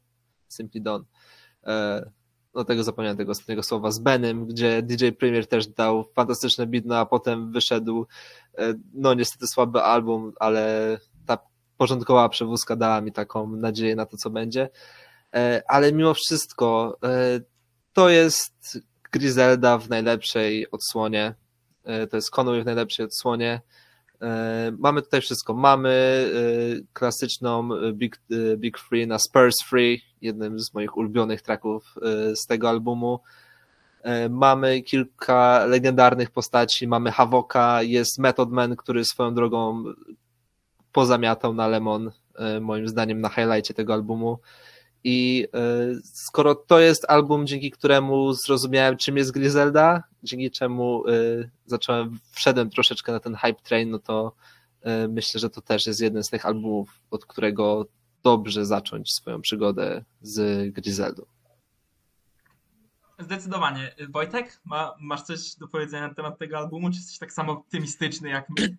[0.49, 1.03] Simply Dawn,
[2.55, 6.67] e, no tego zapomniałem tego ostatniego słowa, z Benem, gdzie DJ Premier też dał fantastyczne
[6.67, 8.07] beat, no a potem wyszedł,
[8.59, 11.39] e, no niestety słaby album, ale ta
[11.77, 14.69] porządkowa przewózka dała mi taką nadzieję na to, co będzie,
[15.35, 17.41] E, ale mimo wszystko e,
[17.93, 18.79] to jest
[19.13, 21.35] Griselda w najlepszej odsłonie.
[22.11, 23.61] To jest Conway w najlepszej odsłonie.
[24.23, 25.55] E, Mamy tutaj wszystko.
[25.55, 28.21] Mamy e, klasyczną e, Big,
[28.57, 31.95] Big Free na Spurs Free, jednym z moich ulubionych tracków
[32.35, 33.21] z tego albumu.
[34.31, 36.89] Mamy kilka legendarnych postaci.
[36.89, 39.85] Mamy Havoka, jest Method Man, który swoją drogą
[40.93, 42.11] pozamiatał na Lemon,
[42.61, 44.39] moim zdaniem, na highlightie tego albumu.
[45.05, 45.69] I e,
[46.05, 51.13] skoro to jest album, dzięki któremu zrozumiałem, czym jest Griselda, dzięki czemu e,
[51.67, 54.33] zacząłem, wszedłem troszeczkę na ten hype train, no to
[54.83, 57.87] e, myślę, że to też jest jeden z tych albumów, od którego
[58.23, 61.23] dobrze zacząć swoją przygodę z Griseldą.
[63.19, 63.95] Zdecydowanie.
[64.09, 68.29] Wojtek, ma, masz coś do powiedzenia na temat tego albumu, czy jesteś tak samo optymistyczny
[68.29, 68.77] jak my?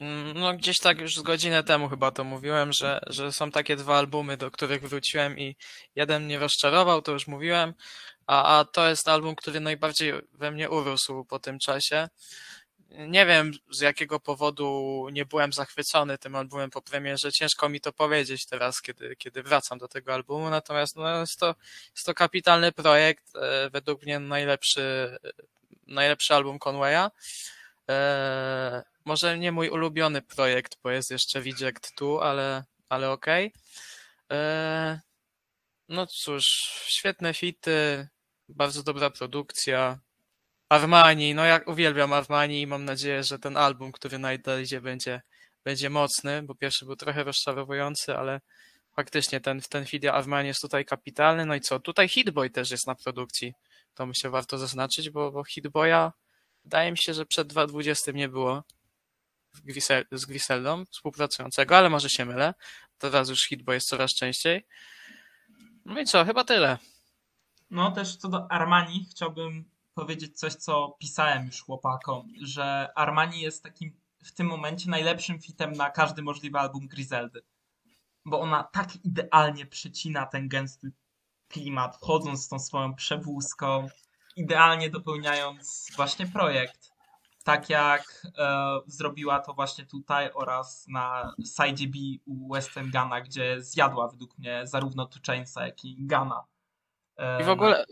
[0.00, 3.76] Mm, No gdzieś tak już z godzinę temu chyba to mówiłem, że, że są takie
[3.76, 5.56] dwa albumy, do których wróciłem i
[5.96, 7.74] jeden mnie rozczarował, to już mówiłem,
[8.26, 12.08] a, a to jest album, który najbardziej we mnie urósł po tym czasie.
[12.90, 17.92] Nie wiem z jakiego powodu nie byłem zachwycony tym albumem po premierze, ciężko mi to
[17.92, 21.54] powiedzieć teraz, kiedy, kiedy wracam do tego albumu, natomiast no, jest, to,
[21.94, 25.16] jest to kapitalny projekt, e, według mnie najlepszy,
[25.86, 27.10] najlepszy album Conwaya.
[27.88, 33.52] E, może nie mój ulubiony projekt, bo jest jeszcze Reject 2, ale, ale okej.
[34.32, 35.00] E,
[35.88, 36.44] No cóż,
[36.86, 38.08] świetne fity,
[38.48, 39.98] bardzo dobra produkcja.
[40.68, 45.22] Armani, no jak uwielbiam Armani i mam nadzieję, że ten album, który nadejdzie będzie,
[45.64, 48.40] będzie mocny, bo pierwszy był trochę rozczarowujący, ale
[48.96, 51.46] faktycznie ten, ten fit Armani jest tutaj kapitalny.
[51.46, 53.52] No i co, tutaj Hitboy też jest na produkcji.
[53.94, 56.12] To myślę warto zaznaczyć, bo, bo Hitboya
[56.64, 58.62] wydaje mi się, że przed 2020 nie było
[60.12, 62.54] z Griseldą współpracującego, ale może się mylę.
[62.98, 64.66] Teraz już Hitboy jest coraz częściej.
[65.84, 66.78] No i co, chyba tyle.
[67.70, 73.62] No też co do Armani chciałbym powiedzieć coś, co pisałem już chłopakom, że Armani jest
[73.62, 77.42] takim w tym momencie najlepszym fitem na każdy możliwy album Griseldy.
[78.24, 80.92] Bo ona tak idealnie przecina ten gęsty
[81.48, 83.88] klimat, wchodząc z tą swoją przewózką,
[84.36, 86.87] idealnie dopełniając właśnie projekt.
[87.48, 93.62] Tak jak e, zrobiła to właśnie tutaj oraz na side B u Western Gana, gdzie
[93.62, 96.44] zjadła według mnie zarówno Chainsa, jak i Gana.
[97.16, 97.84] E, I w ogóle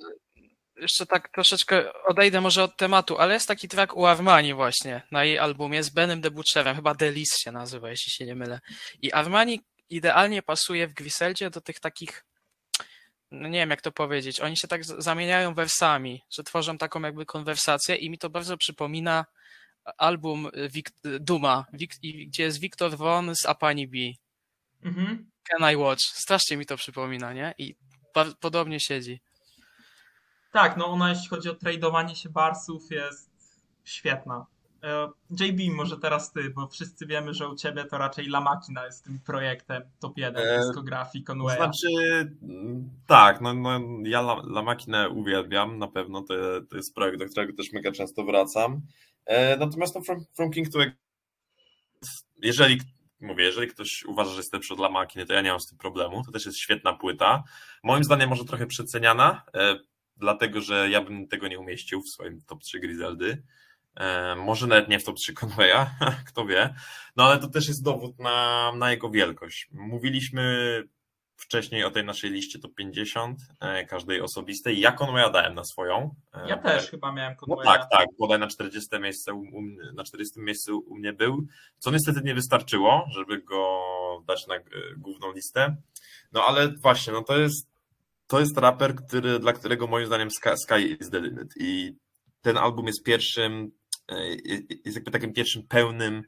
[0.77, 5.25] jeszcze tak troszeczkę odejdę może od tematu, ale jest taki track u Armani właśnie na
[5.25, 6.31] jej albumie z Benem de
[6.75, 8.61] chyba Delis się nazywa, jeśli się nie mylę.
[9.03, 9.61] I Armani
[9.91, 12.25] idealnie pasuje w Griseldzie do tych takich,
[13.31, 17.27] no nie wiem jak to powiedzieć, oni się tak zamieniają wersami, że tworzą taką jakby
[17.27, 19.25] konwersację i mi to bardzo przypomina
[19.99, 23.99] album Wik- Duma, Wik- i- gdzie jest Victor Von z Apani B.
[24.83, 25.31] Mhm.
[25.51, 26.03] Can I Watch?
[26.03, 27.55] Strasznie mi to przypomina, nie?
[27.59, 27.77] I
[28.41, 29.21] podobnie siedzi.
[30.53, 33.31] Tak, no ona jeśli chodzi o tradowanie się barsów jest
[33.85, 34.47] świetna.
[34.83, 39.05] E, JB, może teraz ty, bo wszyscy wiemy, że u ciebie to raczej Lamakina jest
[39.05, 41.57] tym projektem top 1 E, dyskografii To Conwaya.
[41.57, 41.89] znaczy,
[42.43, 46.35] mm, tak, no, no ja La, La Machinę uwielbiam, na pewno to,
[46.71, 48.81] to jest projekt, do którego też mega często wracam.
[49.25, 50.79] E, natomiast no, From, From King to
[52.43, 52.81] jeżeli,
[53.21, 55.67] mówię, jeżeli ktoś uważa, że jest lepszy od La Machiny, to ja nie mam z
[55.67, 57.43] tym problemu, to też jest świetna płyta.
[57.83, 59.79] Moim zdaniem może trochę przeceniana, e,
[60.17, 63.43] dlatego, że ja bym tego nie umieścił w swoim top 3 Griseldy.
[63.97, 65.87] E, może nawet nie w top 3 Conwaya,
[66.29, 66.75] kto wie.
[67.17, 69.69] No ale to też jest dowód na, na jego wielkość.
[69.73, 70.83] Mówiliśmy
[71.37, 74.81] wcześniej o tej naszej liście top 50, e, każdej osobistej.
[74.81, 76.15] Ja Conwaya dałem na swoją.
[76.35, 77.65] E, Ja też chyba miałem No Conwaya.
[77.79, 79.45] tak, tak, bodaj na 40 miejsce u,
[79.95, 81.47] na 40 miejscu u mnie był,
[81.79, 83.81] co niestety nie wystarczyło, żeby go
[84.27, 84.55] dać na
[84.97, 85.77] główną listę.
[86.33, 87.69] No ale właśnie, no to jest
[88.27, 91.97] to jest raper, który, dla którego moim zdaniem Sky, Sky is the limit i
[92.43, 93.71] ten album jest pierwszym
[94.85, 96.23] jest jakby takim pierwszym pełnym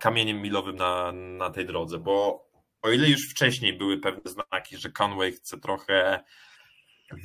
[0.00, 2.48] kamieniem milowym na, na tej drodze, bo
[2.82, 6.24] o ile już wcześniej były pewne znaki, że Conway chce trochę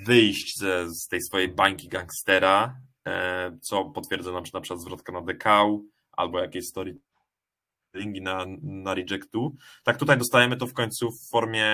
[0.06, 2.76] wyjść ze, z tej swojej bańki gangstera,
[3.08, 9.56] e, co potwierdza nam na przykład zwrotka na Dekał albo jakieś storytellingi na, na Rejectu.
[9.84, 11.68] Tak tutaj dostajemy to w końcu w formie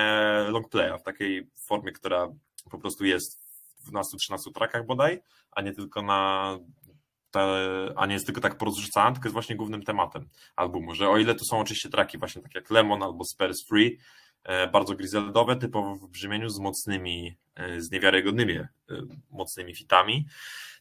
[0.47, 2.27] longplaya, w takiej formie, która
[2.71, 3.49] po prostu jest
[3.79, 6.57] w 12-13 trackach bodaj, a nie tylko na
[7.31, 7.39] te,
[7.95, 11.35] a nie jest tylko tak porozrzucana, tylko jest właśnie głównym tematem albumu, że o ile
[11.35, 13.97] to są oczywiście traki właśnie tak jak Lemon albo Spares Free,
[14.43, 18.67] e, bardzo griseldowe, typowo w brzmieniu z mocnymi, e, z niewiarygodnymi e,
[19.31, 20.25] mocnymi fitami.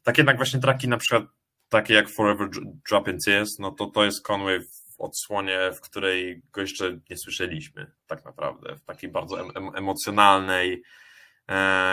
[0.03, 1.25] Tak jednak właśnie traki na przykład
[1.69, 5.81] takie jak Forever Dr- Drop in Tears, no to to jest Conway w odsłonie, w
[5.81, 10.83] której go jeszcze nie słyszeliśmy tak naprawdę, w takiej bardzo em- em- emocjonalnej,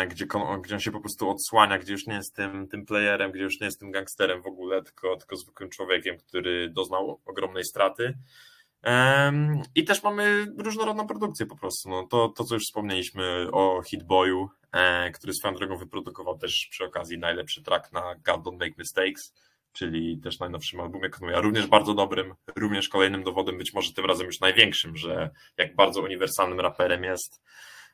[0.07, 3.31] gdzie, kon- gdzie on się po prostu odsłania, gdzie już nie jest tym, tym playerem,
[3.31, 7.63] gdzie już nie jest tym gangsterem w ogóle, tylko, tylko zwykłym człowiekiem, który doznał ogromnej
[7.63, 8.17] straty.
[9.75, 11.89] I też mamy różnorodną produkcję po prostu.
[11.89, 16.85] No, to, to, co już wspomnieliśmy o Hitboyu, e, który swoją drogą wyprodukował też przy
[16.85, 19.33] okazji najlepszy track na God Don't Make Mistakes,
[19.73, 24.25] czyli też najnowszym albumie Conwaya, również bardzo dobrym, również kolejnym dowodem, być może tym razem
[24.25, 27.41] już największym, że jak bardzo uniwersalnym raperem jest.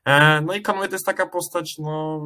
[0.06, 2.22] E, no i Conway to jest taka postać, no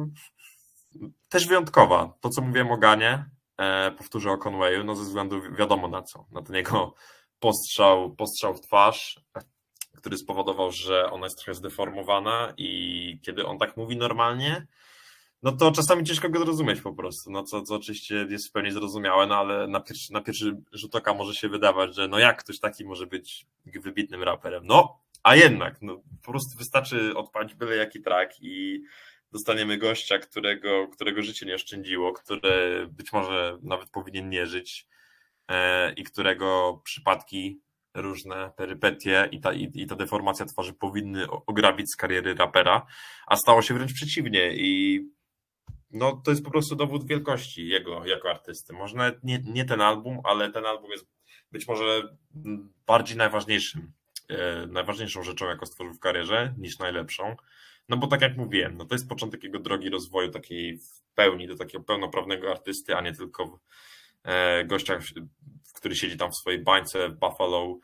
[1.28, 2.12] też wyjątkowa.
[2.20, 3.24] To, co mówiłem o Ganie,
[3.58, 6.94] e, powtórzę o Conwayu, no ze względu wiadomo na co, na ten jego
[7.40, 9.20] postrzał, postrzał w twarz,
[9.96, 14.66] który spowodował, że ona jest trochę zdeformowana i kiedy on tak mówi normalnie,
[15.42, 18.70] no to czasami ciężko go zrozumieć po prostu, no co, co oczywiście jest w pełni
[18.70, 22.44] zrozumiałe, no ale na pierwszy, na pierwszy rzut oka może się wydawać, że no jak
[22.44, 27.76] ktoś taki może być wybitnym raperem, no a jednak, no po prostu wystarczy odpalić byle
[27.76, 28.82] jaki track i
[29.32, 34.86] dostaniemy gościa, którego, którego życie nie oszczędziło, które być może nawet powinien nie żyć
[35.48, 37.60] e, i którego przypadki
[37.94, 42.86] różne perypetie i ta, i, i ta deformacja twarzy powinny ograbić z kariery rapera,
[43.26, 45.00] a stało się wręcz przeciwnie i
[45.90, 48.72] no to jest po prostu dowód wielkości jego jako artysty.
[48.72, 51.06] Może nie, nie ten album, ale ten album jest
[51.52, 52.16] być może
[52.86, 53.92] bardziej najważniejszym,
[54.28, 57.36] e, najważniejszą rzeczą, jaką stworzył w karierze, niż najlepszą.
[57.88, 61.48] No bo tak jak mówiłem, no to jest początek jego drogi rozwoju takiej w pełni
[61.48, 63.60] do takiego pełnoprawnego artysty, a nie tylko
[64.24, 64.98] e, gościa,
[65.74, 67.78] który siedzi tam w swojej bańce w Buffalo.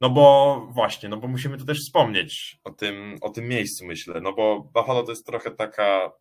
[0.00, 4.20] No bo właśnie, no bo musimy tu też wspomnieć o tym, o tym miejscu, myślę.
[4.20, 6.12] No bo Buffalo to jest trochę taka,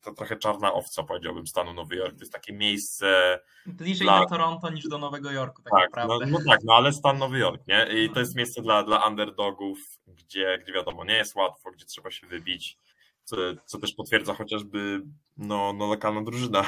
[0.00, 2.14] to trochę czarna owca, powiedziałbym, stanu Nowy Jork.
[2.14, 6.18] To jest takie miejsce, Bliżej Dla- do Toronto niż do Nowego Jorku, tak, tak, no,
[6.18, 6.26] naprawdę.
[6.26, 7.86] no tak, no ale stan Nowy Jork, nie?
[7.86, 12.10] I to jest miejsce dla, dla underdogów, gdzie, gdzie wiadomo, nie jest łatwo, gdzie trzeba
[12.10, 12.78] się wybić,
[13.24, 15.02] co, co też potwierdza chociażby
[15.36, 16.64] no, no lokalna drużyna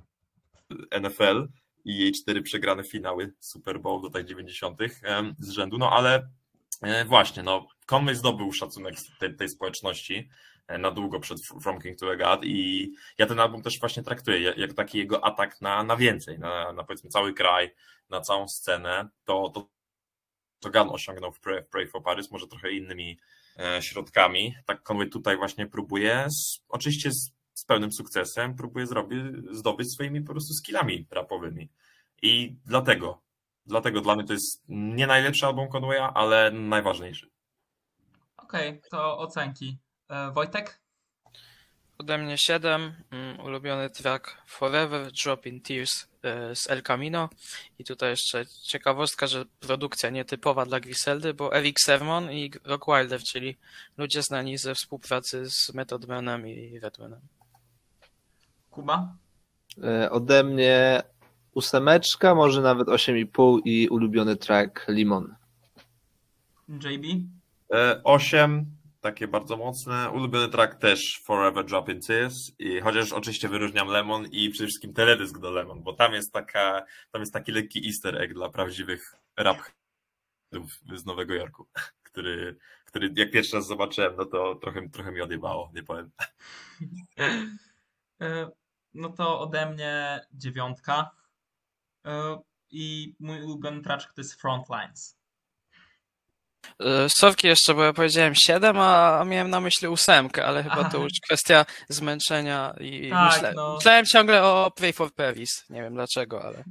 [1.02, 1.48] NFL
[1.84, 4.78] i jej cztery przegrane finały Super Bowl do tak 90.
[5.02, 6.28] em, z rzędu, no ale
[6.82, 10.28] e, właśnie, no Conway zdobył szacunek tej, tej społeczności,
[10.68, 14.54] na długo przed From King to a God i ja ten album też właśnie traktuję
[14.56, 17.74] jak, taki jego atak na, na więcej, na, na powiedzmy cały kraj,
[18.10, 19.68] na całą scenę, to, to,
[20.60, 23.18] to Gun osiągnął w Pray, Pray for Paris, może trochę innymi
[23.58, 24.54] e, środkami.
[24.66, 29.20] Tak Conway tutaj właśnie próbuje, z, oczywiście z, z pełnym sukcesem, próbuje zrobić,
[29.50, 31.68] zdobyć swoimi po prostu skillami rapowymi.
[32.22, 33.22] I dlatego,
[33.66, 37.30] dlatego dla mnie to jest nie najlepszy album Conwaya, ale najważniejszy.
[38.36, 39.83] Okej, okay, to ocenki.
[40.08, 40.80] E, Wojtek?
[41.98, 42.94] Ode mnie 7.
[43.10, 47.28] Mm, ulubiony track Forever Drop in Tears e, z El Camino.
[47.78, 53.22] I tutaj jeszcze ciekawostka, że produkcja nietypowa dla Griseldy, bo Eric Sermon i Rock Wilder,
[53.22, 53.56] czyli
[53.98, 57.20] ludzie znani ze współpracy z Method Manem i Redmanem.
[58.70, 59.14] Kuba?
[59.82, 61.02] E, ode mnie
[61.54, 65.34] ósemeczka, może nawet 8,5 i ulubiony track Limon.
[66.68, 67.04] JB?
[68.04, 68.66] 8,
[69.04, 70.10] takie bardzo mocne.
[70.10, 72.52] Ulubiony track też Forever Drop in Tears.
[72.58, 76.84] I chociaż oczywiście wyróżniam Lemon i przede wszystkim teledysk do Lemon, bo tam jest taka,
[77.10, 79.58] tam jest taki lekki easter egg dla prawdziwych rap
[80.94, 81.66] z Nowego Jorku,
[82.08, 86.10] który, który jak pierwszy raz zobaczyłem, no to trochę, trochę mi odjebało, nie powiem.
[88.96, 91.10] No to ode mnie dziewiątka.
[92.70, 95.16] I mój ulubiony track to jest Frontlines.
[97.08, 100.88] Sorki jeszcze, bo ja powiedziałem 7, a miałem na myśli ósemkę, ale chyba Aha.
[100.92, 103.74] to już kwestia zmęczenia i Tak, myślę, no.
[103.74, 105.64] myślałem ciągle o Pray for Paris.
[105.70, 106.64] Nie wiem dlaczego, ale,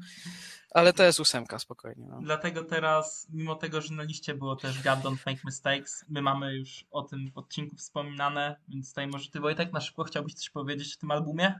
[0.71, 2.05] ale to jest ósemka, spokojnie.
[2.09, 2.19] No.
[2.21, 6.53] Dlatego teraz, mimo tego, że na liście było też God Don't Make Mistakes, my mamy
[6.55, 10.49] już o tym w odcinku wspominane, więc tutaj może ty Wojtek na szybko chciałbyś coś
[10.49, 11.59] powiedzieć o tym albumie?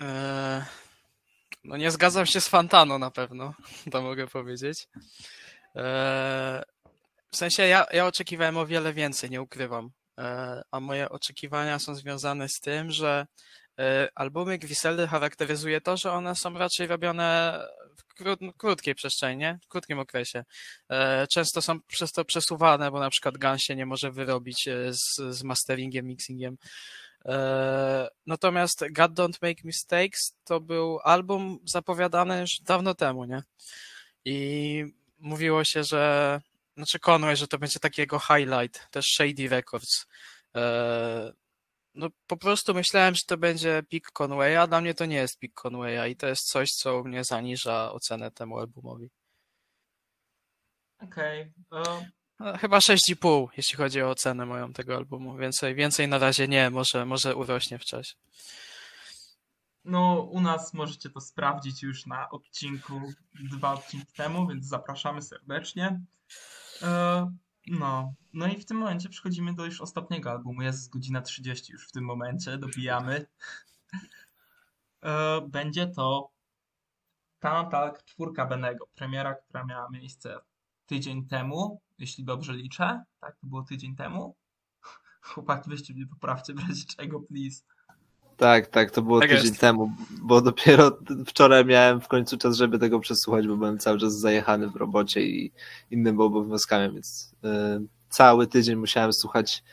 [0.00, 0.62] Eee,
[1.64, 3.54] no nie zgadzam się z Fantano na pewno,
[3.92, 4.88] to mogę powiedzieć.
[5.74, 6.62] Eee,
[7.32, 9.90] w sensie ja, ja oczekiwałem o wiele więcej, nie ukrywam.
[10.16, 13.26] Eee, a moje oczekiwania są związane z tym, że
[13.78, 17.58] e, albumy Griseldy charakteryzuje to, że one są raczej robione
[17.98, 19.58] w kró- krótkiej przestrzeni, nie?
[19.64, 20.44] w krótkim okresie.
[20.88, 24.92] Eee, często są przez to przesuwane, bo na przykład Gun się nie może wyrobić e,
[24.92, 26.56] z, z masteringiem, mixingiem.
[28.26, 33.42] Natomiast God Don't Make Mistakes to był album zapowiadany już dawno temu, nie?
[34.24, 34.84] I
[35.18, 36.40] mówiło się, że
[36.76, 40.06] znaczy Conway, że to będzie takiego highlight, też Shady Records.
[40.54, 41.32] Eee,
[41.94, 45.38] No po prostu myślałem, że to będzie pick Conwaya, a dla mnie to nie jest
[45.38, 49.10] pick Conwaya i to jest coś, co u mnie zaniża ocenę temu albumowi.
[51.02, 51.40] Okej.
[51.72, 52.06] e,
[52.40, 55.36] No, Chyba 6,5, jeśli chodzi o ocenę moją tego albumu.
[55.36, 58.14] Więcej, więcej na razie nie, może, może urośnie w czasie.
[59.84, 63.00] No, u nas możecie to sprawdzić już na odcinku
[63.50, 66.00] dwa odcinki temu, więc zapraszamy serdecznie.
[66.82, 67.32] E,
[67.66, 70.62] No, no i w tym momencie przechodzimy do już ostatniego albumu.
[70.62, 73.26] Jest godzina 30 już w tym momencie, dobijamy.
[75.02, 76.30] E, Będzie to
[77.40, 80.38] Tanatalk czwórka Benego, premiera, która miała miejsce
[80.86, 83.04] tydzień temu, jeśli dobrze liczę.
[83.20, 84.36] Tak, to było tydzień temu.
[85.22, 87.62] Chłopaki, weźcie mnie poprawcie, w razie czego, please.
[88.40, 89.60] Tak, tak, to było Tak tydzień jest.
[89.60, 89.92] temu,
[90.22, 94.68] bo dopiero wczoraj miałem w końcu czas, żeby tego przesłuchać, bo byłem cały czas zajechany
[94.68, 95.52] w robocie i
[95.90, 97.48] innymi obowiązkami, więc y,
[98.10, 99.64] cały tydzień musiałem słuchać,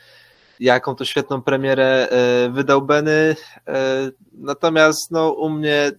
[0.60, 2.08] jaką to świetną premierę
[2.46, 3.10] y, wydał Benny.
[3.10, 3.34] Y,
[4.32, 5.92] natomiast no, u mnie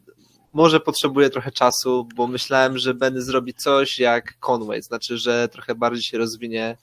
[0.54, 5.76] może potrzebuję trochę czasu, bo myślałem, że Benny zrobi coś jak Conway, znaczy, że trochę
[5.76, 6.78] bardziej się rozwinie,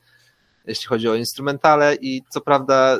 [0.66, 2.98] jeśli chodzi o instrumentale i co prawda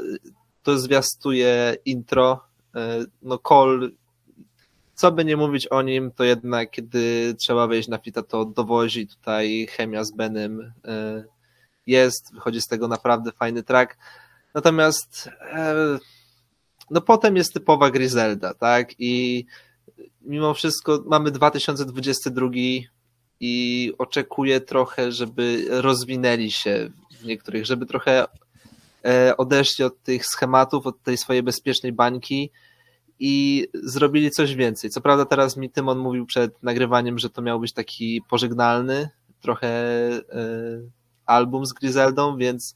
[0.63, 2.47] to zwiastuje intro,
[3.23, 3.89] no Cole,
[4.95, 9.07] co by nie mówić o nim, to jednak kiedy trzeba wejść na fita, to dowozi
[9.07, 10.73] tutaj chemia z Benem y,
[11.87, 13.97] jest, wychodzi z tego naprawdę fajny track.
[14.55, 15.75] Natomiast e,
[16.91, 18.89] no potem jest typowa Griselda, tak?
[18.99, 19.45] I
[20.23, 22.49] mimo wszystko mamy 2022
[23.41, 26.91] i oczekuję trochę, żeby rozwinęli się
[27.21, 28.29] w niektórych, żeby trochę e,
[29.37, 32.51] odeszli od tych schematów, od tej swojej bezpiecznej bańki
[33.19, 34.91] i zrobili coś więcej.
[34.91, 39.09] Co prawda teraz mi Tymon mówił przed nagrywaniem, że to miał być taki pożegnalny
[39.41, 40.23] trochę e,
[41.27, 42.75] album z Griseldą, więc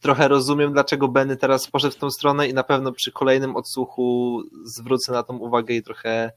[0.00, 4.40] trochę rozumiem, dlaczego Benny teraz poszedł w tą stronę i na pewno przy kolejnym odsłuchu
[4.64, 6.32] zwrócę na tą uwagę i trochę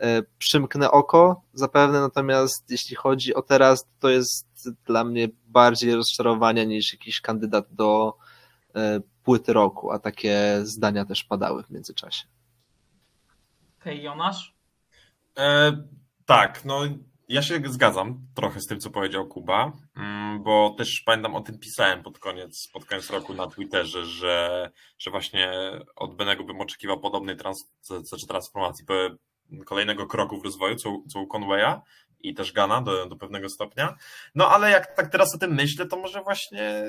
[0.00, 4.46] e, przymknę oko zapewne, natomiast jeśli chodzi o teraz, to jest
[4.86, 8.25] dla mnie bardziej rozczarowanie niż jakiś kandydat do e,
[9.22, 12.24] płyty roku, a takie zdania też padały w międzyczasie.
[13.80, 14.54] Okej, Jonasz?
[15.38, 15.72] E,
[16.26, 16.82] tak, no
[17.28, 21.58] ja się zgadzam trochę z tym, co powiedział Kuba, mm, bo też pamiętam o tym
[21.58, 25.52] pisałem pod koniec, pod koniec roku na Twitterze, że, że właśnie
[25.96, 28.84] od Benego bym oczekiwał podobnej trans, znaczy transformacji,
[29.66, 31.80] kolejnego kroku w rozwoju, co, co u Conwaya
[32.20, 33.96] i też Gana do, do pewnego stopnia.
[34.34, 36.82] No ale jak tak teraz o tym myślę, to może właśnie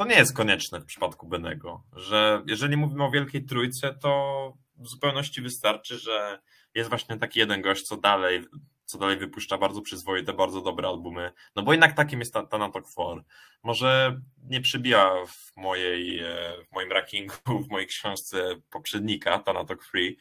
[0.00, 4.88] to nie jest konieczne w przypadku Benego, że jeżeli mówimy o Wielkiej Trójce, to w
[4.88, 6.40] zupełności wystarczy, że
[6.74, 8.44] jest właśnie taki jeden gość, co dalej,
[8.84, 13.22] co dalej wypuszcza bardzo przyzwoite, bardzo dobre albumy, no bo jednak takim jest Thanatok 4.
[13.62, 20.16] Może nie przybija w, mojej, e, w moim rankingu, w mojej książce poprzednika, Thanatok 3,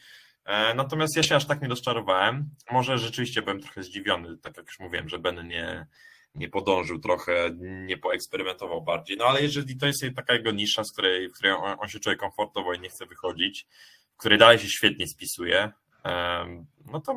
[0.45, 2.49] e, Natomiast ja się aż tak nie rozczarowałem.
[2.71, 5.87] Może rzeczywiście byłem trochę zdziwiony, tak jak już mówiłem, że Ben nie,
[6.35, 9.17] nie podążył trochę, nie poeksperymentował bardziej.
[9.17, 12.15] No ale jeżeli to jest taka jego nisza, z której, w której on, się czuje
[12.15, 13.67] komfortowo i nie chce wychodzić,
[14.13, 15.71] w której dalej się świetnie spisuje,
[16.85, 17.13] no to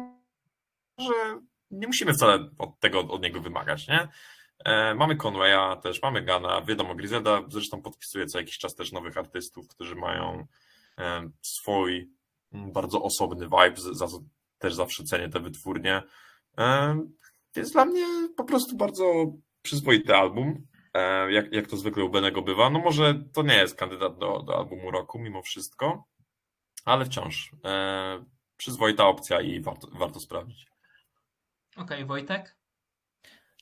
[0.99, 1.41] może
[1.71, 4.09] nie musimy wcale od tego od niego wymagać, nie?
[4.65, 9.19] E, mamy Conwaya też, mamy Gana, wiadomo, Griselda zresztą podpisuje co jakiś czas też nowych
[9.19, 10.47] artystów, którzy mają
[11.43, 12.11] swój
[12.53, 14.07] bardzo osobny vibe, za
[14.59, 16.03] też zawsze cenię te wytwórnie.
[17.57, 22.43] Jest dla mnie po prostu bardzo przyzwoity album, e, jak, jak to zwykle u Benego
[22.43, 22.71] bywa.
[22.71, 26.05] No może to nie jest kandydat do, do albumu roku mimo wszystko,
[26.85, 28.25] ale wciąż e,
[28.57, 30.67] przyzwoita opcja i warto, warto sprawdzić.
[31.77, 32.57] Okej, okay, Wojtek?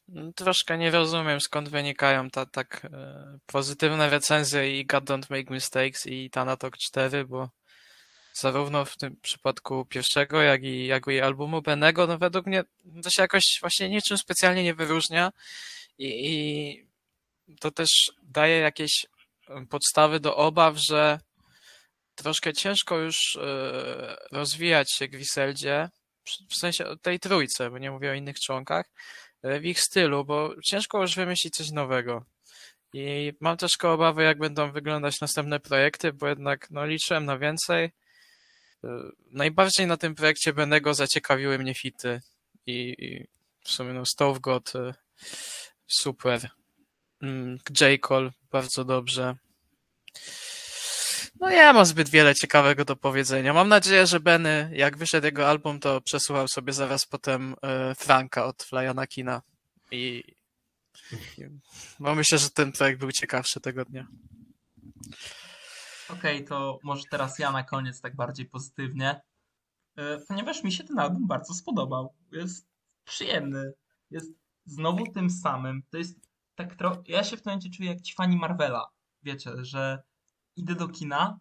[0.08, 5.50] No, troszkę nie rozumiem, skąd wynikają ta, tak e, pozytywne recenzje i God Don't Make
[5.50, 7.48] Mistakes i Tanatok 4, bo
[8.34, 12.64] zarówno w tym przypadku pierwszego, jak i, jak i albumu Benego, no według mnie
[13.02, 15.32] to się jakoś właśnie niczym specjalnie nie wyróżnia
[15.98, 16.30] i,
[17.48, 19.06] i to też daje jakieś
[19.70, 21.20] podstawy do obaw, że
[22.14, 25.88] troszkę ciężko już e, rozwijać się Griseldzie,
[26.50, 28.86] w sensie tej trójce, bo nie mówię o innych członkach,
[29.42, 32.24] e, w ich stylu, bo ciężko już wymyślić coś nowego.
[32.92, 37.90] I mam troszkę obawy, jak będą wyglądać następne projekty, bo jednak no, liczyłem na więcej.
[38.84, 38.88] E,
[39.30, 42.20] najbardziej na tym projekcie Benego zaciekawiły mnie fity
[42.66, 43.26] i, i
[43.64, 44.72] w sumie no Stove God
[45.86, 46.50] super.
[47.22, 48.00] Mm, J.
[48.00, 49.36] Cole bardzo dobrze.
[51.40, 53.52] No ja mam zbyt wiele ciekawego do powiedzenia.
[53.52, 58.44] Mam nadzieję, że Benny, jak wyszedł jego album, to przesłuchał sobie zaraz potem e, Franka
[58.44, 59.42] od Flyana Kina.
[59.90, 60.24] I
[61.98, 64.06] bo myślę, że ten projekt był ciekawszy tego dnia.
[66.12, 69.20] Okej, okay, to może teraz ja na koniec tak bardziej pozytywnie.
[69.96, 72.14] E, ponieważ mi się ten album bardzo spodobał.
[72.32, 72.66] Jest
[73.04, 73.72] przyjemny.
[74.10, 74.32] Jest
[74.64, 75.82] znowu tym samym.
[75.90, 76.18] To jest
[76.54, 77.02] tak trochę.
[77.06, 78.86] Ja się w tym momencie czuję jak ci fani Marvela.
[79.22, 80.02] Wiecie, że
[80.56, 81.38] idę do kina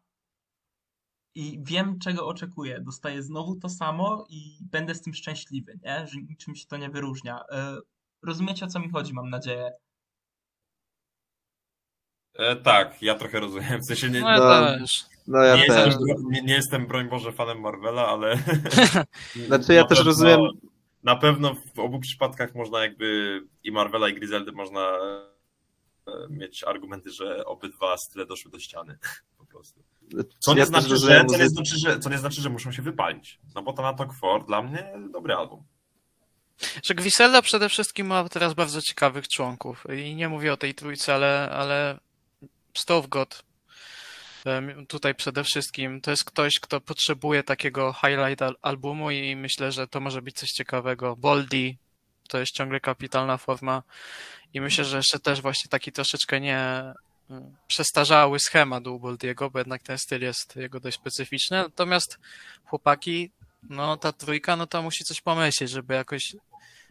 [1.36, 2.82] i wiem, czego oczekuję.
[2.82, 6.08] Dostaję znowu to samo i będę z tym szczęśliwy, nie?
[6.08, 7.44] że niczym się to nie wyróżnia.
[7.52, 7.78] E,
[8.24, 9.72] rozumiecie, o co mi chodzi, mam nadzieję.
[12.34, 13.82] E, tak, ja trochę rozumiem.
[13.82, 14.86] W sensie nie, no, ja no,
[15.28, 15.86] no ja nie, też.
[15.86, 18.38] Jestem, nie, nie, jestem, broń Boże, fanem Marvela, ale.
[19.48, 20.40] Znaczy, ja też pewno, rozumiem.
[21.04, 24.98] Na pewno w obu przypadkach można jakby i Marvela, i Griseldy można
[26.30, 28.98] mieć argumenty, że obydwa style doszły do ściany.
[29.38, 29.84] Po prostu.
[30.40, 32.82] Co nie, ja znaczy, że, co, nie znaczy, że, co nie znaczy, że muszą się
[32.82, 33.40] wypalić.
[33.56, 35.64] No bo to na Talk 4 dla mnie dobry album.
[36.84, 39.84] Że Grisella przede wszystkim ma teraz bardzo ciekawych członków.
[39.98, 42.00] I nie mówię o tej trójce, ale, ale
[42.74, 43.44] Stove God
[44.88, 50.00] tutaj przede wszystkim to jest ktoś, kto potrzebuje takiego highlight albumu i myślę, że to
[50.00, 51.16] może być coś ciekawego.
[51.16, 51.76] Boldy
[52.28, 53.84] to jest ciągle kapitalna forma
[54.54, 56.84] i myślę, że jeszcze też właśnie taki troszeczkę nie
[57.30, 61.58] mm, przestarzały schemat u Boldiego, bo jednak ten styl jest jego dość specyficzny.
[61.58, 62.20] Natomiast
[62.66, 63.32] chłopaki,
[63.64, 66.36] no ta trójka, no to musi coś pomyśleć, żeby jakoś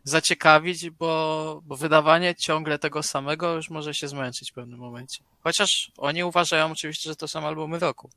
[0.09, 5.25] zaciekawić, bo, bo wydawanie ciągle tego samego już może się zmęczyć w pewnym momencie.
[5.41, 8.11] Chociaż oni uważają oczywiście, że to są albumy roku.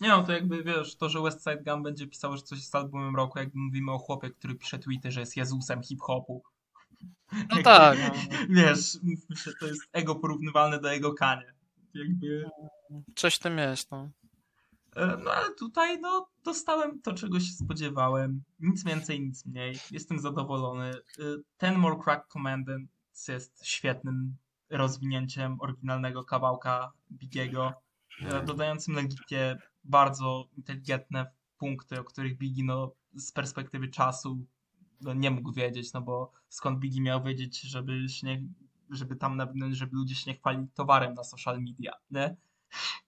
[0.00, 2.74] Nie no, to jakby wiesz, to, że West Side Gun będzie pisało, że coś jest
[2.74, 6.42] albumem roku, jakby mówimy o chłopie, który pisze tweety, że jest Jezusem hip-hopu.
[7.32, 7.98] No tak.
[8.48, 8.98] Wiesz,
[9.28, 11.52] myślę, to jest ego porównywalne do ego kanie.
[11.94, 12.44] Jakby...
[13.16, 14.08] Coś tym jest, no.
[14.96, 18.42] E, no ale tutaj no, dostałem to, czego się spodziewałem.
[18.60, 19.78] Nic więcej, nic mniej.
[19.90, 20.90] Jestem zadowolony.
[20.90, 21.22] E,
[21.58, 22.90] ten More Crack Commandant
[23.28, 24.36] jest świetnym
[24.70, 27.72] rozwinięciem oryginalnego kawałka Bigiego,
[28.22, 31.26] e, dodającym legitnie bardzo inteligentne
[31.58, 34.46] punkty, o których Biggie no, z perspektywy czasu
[35.00, 38.42] no, nie mógł wiedzieć, no bo skąd Biggie miał wiedzieć, żeby, się nie,
[38.90, 39.40] żeby tam,
[39.70, 42.36] żeby ludzie się nie chwalili towarem na social media, nie?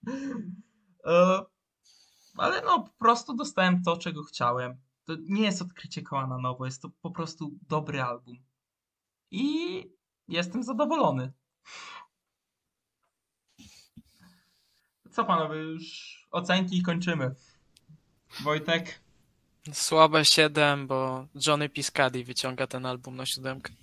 [2.37, 4.77] Ale no, po prostu dostałem to, czego chciałem.
[5.05, 8.37] To nie jest odkrycie koła na nowo, jest to po prostu dobry album.
[9.31, 9.83] I
[10.27, 11.31] jestem zadowolony.
[15.11, 17.35] Co panowie, już ocenki i kończymy.
[18.43, 19.01] Wojtek?
[19.73, 23.73] Słabe 7, bo Johnny Piscadi wyciąga ten album na siódemkę.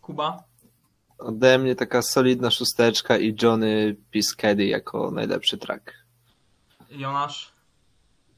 [0.00, 0.44] Kuba?
[1.18, 5.99] Ode mnie taka solidna szósteczka i Johnny Piscady jako najlepszy track.
[6.90, 7.52] Jonasz?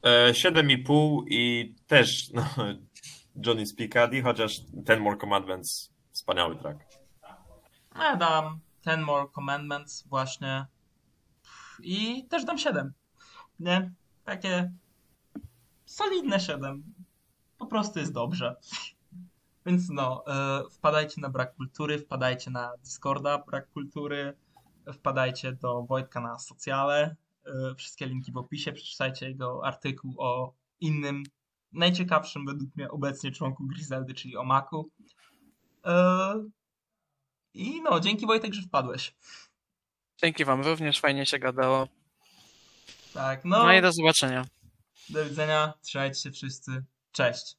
[0.03, 2.45] E, 7,5 i też no,
[3.45, 6.79] Johnny Spicadi, chociaż Ten More Commandments wspaniały track.
[7.95, 10.65] Ja dam Ten More Commandments właśnie.
[11.79, 12.93] I też dam 7.
[13.59, 13.91] Nie?
[14.23, 14.71] Takie
[15.85, 16.83] solidne 7.
[17.57, 18.55] Po prostu jest dobrze.
[19.65, 24.37] Więc no, e, wpadajcie na Brak Kultury, wpadajcie na Discorda Brak Kultury,
[24.93, 27.15] wpadajcie do Wojtka na socjale.
[27.45, 28.73] E, wszystkie linki w opisie.
[28.73, 31.23] Przeczytajcie jego artykuł o innym,
[31.71, 34.89] najciekawszym według mnie obecnie członku Griseldy, czyli o Maku.
[35.85, 36.33] E,
[37.53, 39.15] I no, dzięki Wojtek, że wpadłeś.
[40.17, 41.87] Dzięki wam również, fajnie się gadało.
[43.13, 44.45] Tak, no, No i do zobaczenia.
[45.09, 47.55] do widzenia, trzymajcie się wszyscy, cześć.